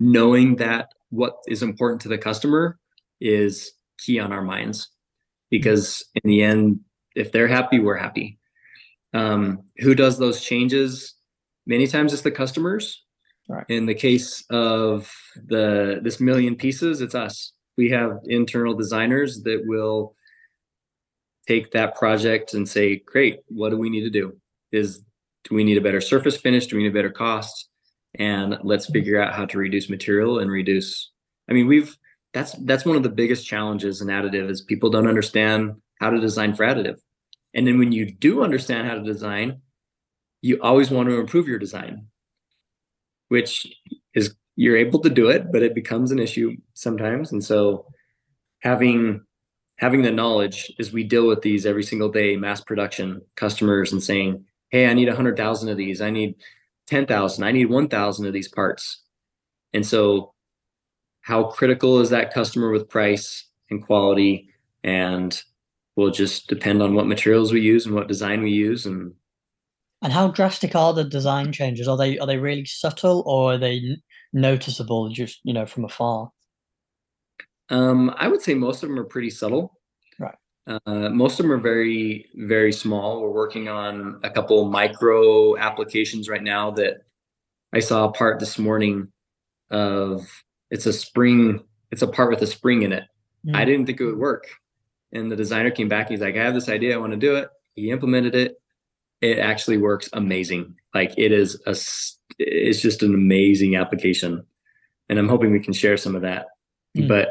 Knowing 0.00 0.56
that 0.56 0.92
what 1.10 1.38
is 1.48 1.62
important 1.62 2.00
to 2.02 2.08
the 2.08 2.18
customer 2.18 2.78
is 3.20 3.72
key 3.98 4.20
on 4.20 4.32
our 4.32 4.42
minds 4.42 4.88
because 5.50 6.04
in 6.14 6.28
the 6.28 6.42
end 6.42 6.80
if 7.14 7.32
they're 7.32 7.48
happy 7.48 7.78
we're 7.78 7.96
happy. 7.96 8.38
Um, 9.14 9.64
who 9.78 9.94
does 9.94 10.18
those 10.18 10.42
changes? 10.42 11.14
Many 11.66 11.86
times 11.86 12.12
it's 12.12 12.22
the 12.22 12.30
customers. 12.30 13.02
Right. 13.50 13.64
in 13.70 13.86
the 13.86 13.94
case 13.94 14.44
of 14.50 15.10
the 15.34 16.00
this 16.02 16.20
million 16.20 16.54
pieces 16.54 17.00
it's 17.00 17.14
us. 17.14 17.52
We 17.78 17.88
have 17.90 18.18
internal 18.26 18.74
designers 18.74 19.42
that 19.44 19.62
will 19.64 20.14
take 21.46 21.70
that 21.70 21.96
project 21.96 22.52
and 22.52 22.68
say 22.68 22.96
great 23.06 23.40
what 23.48 23.70
do 23.70 23.78
we 23.78 23.88
need 23.88 24.02
to 24.02 24.10
do? 24.10 24.36
Is 24.70 25.02
do 25.44 25.54
we 25.54 25.64
need 25.64 25.78
a 25.78 25.80
better 25.80 26.02
surface 26.02 26.36
finish? 26.36 26.66
Do 26.66 26.76
we 26.76 26.82
need 26.82 26.90
a 26.90 26.94
better 26.94 27.10
cost? 27.10 27.70
And 28.18 28.58
let's 28.64 28.84
mm-hmm. 28.84 28.92
figure 28.92 29.22
out 29.22 29.34
how 29.34 29.46
to 29.46 29.56
reduce 29.56 29.88
material 29.88 30.40
and 30.40 30.50
reduce 30.50 31.10
i 31.48 31.54
mean 31.54 31.66
we've 31.66 31.96
that's 32.38 32.52
that's 32.60 32.84
one 32.84 32.96
of 32.96 33.02
the 33.02 33.08
biggest 33.08 33.44
challenges 33.44 34.00
in 34.00 34.08
additive 34.08 34.48
is 34.48 34.60
people 34.62 34.90
don't 34.90 35.08
understand 35.08 35.74
how 36.00 36.08
to 36.08 36.20
design 36.20 36.54
for 36.54 36.64
additive. 36.64 37.00
And 37.52 37.66
then 37.66 37.78
when 37.78 37.90
you 37.90 38.12
do 38.12 38.44
understand 38.44 38.86
how 38.86 38.94
to 38.94 39.02
design 39.02 39.60
you 40.40 40.60
always 40.62 40.88
want 40.88 41.08
to 41.08 41.18
improve 41.18 41.48
your 41.48 41.58
design 41.58 42.06
which 43.26 43.66
is 44.14 44.36
you're 44.54 44.76
able 44.76 45.00
to 45.00 45.10
do 45.10 45.28
it 45.28 45.50
but 45.50 45.64
it 45.64 45.74
becomes 45.74 46.12
an 46.12 46.20
issue 46.20 46.56
sometimes. 46.74 47.32
And 47.32 47.42
so 47.42 47.86
having 48.60 49.20
having 49.78 50.02
the 50.02 50.12
knowledge 50.12 50.72
as 50.78 50.92
we 50.92 51.02
deal 51.02 51.26
with 51.26 51.42
these 51.42 51.66
every 51.66 51.82
single 51.82 52.08
day 52.08 52.36
mass 52.36 52.60
production 52.60 53.20
customers 53.34 53.92
and 53.92 54.02
saying 54.02 54.44
hey 54.70 54.86
i 54.86 54.94
need 54.94 55.08
100000 55.08 55.68
of 55.68 55.76
these. 55.76 56.00
I 56.00 56.10
need 56.10 56.36
10000 56.86 57.42
i 57.42 57.50
need 57.50 57.66
1000 57.66 58.26
of 58.26 58.32
these 58.32 58.48
parts. 58.48 59.02
And 59.74 59.84
so 59.84 60.34
how 61.20 61.44
critical 61.44 62.00
is 62.00 62.10
that 62.10 62.32
customer 62.32 62.70
with 62.70 62.88
price 62.88 63.46
and 63.70 63.84
quality 63.84 64.48
and 64.84 65.42
will 65.96 66.10
just 66.10 66.48
depend 66.48 66.80
on 66.80 66.94
what 66.94 67.06
materials 67.06 67.52
we 67.52 67.60
use 67.60 67.84
and 67.84 67.94
what 67.94 68.08
design 68.08 68.42
we 68.42 68.50
use 68.50 68.86
and 68.86 69.12
and 70.00 70.12
how 70.12 70.28
drastic 70.28 70.76
are 70.76 70.94
the 70.94 71.02
design 71.02 71.52
changes? 71.52 71.88
Are 71.88 71.96
they 71.96 72.18
are 72.18 72.26
they 72.26 72.38
really 72.38 72.64
subtle 72.64 73.24
or 73.26 73.54
are 73.54 73.58
they 73.58 73.96
noticeable 74.32 75.08
just 75.08 75.40
you 75.42 75.52
know 75.52 75.66
from 75.66 75.84
afar? 75.84 76.30
Um 77.68 78.14
i 78.16 78.28
would 78.28 78.40
say 78.40 78.54
most 78.54 78.82
of 78.82 78.88
them 78.88 78.98
are 78.98 79.04
pretty 79.04 79.30
subtle. 79.30 79.78
Right. 80.18 80.36
Uh, 80.66 81.08
most 81.10 81.40
of 81.40 81.44
them 81.44 81.52
are 81.52 81.58
very 81.58 82.30
very 82.36 82.72
small. 82.72 83.20
We're 83.20 83.30
working 83.30 83.68
on 83.68 84.20
a 84.22 84.30
couple 84.30 84.64
micro 84.66 85.58
applications 85.58 86.28
right 86.28 86.42
now 86.42 86.70
that 86.72 86.98
i 87.72 87.80
saw 87.80 88.04
a 88.04 88.12
part 88.12 88.38
this 88.38 88.56
morning 88.58 89.08
of 89.70 90.26
it's 90.70 90.86
a 90.86 90.92
spring 90.92 91.60
it's 91.90 92.02
a 92.02 92.06
part 92.06 92.30
with 92.30 92.42
a 92.42 92.46
spring 92.46 92.82
in 92.82 92.92
it. 92.92 93.04
Mm. 93.46 93.56
i 93.56 93.64
didn't 93.64 93.86
think 93.86 94.00
it 94.00 94.04
would 94.04 94.18
work. 94.18 94.46
And 95.12 95.32
the 95.32 95.36
designer 95.36 95.70
came 95.70 95.88
back 95.88 96.08
he's 96.08 96.20
like 96.20 96.36
i 96.36 96.42
have 96.42 96.54
this 96.54 96.68
idea 96.68 96.94
i 96.94 96.98
want 96.98 97.12
to 97.12 97.18
do 97.18 97.36
it. 97.36 97.48
He 97.74 97.90
implemented 97.90 98.34
it. 98.34 98.56
It 99.20 99.38
actually 99.38 99.78
works 99.78 100.08
amazing. 100.12 100.74
Like 100.94 101.12
it 101.16 101.32
is 101.32 101.60
a 101.66 101.76
it's 102.38 102.80
just 102.80 103.02
an 103.02 103.14
amazing 103.14 103.76
application. 103.76 104.44
And 105.08 105.18
i'm 105.18 105.28
hoping 105.28 105.52
we 105.52 105.60
can 105.60 105.72
share 105.72 105.96
some 105.96 106.14
of 106.14 106.22
that. 106.22 106.46
Mm. 106.96 107.08
but 107.08 107.28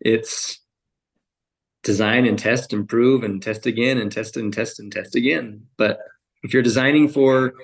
it's 0.00 0.60
design 1.82 2.26
and 2.26 2.38
test 2.38 2.72
improve 2.72 3.22
and 3.22 3.42
test 3.42 3.66
again 3.66 3.98
and 3.98 4.12
test 4.12 4.36
and 4.36 4.52
test 4.52 4.78
and 4.78 4.92
test 4.92 5.14
again. 5.14 5.62
But 5.76 6.00
if 6.42 6.52
you're 6.52 6.62
designing 6.62 7.08
for 7.08 7.54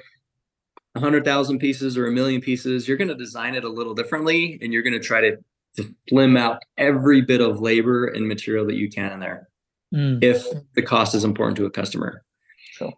100,000 0.94 1.58
pieces 1.58 1.98
or 1.98 2.06
a 2.06 2.12
million 2.12 2.40
pieces, 2.40 2.88
you're 2.88 2.96
going 2.96 3.08
to 3.08 3.14
design 3.14 3.54
it 3.54 3.64
a 3.64 3.68
little 3.68 3.94
differently 3.94 4.58
and 4.62 4.72
you're 4.72 4.82
going 4.82 4.92
to 4.92 5.00
try 5.00 5.20
to, 5.20 5.36
to 5.76 5.94
slim 6.08 6.36
out 6.36 6.62
every 6.78 7.20
bit 7.20 7.40
of 7.40 7.60
labor 7.60 8.06
and 8.06 8.26
material 8.26 8.66
that 8.66 8.76
you 8.76 8.88
can 8.88 9.12
in 9.12 9.20
there 9.20 9.48
mm. 9.92 10.22
if 10.22 10.46
the 10.74 10.82
cost 10.82 11.14
is 11.14 11.24
important 11.24 11.56
to 11.56 11.66
a 11.66 11.70
customer. 11.70 12.24
Sure. 12.72 12.92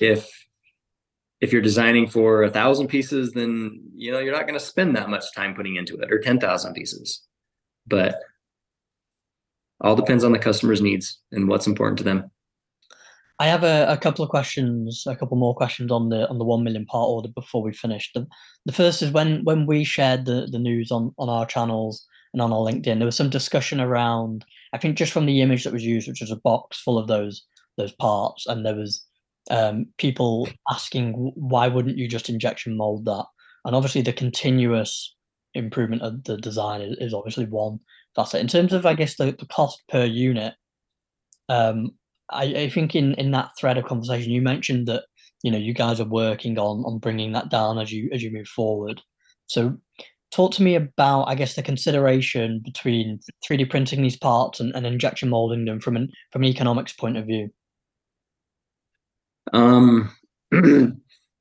If 0.00 0.30
if 1.40 1.52
you're 1.52 1.62
designing 1.62 2.06
for 2.06 2.42
a 2.42 2.50
thousand 2.50 2.88
pieces, 2.88 3.32
then 3.32 3.80
you 3.94 4.12
know 4.12 4.18
you're 4.18 4.34
not 4.34 4.46
going 4.46 4.58
to 4.58 4.64
spend 4.64 4.94
that 4.96 5.08
much 5.08 5.34
time 5.34 5.54
putting 5.54 5.76
into 5.76 5.96
it, 5.96 6.12
or 6.12 6.18
ten 6.18 6.38
thousand 6.38 6.74
pieces. 6.74 7.22
But 7.86 8.20
all 9.80 9.96
depends 9.96 10.22
on 10.22 10.32
the 10.32 10.38
customer's 10.38 10.82
needs 10.82 11.18
and 11.32 11.48
what's 11.48 11.66
important 11.66 11.98
to 11.98 12.04
them. 12.04 12.30
I 13.40 13.46
have 13.46 13.64
a, 13.64 13.86
a 13.88 13.96
couple 13.96 14.22
of 14.22 14.28
questions, 14.28 15.04
a 15.06 15.16
couple 15.16 15.38
more 15.38 15.54
questions 15.54 15.90
on 15.90 16.10
the 16.10 16.28
on 16.28 16.38
the 16.38 16.44
one 16.44 16.62
million 16.62 16.84
part 16.84 17.08
order 17.08 17.30
before 17.34 17.62
we 17.62 17.72
finish. 17.72 18.10
The 18.14 18.26
the 18.66 18.72
first 18.72 19.00
is 19.00 19.10
when 19.10 19.42
when 19.44 19.64
we 19.64 19.82
shared 19.82 20.26
the, 20.26 20.46
the 20.52 20.58
news 20.58 20.92
on, 20.92 21.14
on 21.18 21.30
our 21.30 21.46
channels 21.46 22.06
and 22.34 22.42
on 22.42 22.52
our 22.52 22.58
LinkedIn, 22.58 22.98
there 22.98 23.06
was 23.06 23.16
some 23.16 23.30
discussion 23.30 23.80
around 23.80 24.44
I 24.74 24.78
think 24.78 24.98
just 24.98 25.12
from 25.12 25.24
the 25.24 25.40
image 25.40 25.64
that 25.64 25.72
was 25.72 25.84
used, 25.84 26.06
which 26.06 26.20
was 26.20 26.30
a 26.30 26.36
box 26.36 26.80
full 26.82 26.98
of 26.98 27.08
those 27.08 27.42
those 27.78 27.92
parts, 27.92 28.46
and 28.46 28.64
there 28.64 28.76
was 28.76 29.02
um, 29.50 29.86
people 29.96 30.46
asking 30.70 31.32
why 31.34 31.66
wouldn't 31.66 31.96
you 31.96 32.08
just 32.08 32.28
injection 32.28 32.76
mold 32.76 33.06
that? 33.06 33.24
And 33.64 33.74
obviously 33.74 34.02
the 34.02 34.12
continuous 34.12 35.16
improvement 35.54 36.02
of 36.02 36.24
the 36.24 36.36
design 36.36 36.82
is, 36.82 36.96
is 37.00 37.14
obviously 37.14 37.46
one 37.46 37.80
facet. 38.14 38.42
In 38.42 38.48
terms 38.48 38.74
of 38.74 38.84
I 38.84 38.92
guess 38.92 39.16
the, 39.16 39.32
the 39.32 39.46
cost 39.46 39.82
per 39.88 40.04
unit, 40.04 40.54
um, 41.48 41.92
I, 42.32 42.44
I 42.44 42.70
think 42.70 42.94
in 42.94 43.14
in 43.14 43.30
that 43.32 43.50
thread 43.58 43.78
of 43.78 43.84
conversation 43.84 44.30
you 44.30 44.42
mentioned 44.42 44.86
that 44.88 45.04
you 45.42 45.50
know 45.50 45.58
you 45.58 45.74
guys 45.74 46.00
are 46.00 46.08
working 46.08 46.58
on 46.58 46.84
on 46.84 46.98
bringing 46.98 47.32
that 47.32 47.50
down 47.50 47.78
as 47.78 47.92
you 47.92 48.10
as 48.12 48.22
you 48.22 48.30
move 48.30 48.48
forward. 48.48 49.00
So 49.46 49.76
talk 50.30 50.52
to 50.54 50.62
me 50.62 50.74
about 50.74 51.24
I 51.24 51.34
guess 51.34 51.54
the 51.54 51.62
consideration 51.62 52.60
between 52.64 53.20
3D 53.48 53.68
printing 53.68 54.02
these 54.02 54.16
parts 54.16 54.60
and, 54.60 54.74
and 54.74 54.86
injection 54.86 55.28
molding 55.28 55.64
them 55.64 55.80
from 55.80 55.96
an 55.96 56.10
from 56.32 56.42
an 56.42 56.48
economics 56.48 56.92
point 56.92 57.16
of 57.16 57.26
view. 57.26 57.50
Um 59.52 60.14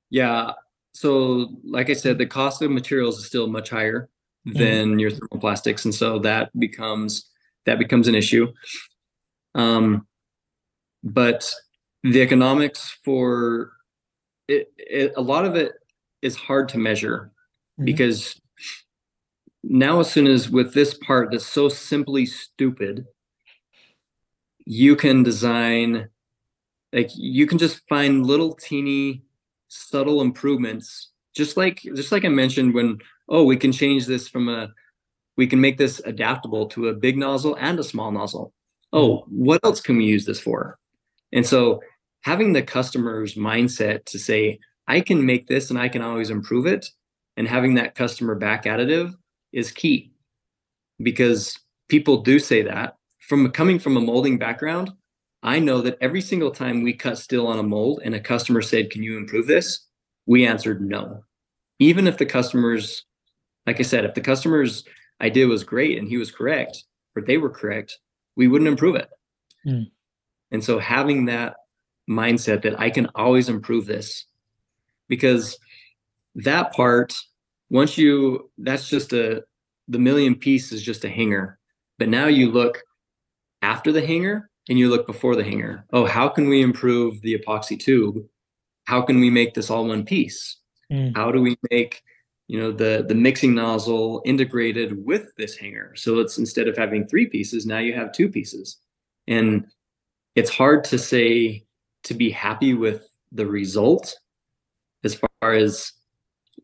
yeah. 0.09 0.53
So 0.93 1.49
like 1.63 1.89
I 1.89 1.93
said, 1.93 2.17
the 2.17 2.25
cost 2.25 2.61
of 2.61 2.71
materials 2.71 3.19
is 3.19 3.25
still 3.25 3.47
much 3.47 3.69
higher 3.69 4.09
mm-hmm. 4.47 4.57
than 4.57 4.95
mm. 4.95 5.01
your 5.01 5.11
thermoplastics. 5.11 5.85
And 5.85 5.93
so 5.93 6.19
that 6.19 6.49
becomes 6.57 7.29
that 7.65 7.79
becomes 7.79 8.07
an 8.07 8.15
issue. 8.15 8.47
Um 9.55 10.07
but 11.03 11.51
the 12.03 12.21
economics 12.21 12.97
for 13.03 13.71
it, 14.47 14.71
it, 14.77 15.13
a 15.15 15.21
lot 15.21 15.45
of 15.45 15.55
it 15.55 15.73
is 16.21 16.35
hard 16.35 16.69
to 16.69 16.77
measure 16.77 17.31
mm-hmm. 17.77 17.85
because 17.85 18.39
now 19.63 19.99
as 19.99 20.09
soon 20.09 20.27
as 20.27 20.49
with 20.49 20.73
this 20.73 20.93
part 20.93 21.31
that's 21.31 21.45
so 21.45 21.69
simply 21.69 22.25
stupid 22.25 23.05
you 24.65 24.95
can 24.95 25.23
design 25.23 26.09
like 26.93 27.09
you 27.15 27.45
can 27.45 27.57
just 27.57 27.81
find 27.87 28.25
little 28.25 28.53
teeny 28.53 29.21
subtle 29.67 30.21
improvements 30.21 31.11
just 31.35 31.57
like 31.57 31.81
just 31.95 32.11
like 32.11 32.25
i 32.25 32.29
mentioned 32.29 32.73
when 32.73 32.97
oh 33.27 33.43
we 33.43 33.57
can 33.57 33.71
change 33.71 34.05
this 34.05 34.27
from 34.27 34.47
a 34.47 34.69
we 35.37 35.45
can 35.45 35.61
make 35.61 35.77
this 35.77 36.01
adaptable 36.05 36.67
to 36.67 36.87
a 36.87 36.93
big 36.93 37.17
nozzle 37.17 37.55
and 37.59 37.79
a 37.79 37.83
small 37.83 38.11
nozzle 38.11 38.53
oh 38.93 39.17
mm-hmm. 39.17 39.45
what 39.45 39.59
else 39.63 39.81
can 39.81 39.97
we 39.97 40.05
use 40.05 40.25
this 40.25 40.39
for 40.39 40.78
and 41.31 41.45
so 41.45 41.81
having 42.21 42.53
the 42.53 42.61
customer's 42.61 43.35
mindset 43.35 44.05
to 44.05 44.19
say, 44.19 44.59
I 44.87 45.01
can 45.01 45.25
make 45.25 45.47
this 45.47 45.69
and 45.69 45.79
I 45.79 45.89
can 45.89 46.01
always 46.01 46.29
improve 46.29 46.65
it, 46.65 46.89
and 47.37 47.47
having 47.47 47.75
that 47.75 47.95
customer 47.95 48.35
back 48.35 48.65
additive 48.65 49.13
is 49.53 49.71
key 49.71 50.11
because 51.01 51.57
people 51.87 52.21
do 52.21 52.39
say 52.39 52.61
that. 52.63 52.95
From 53.19 53.51
coming 53.51 53.79
from 53.79 53.97
a 53.97 54.01
molding 54.01 54.37
background, 54.37 54.91
I 55.43 55.59
know 55.59 55.81
that 55.81 55.97
every 56.01 56.21
single 56.21 56.51
time 56.51 56.81
we 56.81 56.93
cut 56.93 57.17
steel 57.17 57.47
on 57.47 57.59
a 57.59 57.63
mold 57.63 58.01
and 58.03 58.15
a 58.15 58.19
customer 58.19 58.61
said, 58.61 58.89
Can 58.89 59.03
you 59.03 59.17
improve 59.17 59.47
this? 59.47 59.85
We 60.25 60.45
answered 60.45 60.81
no. 60.81 61.23
Even 61.79 62.07
if 62.07 62.17
the 62.17 62.25
customer's, 62.25 63.05
like 63.65 63.79
I 63.79 63.83
said, 63.83 64.03
if 64.03 64.15
the 64.15 64.21
customer's 64.21 64.83
idea 65.21 65.47
was 65.47 65.63
great 65.63 65.97
and 65.97 66.07
he 66.07 66.17
was 66.17 66.31
correct, 66.31 66.83
or 67.15 67.21
they 67.21 67.37
were 67.37 67.49
correct, 67.49 67.99
we 68.35 68.47
wouldn't 68.47 68.67
improve 68.67 68.95
it. 68.95 69.09
Mm. 69.65 69.91
And 70.51 70.63
so 70.63 70.79
having 70.79 71.25
that 71.25 71.55
mindset 72.09 72.63
that 72.63 72.79
I 72.79 72.89
can 72.89 73.07
always 73.15 73.49
improve 73.49 73.85
this, 73.85 74.25
because 75.07 75.57
that 76.35 76.73
part, 76.73 77.13
once 77.69 77.97
you, 77.97 78.49
that's 78.57 78.89
just 78.89 79.13
a, 79.13 79.43
the 79.87 79.99
million 79.99 80.35
piece 80.35 80.71
is 80.71 80.81
just 80.81 81.05
a 81.05 81.09
hanger. 81.09 81.59
But 81.97 82.09
now 82.09 82.27
you 82.27 82.51
look 82.51 82.81
after 83.61 83.91
the 83.91 84.05
hanger 84.05 84.49
and 84.69 84.77
you 84.79 84.89
look 84.89 85.05
before 85.05 85.35
the 85.35 85.43
hanger. 85.43 85.85
Oh, 85.91 86.05
how 86.05 86.29
can 86.29 86.47
we 86.47 86.61
improve 86.61 87.21
the 87.21 87.37
epoxy 87.37 87.79
tube? 87.79 88.23
How 88.85 89.01
can 89.01 89.19
we 89.19 89.29
make 89.29 89.53
this 89.53 89.69
all 89.69 89.87
one 89.87 90.05
piece? 90.05 90.57
Mm. 90.91 91.15
How 91.15 91.31
do 91.31 91.41
we 91.41 91.57
make 91.69 92.01
you 92.49 92.59
know 92.59 92.71
the 92.71 93.05
the 93.07 93.15
mixing 93.15 93.53
nozzle 93.55 94.21
integrated 94.25 95.05
with 95.05 95.33
this 95.37 95.55
hanger 95.55 95.93
so 95.95 96.17
it's 96.19 96.39
instead 96.39 96.67
of 96.67 96.75
having 96.75 97.07
three 97.07 97.27
pieces 97.27 97.65
now 97.65 97.77
you 97.77 97.93
have 97.93 98.11
two 98.11 98.27
pieces 98.27 98.79
and 99.27 99.67
it's 100.39 100.49
hard 100.49 100.83
to 100.85 100.97
say 100.97 101.65
to 102.03 102.13
be 102.13 102.29
happy 102.29 102.73
with 102.73 103.07
the 103.31 103.45
result 103.45 104.17
as 105.03 105.15
far 105.15 105.53
as 105.53 105.91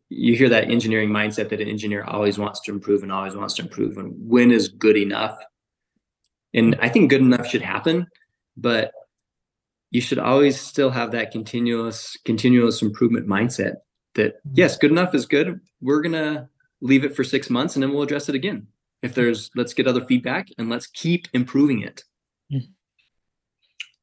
you 0.08 0.36
hear 0.36 0.48
that 0.48 0.70
engineering 0.70 1.10
mindset 1.10 1.48
that 1.50 1.60
an 1.60 1.68
engineer 1.68 2.04
always 2.04 2.38
wants 2.38 2.60
to 2.60 2.72
improve 2.72 3.02
and 3.02 3.12
always 3.12 3.36
wants 3.36 3.54
to 3.54 3.62
improve 3.62 3.98
and 3.98 4.12
when 4.16 4.50
is 4.50 4.68
good 4.68 4.96
enough 4.96 5.36
and 6.54 6.76
i 6.80 6.88
think 6.88 7.10
good 7.10 7.20
enough 7.20 7.46
should 7.46 7.62
happen 7.62 8.06
but 8.56 8.92
you 9.90 10.00
should 10.00 10.18
always 10.18 10.58
still 10.60 10.90
have 10.90 11.10
that 11.12 11.30
continuous 11.30 12.16
continuous 12.24 12.82
improvement 12.82 13.26
mindset 13.28 13.74
that 14.14 14.38
mm-hmm. 14.38 14.54
yes 14.54 14.76
good 14.78 14.90
enough 14.90 15.14
is 15.14 15.26
good 15.26 15.60
we're 15.80 16.02
gonna 16.02 16.48
leave 16.80 17.04
it 17.04 17.14
for 17.14 17.24
six 17.24 17.50
months 17.50 17.74
and 17.76 17.82
then 17.82 17.92
we'll 17.92 18.02
address 18.02 18.28
it 18.28 18.34
again 18.34 18.66
if 19.02 19.14
there's 19.14 19.50
let's 19.54 19.74
get 19.74 19.86
other 19.86 20.04
feedback 20.04 20.48
and 20.58 20.68
let's 20.68 20.86
keep 20.88 21.28
improving 21.32 21.82
it. 21.82 22.04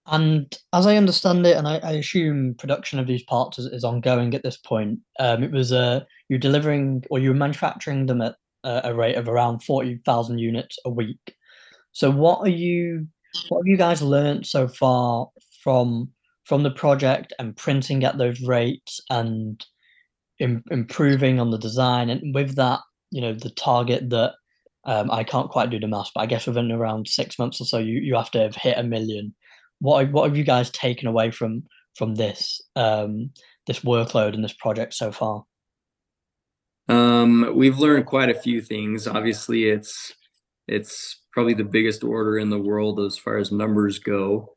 And 0.07 0.57
as 0.73 0.85
i 0.85 0.95
understand 0.97 1.45
it 1.45 1.55
and 1.55 1.67
i, 1.67 1.77
I 1.77 1.91
assume 1.93 2.55
production 2.55 2.99
of 2.99 3.07
these 3.07 3.23
parts 3.23 3.57
is, 3.59 3.65
is 3.67 3.83
ongoing 3.83 4.33
at 4.33 4.43
this 4.43 4.57
point 4.57 4.99
um, 5.19 5.43
it 5.43 5.51
was 5.51 5.71
uh, 5.71 6.01
you're 6.29 6.39
delivering 6.39 7.03
or 7.09 7.19
you're 7.19 7.33
manufacturing 7.33 8.05
them 8.05 8.21
at 8.21 8.35
uh, 8.63 8.81
a 8.83 8.93
rate 8.93 9.15
of 9.15 9.27
around 9.27 9.63
40,000 9.63 10.37
units 10.37 10.77
a 10.85 10.89
week 10.89 11.35
so 11.91 12.11
what 12.11 12.39
are 12.39 12.49
you 12.49 13.07
what 13.49 13.59
have 13.59 13.67
you 13.67 13.77
guys 13.77 14.01
learned 14.01 14.45
so 14.45 14.67
far 14.67 15.27
from 15.63 16.09
from 16.45 16.63
the 16.63 16.71
project 16.71 17.33
and 17.39 17.55
printing 17.55 18.03
at 18.03 18.17
those 18.17 18.41
rates 18.41 18.99
and 19.09 19.65
Im- 20.39 20.63
improving 20.71 21.39
on 21.39 21.51
the 21.51 21.57
design 21.57 22.09
and 22.09 22.33
with 22.35 22.55
that 22.55 22.79
you 23.11 23.21
know 23.21 23.33
the 23.33 23.51
target 23.51 24.09
that 24.09 24.33
um, 24.85 25.09
I 25.11 25.23
can't 25.23 25.49
quite 25.49 25.69
do 25.69 25.79
the 25.79 25.87
math, 25.87 26.11
but 26.13 26.21
I 26.21 26.25
guess 26.25 26.45
within 26.45 26.71
around 26.71 27.07
six 27.07 27.39
months 27.39 27.61
or 27.61 27.65
so, 27.65 27.77
you, 27.77 27.99
you 28.01 28.15
have 28.15 28.31
to 28.31 28.39
have 28.39 28.55
hit 28.55 28.77
a 28.77 28.83
million. 28.83 29.33
What 29.83 30.09
what 30.13 30.29
have 30.29 30.37
you 30.37 30.45
guys 30.45 30.69
taken 30.69 31.09
away 31.09 31.29
from 31.29 31.63
from 31.93 32.15
this 32.15 32.61
um, 32.77 33.31
this 33.67 33.81
workload 33.81 34.33
and 34.33 34.41
this 34.41 34.53
project 34.53 34.93
so 34.93 35.11
far? 35.11 35.43
Um, 36.87 37.51
we've 37.53 37.77
learned 37.77 38.05
quite 38.05 38.29
a 38.29 38.39
few 38.39 38.61
things. 38.61 39.07
Obviously, 39.07 39.65
it's 39.65 40.13
it's 40.69 41.19
probably 41.33 41.53
the 41.53 41.65
biggest 41.65 42.01
order 42.01 42.37
in 42.37 42.49
the 42.49 42.59
world 42.59 43.01
as 43.01 43.17
far 43.17 43.37
as 43.37 43.51
numbers 43.51 43.99
go. 43.99 44.55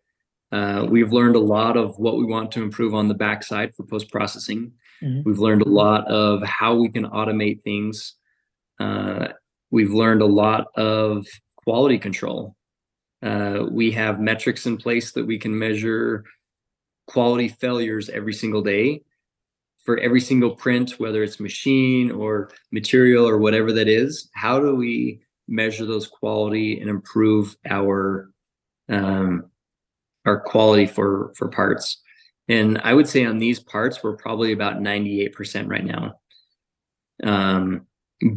Uh, 0.52 0.86
we've 0.88 1.12
learned 1.12 1.34
a 1.34 1.40
lot 1.40 1.76
of 1.76 1.98
what 1.98 2.18
we 2.18 2.24
want 2.24 2.52
to 2.52 2.62
improve 2.62 2.94
on 2.94 3.08
the 3.08 3.14
backside 3.14 3.74
for 3.74 3.82
post 3.82 4.12
processing. 4.12 4.70
Mm-hmm. 5.02 5.28
We've 5.28 5.40
learned 5.40 5.62
a 5.62 5.68
lot 5.68 6.06
of 6.06 6.40
how 6.44 6.76
we 6.76 6.88
can 6.88 7.04
automate 7.04 7.62
things. 7.62 8.14
Uh, 8.78 9.28
we've 9.72 9.90
learned 9.92 10.22
a 10.22 10.26
lot 10.26 10.68
of 10.76 11.26
quality 11.56 11.98
control. 11.98 12.54
Uh, 13.26 13.66
we 13.68 13.90
have 13.90 14.20
metrics 14.20 14.66
in 14.66 14.76
place 14.76 15.10
that 15.10 15.26
we 15.26 15.36
can 15.36 15.58
measure 15.58 16.24
quality 17.08 17.48
failures 17.48 18.08
every 18.08 18.32
single 18.32 18.62
day 18.62 19.02
for 19.84 19.98
every 19.98 20.20
single 20.20 20.54
print, 20.54 20.92
whether 21.00 21.24
it's 21.24 21.40
machine 21.40 22.12
or 22.12 22.50
material 22.70 23.28
or 23.28 23.38
whatever 23.38 23.72
that 23.72 23.88
is. 23.88 24.30
How 24.32 24.60
do 24.60 24.76
we 24.76 25.22
measure 25.48 25.86
those 25.86 26.06
quality 26.06 26.80
and 26.80 26.88
improve 26.88 27.56
our 27.68 28.30
um, 28.88 29.50
our 30.24 30.38
quality 30.38 30.86
for 30.86 31.32
for 31.36 31.48
parts? 31.48 32.00
And 32.48 32.80
I 32.84 32.94
would 32.94 33.08
say 33.08 33.24
on 33.24 33.38
these 33.38 33.58
parts, 33.58 34.04
we're 34.04 34.16
probably 34.16 34.52
about 34.52 34.78
98% 34.78 35.68
right 35.68 35.84
now. 35.84 36.20
Um, 37.24 37.86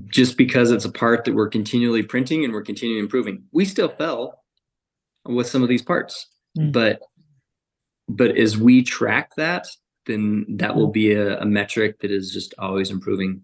just 0.08 0.36
because 0.36 0.72
it's 0.72 0.86
a 0.86 0.92
part 0.92 1.26
that 1.26 1.36
we're 1.36 1.48
continually 1.48 2.02
printing 2.02 2.44
and 2.44 2.52
we're 2.52 2.64
continually 2.64 3.02
improving. 3.02 3.44
We 3.52 3.66
still 3.66 3.90
fell 3.90 4.40
with 5.36 5.48
some 5.48 5.64
of 5.64 5.70
these 5.70 5.82
parts, 5.82 6.28
mm. 6.58 6.72
but 6.72 7.02
but 8.08 8.36
as 8.38 8.58
we 8.58 8.84
track 8.84 9.36
that, 9.36 9.68
then 10.06 10.46
that 10.50 10.76
will 10.76 10.88
be 10.88 11.14
a, 11.14 11.40
a 11.40 11.46
metric 11.46 12.00
that 12.00 12.12
is 12.12 12.34
just 12.34 12.54
always 12.58 12.90
improving. 12.90 13.44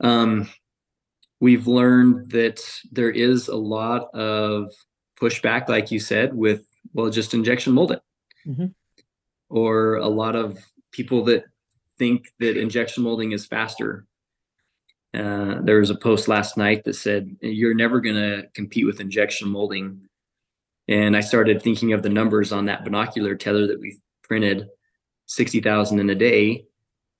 Um, 0.00 0.48
we've 1.40 1.66
learned 1.66 2.30
that 2.30 2.60
there 2.90 3.10
is 3.10 3.48
a 3.48 3.56
lot 3.56 4.12
of 4.14 4.72
pushback, 5.20 5.68
like 5.68 5.90
you 5.90 6.00
said, 6.00 6.34
with 6.34 6.66
well, 6.94 7.10
just 7.10 7.34
injection 7.34 7.72
mold 7.74 7.92
it. 7.92 8.02
Mm-hmm 8.46 8.66
or 9.54 9.96
a 9.96 10.08
lot 10.08 10.34
of 10.34 10.58
people 10.90 11.24
that 11.24 11.44
think 11.96 12.26
that 12.40 12.56
injection 12.56 13.04
molding 13.04 13.32
is 13.32 13.46
faster. 13.46 14.04
Uh, 15.14 15.60
there 15.62 15.78
was 15.78 15.90
a 15.90 15.94
post 15.94 16.26
last 16.26 16.56
night 16.56 16.82
that 16.84 16.94
said 16.94 17.36
you're 17.40 17.74
never 17.74 18.00
going 18.00 18.16
to 18.16 18.48
compete 18.52 18.84
with 18.84 19.00
injection 19.00 19.48
molding, 19.48 20.00
and 20.88 21.16
I 21.16 21.20
started 21.20 21.62
thinking 21.62 21.92
of 21.92 22.02
the 22.02 22.08
numbers 22.08 22.52
on 22.52 22.66
that 22.66 22.84
binocular 22.84 23.34
tether 23.34 23.66
that 23.66 23.80
we 23.80 23.98
printed, 24.22 24.68
sixty 25.26 25.60
thousand 25.60 26.00
in 26.00 26.10
a 26.10 26.14
day, 26.14 26.64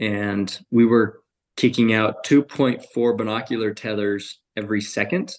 and 0.01 0.59
we 0.71 0.85
were 0.85 1.23
kicking 1.57 1.93
out 1.93 2.25
2.4 2.25 3.17
binocular 3.17 3.73
tethers 3.73 4.41
every 4.57 4.81
second. 4.81 5.37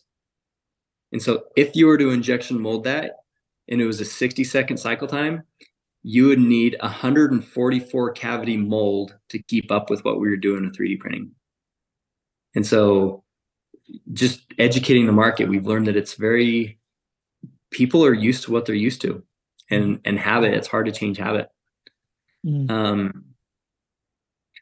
And 1.11 1.21
so 1.21 1.43
if 1.55 1.75
you 1.75 1.87
were 1.87 1.97
to 1.97 2.09
injection 2.09 2.59
mold 2.59 2.85
that 2.85 3.17
and 3.67 3.81
it 3.81 3.85
was 3.85 3.99
a 3.99 4.05
60 4.05 4.43
second 4.43 4.77
cycle 4.77 5.07
time, 5.07 5.43
you 6.03 6.27
would 6.27 6.39
need 6.39 6.77
144 6.81 8.11
cavity 8.11 8.57
mold 8.57 9.15
to 9.29 9.41
keep 9.43 9.71
up 9.71 9.89
with 9.89 10.05
what 10.05 10.19
we 10.19 10.29
were 10.29 10.37
doing 10.37 10.63
with 10.63 10.77
3D 10.77 10.99
printing. 10.99 11.31
And 12.55 12.65
so 12.65 13.23
just 14.13 14.41
educating 14.57 15.05
the 15.05 15.11
market, 15.11 15.49
we've 15.49 15.65
learned 15.65 15.87
that 15.87 15.97
it's 15.97 16.13
very 16.13 16.79
people 17.71 18.05
are 18.05 18.13
used 18.13 18.43
to 18.43 18.51
what 18.51 18.65
they're 18.65 18.75
used 18.75 19.01
to 19.01 19.23
and 19.69 19.99
and 20.05 20.19
habit, 20.19 20.53
it's 20.53 20.67
hard 20.67 20.85
to 20.85 20.91
change 20.91 21.17
habit. 21.17 21.49
Mm. 22.45 22.69
Um 22.69 23.25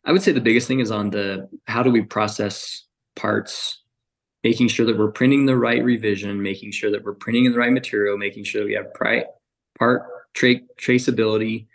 I 0.06 0.12
would 0.12 0.22
say 0.22 0.32
the 0.32 0.42
biggest 0.42 0.68
thing 0.68 0.80
is 0.80 0.92
on 0.92 1.10
the 1.10 1.50
how 1.66 1.84
do 1.84 1.90
we 1.90 2.02
process 2.02 2.86
parts, 3.16 3.82
making 4.44 4.68
sure 4.68 4.86
that 4.86 4.98
we're 4.98 5.12
printing 5.12 5.46
the 5.46 5.58
right 5.58 5.84
revision, 5.84 6.42
making 6.42 6.72
sure 6.72 6.92
that 6.92 7.04
we're 7.04 7.14
printing 7.14 7.46
in 7.46 7.54
the 7.54 7.58
right 7.58 7.72
material, 7.72 8.18
making 8.18 8.44
sure 8.44 8.66
we 8.66 8.74
have 8.74 8.94
pri- 8.94 9.26
part 9.78 10.04
tra- 10.34 10.62
traceability 10.80 11.68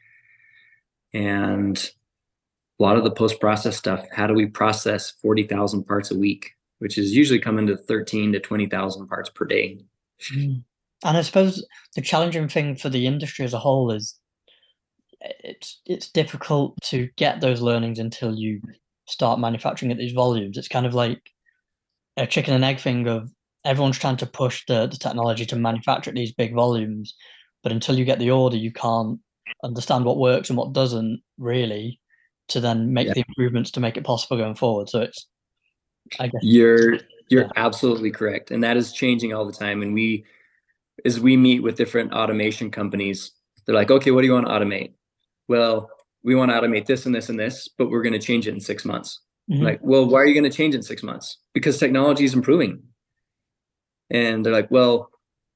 and 1.15 1.91
a 2.79 2.83
lot 2.83 2.97
of 2.97 3.05
the 3.05 3.11
post 3.11 3.41
process 3.41 3.77
stuff. 3.77 4.07
How 4.13 4.27
do 4.27 4.35
we 4.35 4.47
process 4.47 5.11
40,000 5.11 5.85
parts 5.85 6.11
a 6.11 6.19
week, 6.19 6.53
which 6.79 6.99
is 6.99 7.15
usually 7.15 7.41
coming 7.41 7.67
to 7.67 7.77
13 7.77 8.33
to 8.33 8.41
20,000 8.41 9.09
parts 9.09 9.31
per 9.31 9.47
day. 9.47 9.79
Mm. 10.35 10.65
And 11.05 11.17
I 11.17 11.23
suppose 11.23 11.65
the 11.95 12.03
challenging 12.03 12.49
thing 12.49 12.77
for 12.77 12.89
the 12.89 13.07
industry 13.07 13.45
as 13.45 13.55
a 13.55 13.59
whole 13.59 13.91
is 13.91 14.19
eh, 15.23 15.33
it's 15.45 15.81
it's 15.87 16.11
difficult 16.11 16.77
to 16.85 17.09
get 17.17 17.41
those 17.41 17.61
learnings 17.61 17.99
until 17.99 18.35
you 18.35 18.61
start 19.07 19.41
manufacturing 19.41 19.93
at 19.93 19.99
these 19.99 20.13
volumes. 20.13 20.59
It's 20.59 20.69
kind 20.69 20.87
of 20.87 20.95
like 20.95 21.31
a 22.17 22.27
chicken 22.27 22.55
and 22.55 22.65
egg 22.65 22.81
thing 22.81 23.07
of 23.07 23.31
everyone's 23.65 23.99
trying 23.99 24.17
to 24.17 24.27
push 24.27 24.65
the, 24.67 24.87
the 24.87 24.97
technology 24.97 25.47
to 25.47 25.57
manufacture 25.57 26.11
at 26.11 26.17
these 26.17 26.33
big 26.33 26.55
volumes, 26.55 27.15
but 27.63 27.73
until 27.73 27.99
you 27.99 28.05
get 28.05 28.19
the 28.19 28.31
order, 28.31 28.57
you 28.57 28.73
can't 28.73 29.19
understand 29.65 30.05
what 30.05 30.19
works 30.19 30.49
and 30.49 30.59
what 30.59 30.73
doesn't 30.73 31.23
really 31.39 32.01
to 32.49 32.61
then 32.61 32.93
make 32.93 33.09
yeah. 33.09 33.15
the 33.15 33.25
improvements 33.29 33.71
to 33.71 33.81
make 33.81 33.97
it 33.97 34.05
possible 34.05 34.37
going 34.37 34.55
forward. 34.55 34.89
So 34.89 35.01
it's, 35.01 35.27
I 36.19 36.29
guess 36.29 36.41
you're 36.43 36.99
you're 37.29 37.43
yeah. 37.43 37.51
absolutely 37.57 38.11
correct, 38.11 38.51
and 38.51 38.65
that 38.65 38.79
is 38.79 38.93
changing 38.93 39.35
all 39.35 39.45
the 39.45 39.53
time. 39.53 39.83
And 39.83 39.93
we, 39.93 40.25
as 41.05 41.21
we 41.21 41.37
meet 41.37 41.63
with 41.63 41.77
different 41.77 42.13
automation 42.13 42.71
companies, 42.71 43.33
they're 43.67 43.75
like, 43.75 43.91
okay, 43.91 44.11
what 44.11 44.23
do 44.23 44.27
you 44.27 44.33
want 44.33 44.47
to 44.47 44.53
automate? 44.53 44.93
Well, 45.49 45.91
we 46.23 46.35
want 46.35 46.51
to 46.51 46.61
automate 46.61 46.87
this 46.87 47.07
and 47.07 47.15
this 47.15 47.29
and 47.29 47.39
this, 47.39 47.69
but 47.69 47.91
we're 47.91 48.03
going 48.03 48.13
to 48.13 48.19
change 48.19 48.47
it 48.47 48.55
in 48.55 48.61
six 48.61 48.85
months. 48.85 49.21
Mm-hmm. 49.51 49.63
Like, 49.63 49.81
well, 49.83 50.07
why 50.07 50.21
are 50.21 50.27
you 50.27 50.35
going 50.35 50.51
to 50.51 50.57
change 50.57 50.75
in 50.75 50.83
six 50.83 51.03
months? 51.03 51.39
Because 51.55 51.79
technology 51.79 52.25
is 52.25 52.35
improving. 52.35 52.83
And 54.11 54.45
they're 54.45 54.53
like, 54.53 54.71
well, 54.71 55.11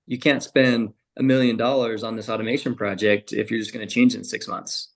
you 0.06 0.18
can't 0.18 0.42
spend 0.42 0.92
a 1.18 1.22
million 1.22 1.56
dollars 1.56 2.02
on 2.02 2.16
this 2.16 2.28
automation 2.28 2.74
project 2.74 3.32
if 3.32 3.50
you're 3.50 3.60
just 3.60 3.72
going 3.72 3.86
to 3.86 3.92
change 3.92 4.14
it 4.14 4.18
in 4.18 4.24
six 4.24 4.48
months. 4.48 4.88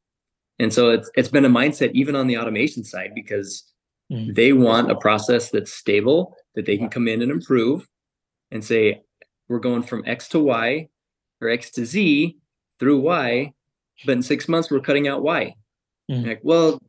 And 0.59 0.72
so 0.72 0.90
it's 0.90 1.11
it's 1.14 1.28
been 1.28 1.44
a 1.44 1.51
mindset 1.51 1.92
even 1.92 2.16
on 2.16 2.26
the 2.26 2.38
automation 2.38 2.82
side 2.84 3.12
because 3.14 3.70
mm. 4.11 4.34
they 4.34 4.55
want 4.55 4.90
a 4.90 4.97
process 4.97 5.51
that's 5.51 5.72
stable 5.72 6.34
that 6.55 6.64
they 6.64 6.78
can 6.78 6.88
come 6.88 7.09
in 7.09 7.20
and 7.20 7.30
improve 7.30 7.86
and 8.51 8.64
say 8.64 9.03
we're 9.49 9.59
going 9.59 9.82
from 9.82 10.05
X 10.07 10.28
to 10.28 10.40
Y 10.40 10.88
or 11.40 11.49
X 11.49 11.70
to 11.72 11.86
Z 11.86 12.36
through 12.78 13.01
Y, 13.01 13.53
but 14.05 14.12
in 14.12 14.22
six 14.22 14.49
months 14.49 14.70
we're 14.70 14.80
cutting 14.80 15.09
out 15.09 15.22
Y. 15.22 15.55
Mm. 16.11 16.26
Like, 16.26 16.40
well, 16.42 16.80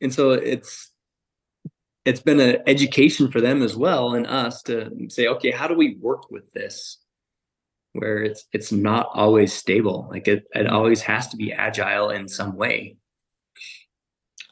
and 0.00 0.12
so 0.12 0.32
it's 0.32 0.92
it's 2.04 2.20
been 2.20 2.40
an 2.40 2.58
education 2.66 3.30
for 3.30 3.40
them 3.40 3.62
as 3.62 3.76
well 3.76 4.14
and 4.14 4.26
us 4.26 4.62
to 4.62 4.90
say, 5.08 5.26
okay, 5.26 5.50
how 5.50 5.68
do 5.68 5.74
we 5.74 5.96
work 5.96 6.30
with 6.30 6.50
this? 6.52 6.98
Where 7.92 8.22
it's 8.22 8.46
it's 8.52 8.72
not 8.72 9.10
always 9.12 9.52
stable. 9.52 10.08
Like 10.10 10.28
it, 10.28 10.44
it 10.54 10.66
always 10.66 11.02
has 11.02 11.28
to 11.28 11.36
be 11.36 11.52
agile 11.52 12.10
in 12.10 12.28
some 12.28 12.56
way. 12.56 12.96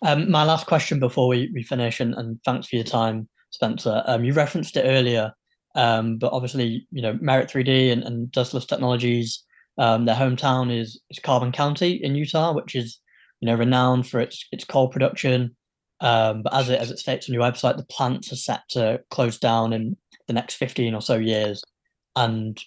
Um, 0.02 0.30
my 0.30 0.44
last 0.44 0.66
question 0.66 1.00
before 1.00 1.28
we, 1.28 1.50
we 1.52 1.62
finish, 1.62 2.00
and, 2.00 2.14
and 2.14 2.38
thanks 2.44 2.68
for 2.68 2.76
your 2.76 2.84
time, 2.84 3.28
Spencer. 3.50 4.02
Um, 4.06 4.24
you 4.24 4.32
referenced 4.32 4.76
it 4.76 4.82
earlier, 4.82 5.32
um, 5.78 6.18
but 6.18 6.32
obviously, 6.32 6.88
you 6.90 7.00
know, 7.00 7.16
Merit 7.20 7.48
3D 7.48 7.92
and, 7.92 8.02
and 8.02 8.32
Dustless 8.32 8.66
Technologies, 8.66 9.44
um, 9.78 10.06
their 10.06 10.16
hometown 10.16 10.76
is, 10.76 11.00
is 11.08 11.20
Carbon 11.20 11.52
County 11.52 12.02
in 12.02 12.16
Utah, 12.16 12.52
which 12.52 12.74
is, 12.74 12.98
you 13.38 13.46
know, 13.46 13.54
renowned 13.54 14.08
for 14.08 14.18
its 14.18 14.44
its 14.50 14.64
coal 14.64 14.88
production. 14.88 15.54
Um, 16.00 16.42
but 16.42 16.52
as 16.52 16.68
it 16.68 16.80
as 16.80 16.90
it 16.90 16.98
states 16.98 17.28
on 17.28 17.34
your 17.34 17.44
website, 17.44 17.76
the 17.76 17.84
plants 17.84 18.32
are 18.32 18.36
set 18.36 18.62
to 18.70 19.00
close 19.10 19.38
down 19.38 19.72
in 19.72 19.96
the 20.26 20.32
next 20.32 20.56
15 20.56 20.94
or 20.94 21.00
so 21.00 21.16
years, 21.16 21.62
and 22.16 22.60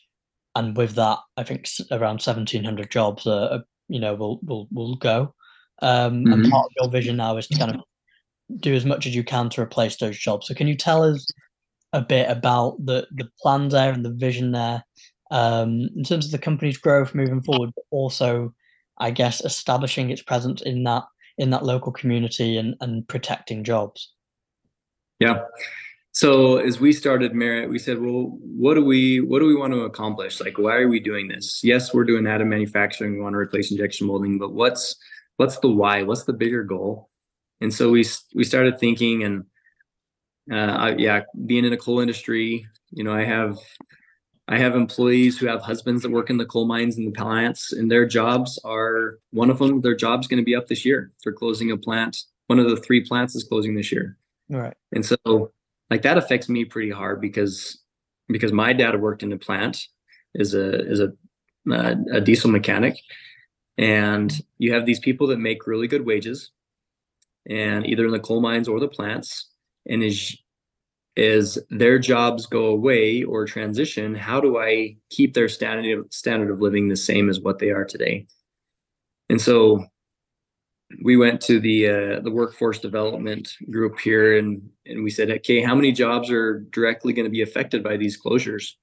and 0.56 0.78
with 0.78 0.96
that, 0.96 1.20
I 1.36 1.44
think 1.44 1.68
around 1.92 2.22
1,700 2.22 2.90
jobs, 2.90 3.28
are, 3.28 3.66
you 3.90 4.00
know, 4.00 4.16
will 4.16 4.40
will 4.44 4.70
will 4.72 4.96
go. 4.96 5.34
Um, 5.82 6.24
mm-hmm. 6.24 6.32
And 6.32 6.52
part 6.52 6.68
of 6.68 6.72
your 6.80 6.90
vision 6.90 7.18
now 7.18 7.36
is 7.36 7.48
to 7.48 7.58
kind 7.58 7.76
of 7.76 7.82
do 8.62 8.74
as 8.74 8.86
much 8.86 9.06
as 9.06 9.14
you 9.14 9.26
can 9.26 9.50
to 9.50 9.62
replace 9.62 9.98
those 9.98 10.18
jobs. 10.18 10.48
So, 10.48 10.54
can 10.54 10.68
you 10.68 10.78
tell 10.78 11.04
us 11.04 11.28
a 11.94 12.02
bit 12.02 12.30
about 12.30 12.78
the 12.86 13.08
the 13.12 13.30
plans 13.42 13.74
there 13.74 13.92
and 13.92 14.06
the 14.06 14.14
vision 14.14 14.52
there 14.52 14.84
um, 15.32 15.90
in 15.96 16.04
terms 16.04 16.26
of 16.26 16.32
the 16.32 16.38
company's 16.38 16.78
growth 16.78 17.16
moving 17.16 17.42
forward, 17.42 17.72
but 17.76 17.86
also, 17.90 18.54
I 19.00 19.12
guess, 19.12 19.44
establishing 19.44 20.10
its 20.10 20.22
presence 20.22 20.62
in 20.62 20.84
that 20.84 21.04
in 21.38 21.50
that 21.52 21.66
local 21.66 21.92
community 21.92 22.58
and 22.58 22.76
and 22.82 23.08
protecting 23.08 23.64
jobs? 23.64 24.14
Yeah. 25.20 25.44
So 26.14 26.58
as 26.58 26.80
we 26.80 26.92
started 26.92 27.34
Merit, 27.34 27.70
we 27.70 27.80
said, 27.80 28.02
well, 28.02 28.38
what 28.42 28.74
do 28.74 28.84
we 28.84 29.22
what 29.22 29.40
do 29.40 29.46
we 29.46 29.56
want 29.56 29.74
to 29.74 29.82
accomplish? 29.82 30.42
Like, 30.42 30.58
why 30.58 30.76
are 30.76 30.90
we 30.90 31.00
doing 31.00 31.30
this? 31.30 31.62
Yes, 31.64 31.94
we're 31.94 32.04
doing 32.04 32.26
additive 32.26 32.48
manufacturing. 32.48 33.14
We 33.14 33.22
want 33.22 33.34
to 33.34 33.40
replace 33.40 33.72
injection 33.72 34.08
molding, 34.08 34.38
but 34.38 34.54
what's 34.54 34.98
what's 35.38 35.60
the 35.60 35.70
why? 35.70 36.04
What's 36.04 36.26
the 36.26 36.34
bigger 36.34 36.64
goal? 36.64 37.10
And 37.62 37.74
so 37.74 37.90
we 37.90 38.04
we 38.36 38.44
started 38.44 38.78
thinking, 38.78 39.24
and 39.24 39.46
uh, 40.50 40.56
I, 40.56 40.96
yeah, 40.96 41.22
being 41.46 41.66
in 41.66 41.74
a 41.74 41.78
coal 41.78 42.00
industry, 42.00 42.66
you 42.92 43.04
know, 43.04 43.14
I 43.14 43.24
have 43.24 43.58
I 44.48 44.58
have 44.58 44.76
employees 44.76 45.38
who 45.38 45.48
have 45.48 45.62
husbands 45.62 46.02
that 46.02 46.12
work 46.12 46.30
in 46.30 46.38
the 46.38 46.46
coal 46.46 46.66
mines 46.66 46.98
and 46.98 47.08
the 47.08 47.12
plants, 47.12 47.72
and 47.72 47.92
their 47.92 48.06
jobs 48.06 48.60
are 48.64 49.20
one 49.32 49.50
of 49.50 49.60
them. 49.60 49.82
Their 49.82 49.96
job's 49.96 50.28
going 50.28 50.42
to 50.42 50.46
be 50.46 50.56
up 50.56 50.68
this 50.68 50.84
year. 50.86 51.12
They're 51.24 51.34
closing 51.34 51.72
a 51.72 51.78
plant. 51.78 52.18
One 52.48 52.60
of 52.60 52.70
the 52.70 52.78
three 52.78 53.06
plants 53.06 53.36
is 53.36 53.44
closing 53.44 53.76
this 53.76 53.92
year. 53.92 54.18
All 54.52 54.60
right. 54.60 54.74
And 54.92 55.06
so, 55.06 55.52
like 55.90 56.02
that 56.02 56.18
affects 56.18 56.50
me 56.50 56.66
pretty 56.66 56.92
hard 56.92 57.22
because 57.22 57.80
because 58.28 58.52
my 58.52 58.74
dad 58.74 59.00
worked 59.00 59.24
in 59.24 59.32
a 59.32 59.38
plant 59.38 59.86
is 60.34 60.54
a 60.54 60.86
is 60.90 61.00
a 61.00 61.14
a, 61.70 61.96
a 62.14 62.22
diesel 62.22 62.50
mechanic, 62.50 62.96
and 63.78 64.34
you 64.58 64.74
have 64.74 64.86
these 64.86 65.00
people 65.00 65.28
that 65.28 65.38
make 65.38 65.68
really 65.68 65.88
good 65.88 66.06
wages, 66.06 66.52
and 67.48 67.86
either 67.86 68.06
in 68.06 68.12
the 68.12 68.20
coal 68.20 68.42
mines 68.42 68.68
or 68.68 68.80
the 68.80 68.88
plants, 68.88 69.51
and 69.88 70.04
as 70.04 70.36
as 71.18 71.60
their 71.70 72.00
jobs 72.00 72.46
go 72.46 72.68
away 72.68 73.24
or 73.24 73.46
transition, 73.46 74.16
how 74.16 74.40
do 74.40 74.58
I 74.58 74.96
keep 75.10 75.34
their 75.34 75.50
standard 75.50 76.00
of, 76.00 76.06
standard 76.10 76.50
of 76.50 76.62
living 76.62 76.88
the 76.88 76.96
same 76.96 77.30
as 77.30 77.42
what 77.42 77.60
they 77.60 77.70
are 77.70 77.84
today? 77.84 78.28
And 79.30 79.40
so 79.40 79.86
we 81.04 81.18
went 81.18 81.42
to 81.42 81.60
the 81.60 81.88
uh, 81.88 82.20
the 82.22 82.32
workforce 82.32 82.80
development 82.80 83.54
group 83.70 84.00
here 84.00 84.38
and 84.38 84.62
and 84.86 85.04
we 85.04 85.10
said 85.10 85.32
okay 85.32 85.62
how 85.62 85.76
many 85.76 85.92
jobs 85.92 86.30
are 86.30 86.60
directly 86.72 87.14
going 87.14 87.26
to 87.26 87.30
be 87.30 87.42
affected 87.42 87.82
by 87.82 87.96
these 87.96 88.22
closures 88.22 88.74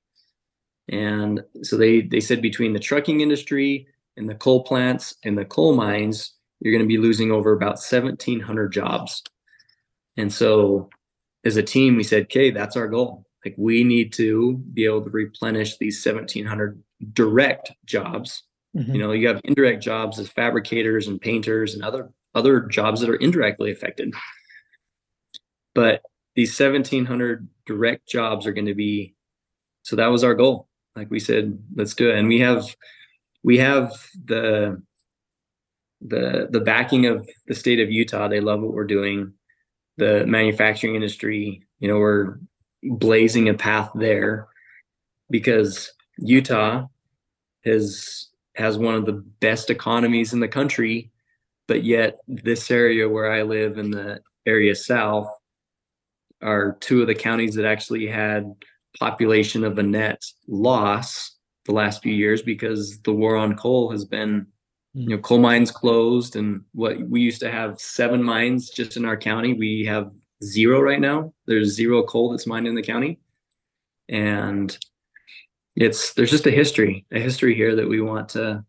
and 0.89 1.43
so 1.63 1.77
they 1.77 2.01
they 2.01 2.21
said 2.21 2.41
between 2.41 2.73
the 2.73 2.79
trucking 2.79 3.21
industry 3.21 3.87
and 4.19 4.29
the 4.29 4.35
coal 4.35 4.65
plants 4.65 5.15
and 5.25 5.39
the 5.39 5.45
coal 5.45 5.75
mines, 5.75 6.35
you're 6.61 6.73
going 6.73 6.85
to 6.85 6.89
be 6.89 6.99
losing 6.99 7.31
over 7.31 7.53
about 7.53 7.77
1,700 7.77 8.73
jobs. 8.73 9.23
And 10.19 10.33
so, 10.33 10.91
as 11.45 11.57
a 11.57 11.63
team, 11.63 11.97
we 11.97 12.03
said, 12.03 12.25
okay, 12.25 12.51
that's 12.51 12.77
our 12.77 12.89
goal. 12.89 13.25
Like, 13.45 13.55
we 13.57 13.85
need 13.85 14.13
to 14.15 14.57
be 14.75 14.85
able 14.85 15.03
to 15.05 15.11
replenish 15.11 15.79
these 15.79 16.05
1,700 16.05 16.83
direct 17.13 17.73
jobs. 17.87 18.43
Mm-hmm. 18.77 18.93
You 18.93 18.99
know, 18.99 19.13
you 19.13 19.29
have 19.29 19.41
indirect 19.45 19.83
jobs 19.83 20.19
as 20.19 20.29
fabricators 20.29 21.07
and 21.07 21.21
painters 21.21 21.75
and 21.75 21.83
other 21.83 22.11
other 22.35 22.61
jobs 22.61 23.01
that 23.01 23.09
are 23.09 23.17
indirectly 23.17 23.71
affected. 23.71 24.13
But 25.75 26.03
these 26.35 26.59
1,700 26.59 27.49
direct 27.67 28.09
jobs 28.09 28.47
are 28.47 28.53
going 28.53 28.67
to 28.67 28.75
be. 28.75 29.15
So 29.83 29.97
that 29.97 30.09
was 30.09 30.25
our 30.25 30.35
goal. 30.35 30.69
Like 30.95 31.11
we 31.11 31.21
said, 31.21 31.59
let's 31.75 31.95
do 31.95 32.11
it. 32.11 32.19
And 32.19 32.29
we 32.29 32.41
have 32.41 32.65
we 33.43 33.59
have 33.59 33.93
the 34.25 34.83
the 36.01 36.49
the 36.51 36.61
backing 36.61 37.07
of 37.07 37.29
the 37.47 37.55
state 37.55 37.81
of 37.81 37.91
Utah. 37.91 38.29
They 38.29 38.41
love 38.41 38.61
what 38.61 38.73
we're 38.73 38.85
doing. 38.85 39.33
The 39.99 40.27
manufacturing 40.27 40.95
industry, 40.95 41.63
you 41.81 41.89
know, 41.89 41.99
we're 41.99 42.39
blazing 42.83 43.49
a 43.49 43.55
path 43.55 43.91
there 43.95 44.49
because 45.31 45.93
Utah 46.19 46.87
has 47.65 48.29
has 48.55 48.79
one 48.79 48.95
of 48.95 49.07
the 49.07 49.25
best 49.41 49.71
economies 49.71 50.33
in 50.33 50.41
the 50.41 50.49
country, 50.49 51.13
but 51.69 51.85
yet 51.85 52.19
this 52.27 52.71
area 52.71 53.09
where 53.09 53.31
I 53.31 53.43
live 53.43 53.79
in 53.79 53.91
the 53.91 54.21
area 54.47 54.75
south 54.75 55.29
are 56.43 56.77
two 56.81 57.03
of 57.03 57.07
the 57.07 57.15
counties 57.15 57.55
that 57.55 57.65
actually 57.65 58.07
had 58.07 58.55
population 58.99 59.65
of 59.65 59.79
a 59.79 59.83
net 59.83 60.23
loss 60.49 61.37
the 61.67 61.73
last 61.73 62.03
few 62.03 62.13
years 62.13 62.43
because 62.43 63.01
the 63.03 63.13
war 63.13 63.37
on 63.37 63.55
coal 63.55 63.91
has 63.91 64.05
been 64.05 64.47
you 64.95 65.09
know 65.09 65.19
coal 65.19 65.39
mines 65.39 65.71
closed 65.71 66.37
and 66.37 66.63
what 66.73 67.01
we 67.01 67.21
used 67.21 67.41
to 67.41 67.51
have 67.51 67.81
seven 67.81 68.23
mines 68.23 68.71
just 68.71 68.97
in 68.97 69.05
our 69.05 69.17
county. 69.17 69.55
We 69.55 69.85
have 69.87 70.11
zero 70.43 70.81
right 70.81 71.01
now. 71.01 71.33
There's 71.47 71.75
zero 71.75 72.03
coal 72.03 72.31
that's 72.31 72.47
mined 72.47 72.67
in 72.67 72.75
the 72.75 72.83
county. 72.83 73.19
And 74.09 74.77
it's 75.77 76.15
there's 76.15 76.31
just 76.31 76.47
a 76.47 76.51
history 76.51 77.07
a 77.13 77.21
history 77.21 77.55
here 77.55 77.77
that 77.77 77.89
we 77.89 78.01
want 78.01 78.31
to 78.31 78.65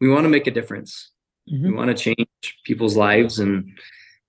we 0.00 0.08
want 0.08 0.24
to 0.24 0.30
make 0.30 0.46
a 0.46 0.52
difference. 0.52 1.10
Mm-hmm. 1.52 1.66
we 1.66 1.72
want 1.72 1.96
to 1.96 2.14
change 2.14 2.28
people's 2.64 2.96
lives 2.96 3.40
and 3.40 3.76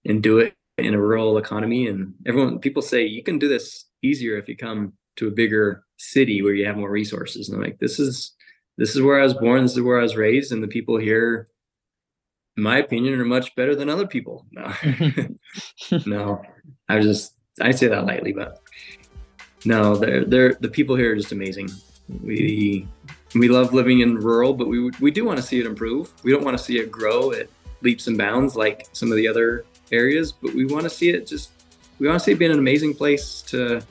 and 0.05 0.23
do 0.23 0.39
it 0.39 0.55
in 0.77 0.95
a 0.95 0.99
rural 0.99 1.37
economy. 1.37 1.87
And 1.87 2.13
everyone 2.25 2.59
people 2.59 2.81
say 2.81 3.05
you 3.05 3.23
can 3.23 3.37
do 3.37 3.47
this 3.47 3.85
easier 4.01 4.37
if 4.37 4.47
you 4.47 4.57
come 4.57 4.93
to 5.17 5.27
a 5.27 5.31
bigger 5.31 5.83
city 5.97 6.41
where 6.41 6.53
you 6.53 6.65
have 6.65 6.75
more 6.75 6.89
resources. 6.89 7.49
And 7.49 7.57
I'm 7.57 7.63
like, 7.63 7.79
this 7.79 7.99
is 7.99 8.33
this 8.77 8.95
is 8.95 9.01
where 9.01 9.19
I 9.19 9.23
was 9.23 9.33
born, 9.33 9.63
this 9.63 9.73
is 9.73 9.81
where 9.81 9.99
I 9.99 10.03
was 10.03 10.15
raised, 10.15 10.51
and 10.51 10.63
the 10.63 10.67
people 10.67 10.97
here, 10.97 11.47
in 12.57 12.63
my 12.63 12.77
opinion, 12.77 13.19
are 13.19 13.25
much 13.25 13.55
better 13.55 13.75
than 13.75 13.89
other 13.89 14.07
people. 14.07 14.45
No, 14.51 14.73
no, 16.05 16.41
I 16.89 16.97
was 16.97 17.05
just 17.05 17.33
I 17.61 17.71
say 17.71 17.87
that 17.87 18.05
lightly, 18.05 18.33
but 18.33 18.61
no, 19.65 19.95
they're 19.95 20.25
they're 20.25 20.53
the 20.55 20.69
people 20.69 20.95
here 20.95 21.13
are 21.13 21.15
just 21.15 21.31
amazing. 21.31 21.69
We 22.23 22.87
we 23.35 23.47
love 23.47 23.73
living 23.73 24.01
in 24.01 24.17
rural, 24.17 24.53
but 24.53 24.67
we 24.67 24.89
we 24.99 25.11
do 25.11 25.25
want 25.25 25.37
to 25.37 25.43
see 25.43 25.59
it 25.59 25.65
improve. 25.65 26.11
We 26.23 26.31
don't 26.31 26.43
want 26.43 26.57
to 26.57 26.63
see 26.63 26.79
it 26.79 26.91
grow 26.91 27.31
at 27.31 27.47
leaps 27.81 28.07
and 28.07 28.17
bounds 28.17 28.55
like 28.55 28.87
some 28.93 29.11
of 29.11 29.17
the 29.17 29.27
other 29.27 29.65
areas, 29.91 30.31
but 30.31 30.53
we 30.53 30.65
want 30.65 30.83
to 30.83 30.89
see 30.89 31.09
it 31.09 31.27
just 31.27 31.51
we 31.99 32.07
want 32.07 32.19
to 32.19 32.23
see 32.23 32.31
it 32.31 32.39
being 32.39 32.51
an 32.51 32.59
amazing 32.59 32.93
place 32.93 33.41
to 33.43 33.81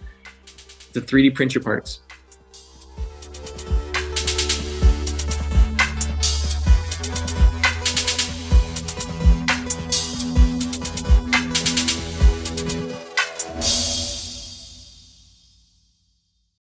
to 0.92 1.00
3D 1.00 1.34
print 1.34 1.54
your 1.54 1.62
parts. 1.62 2.00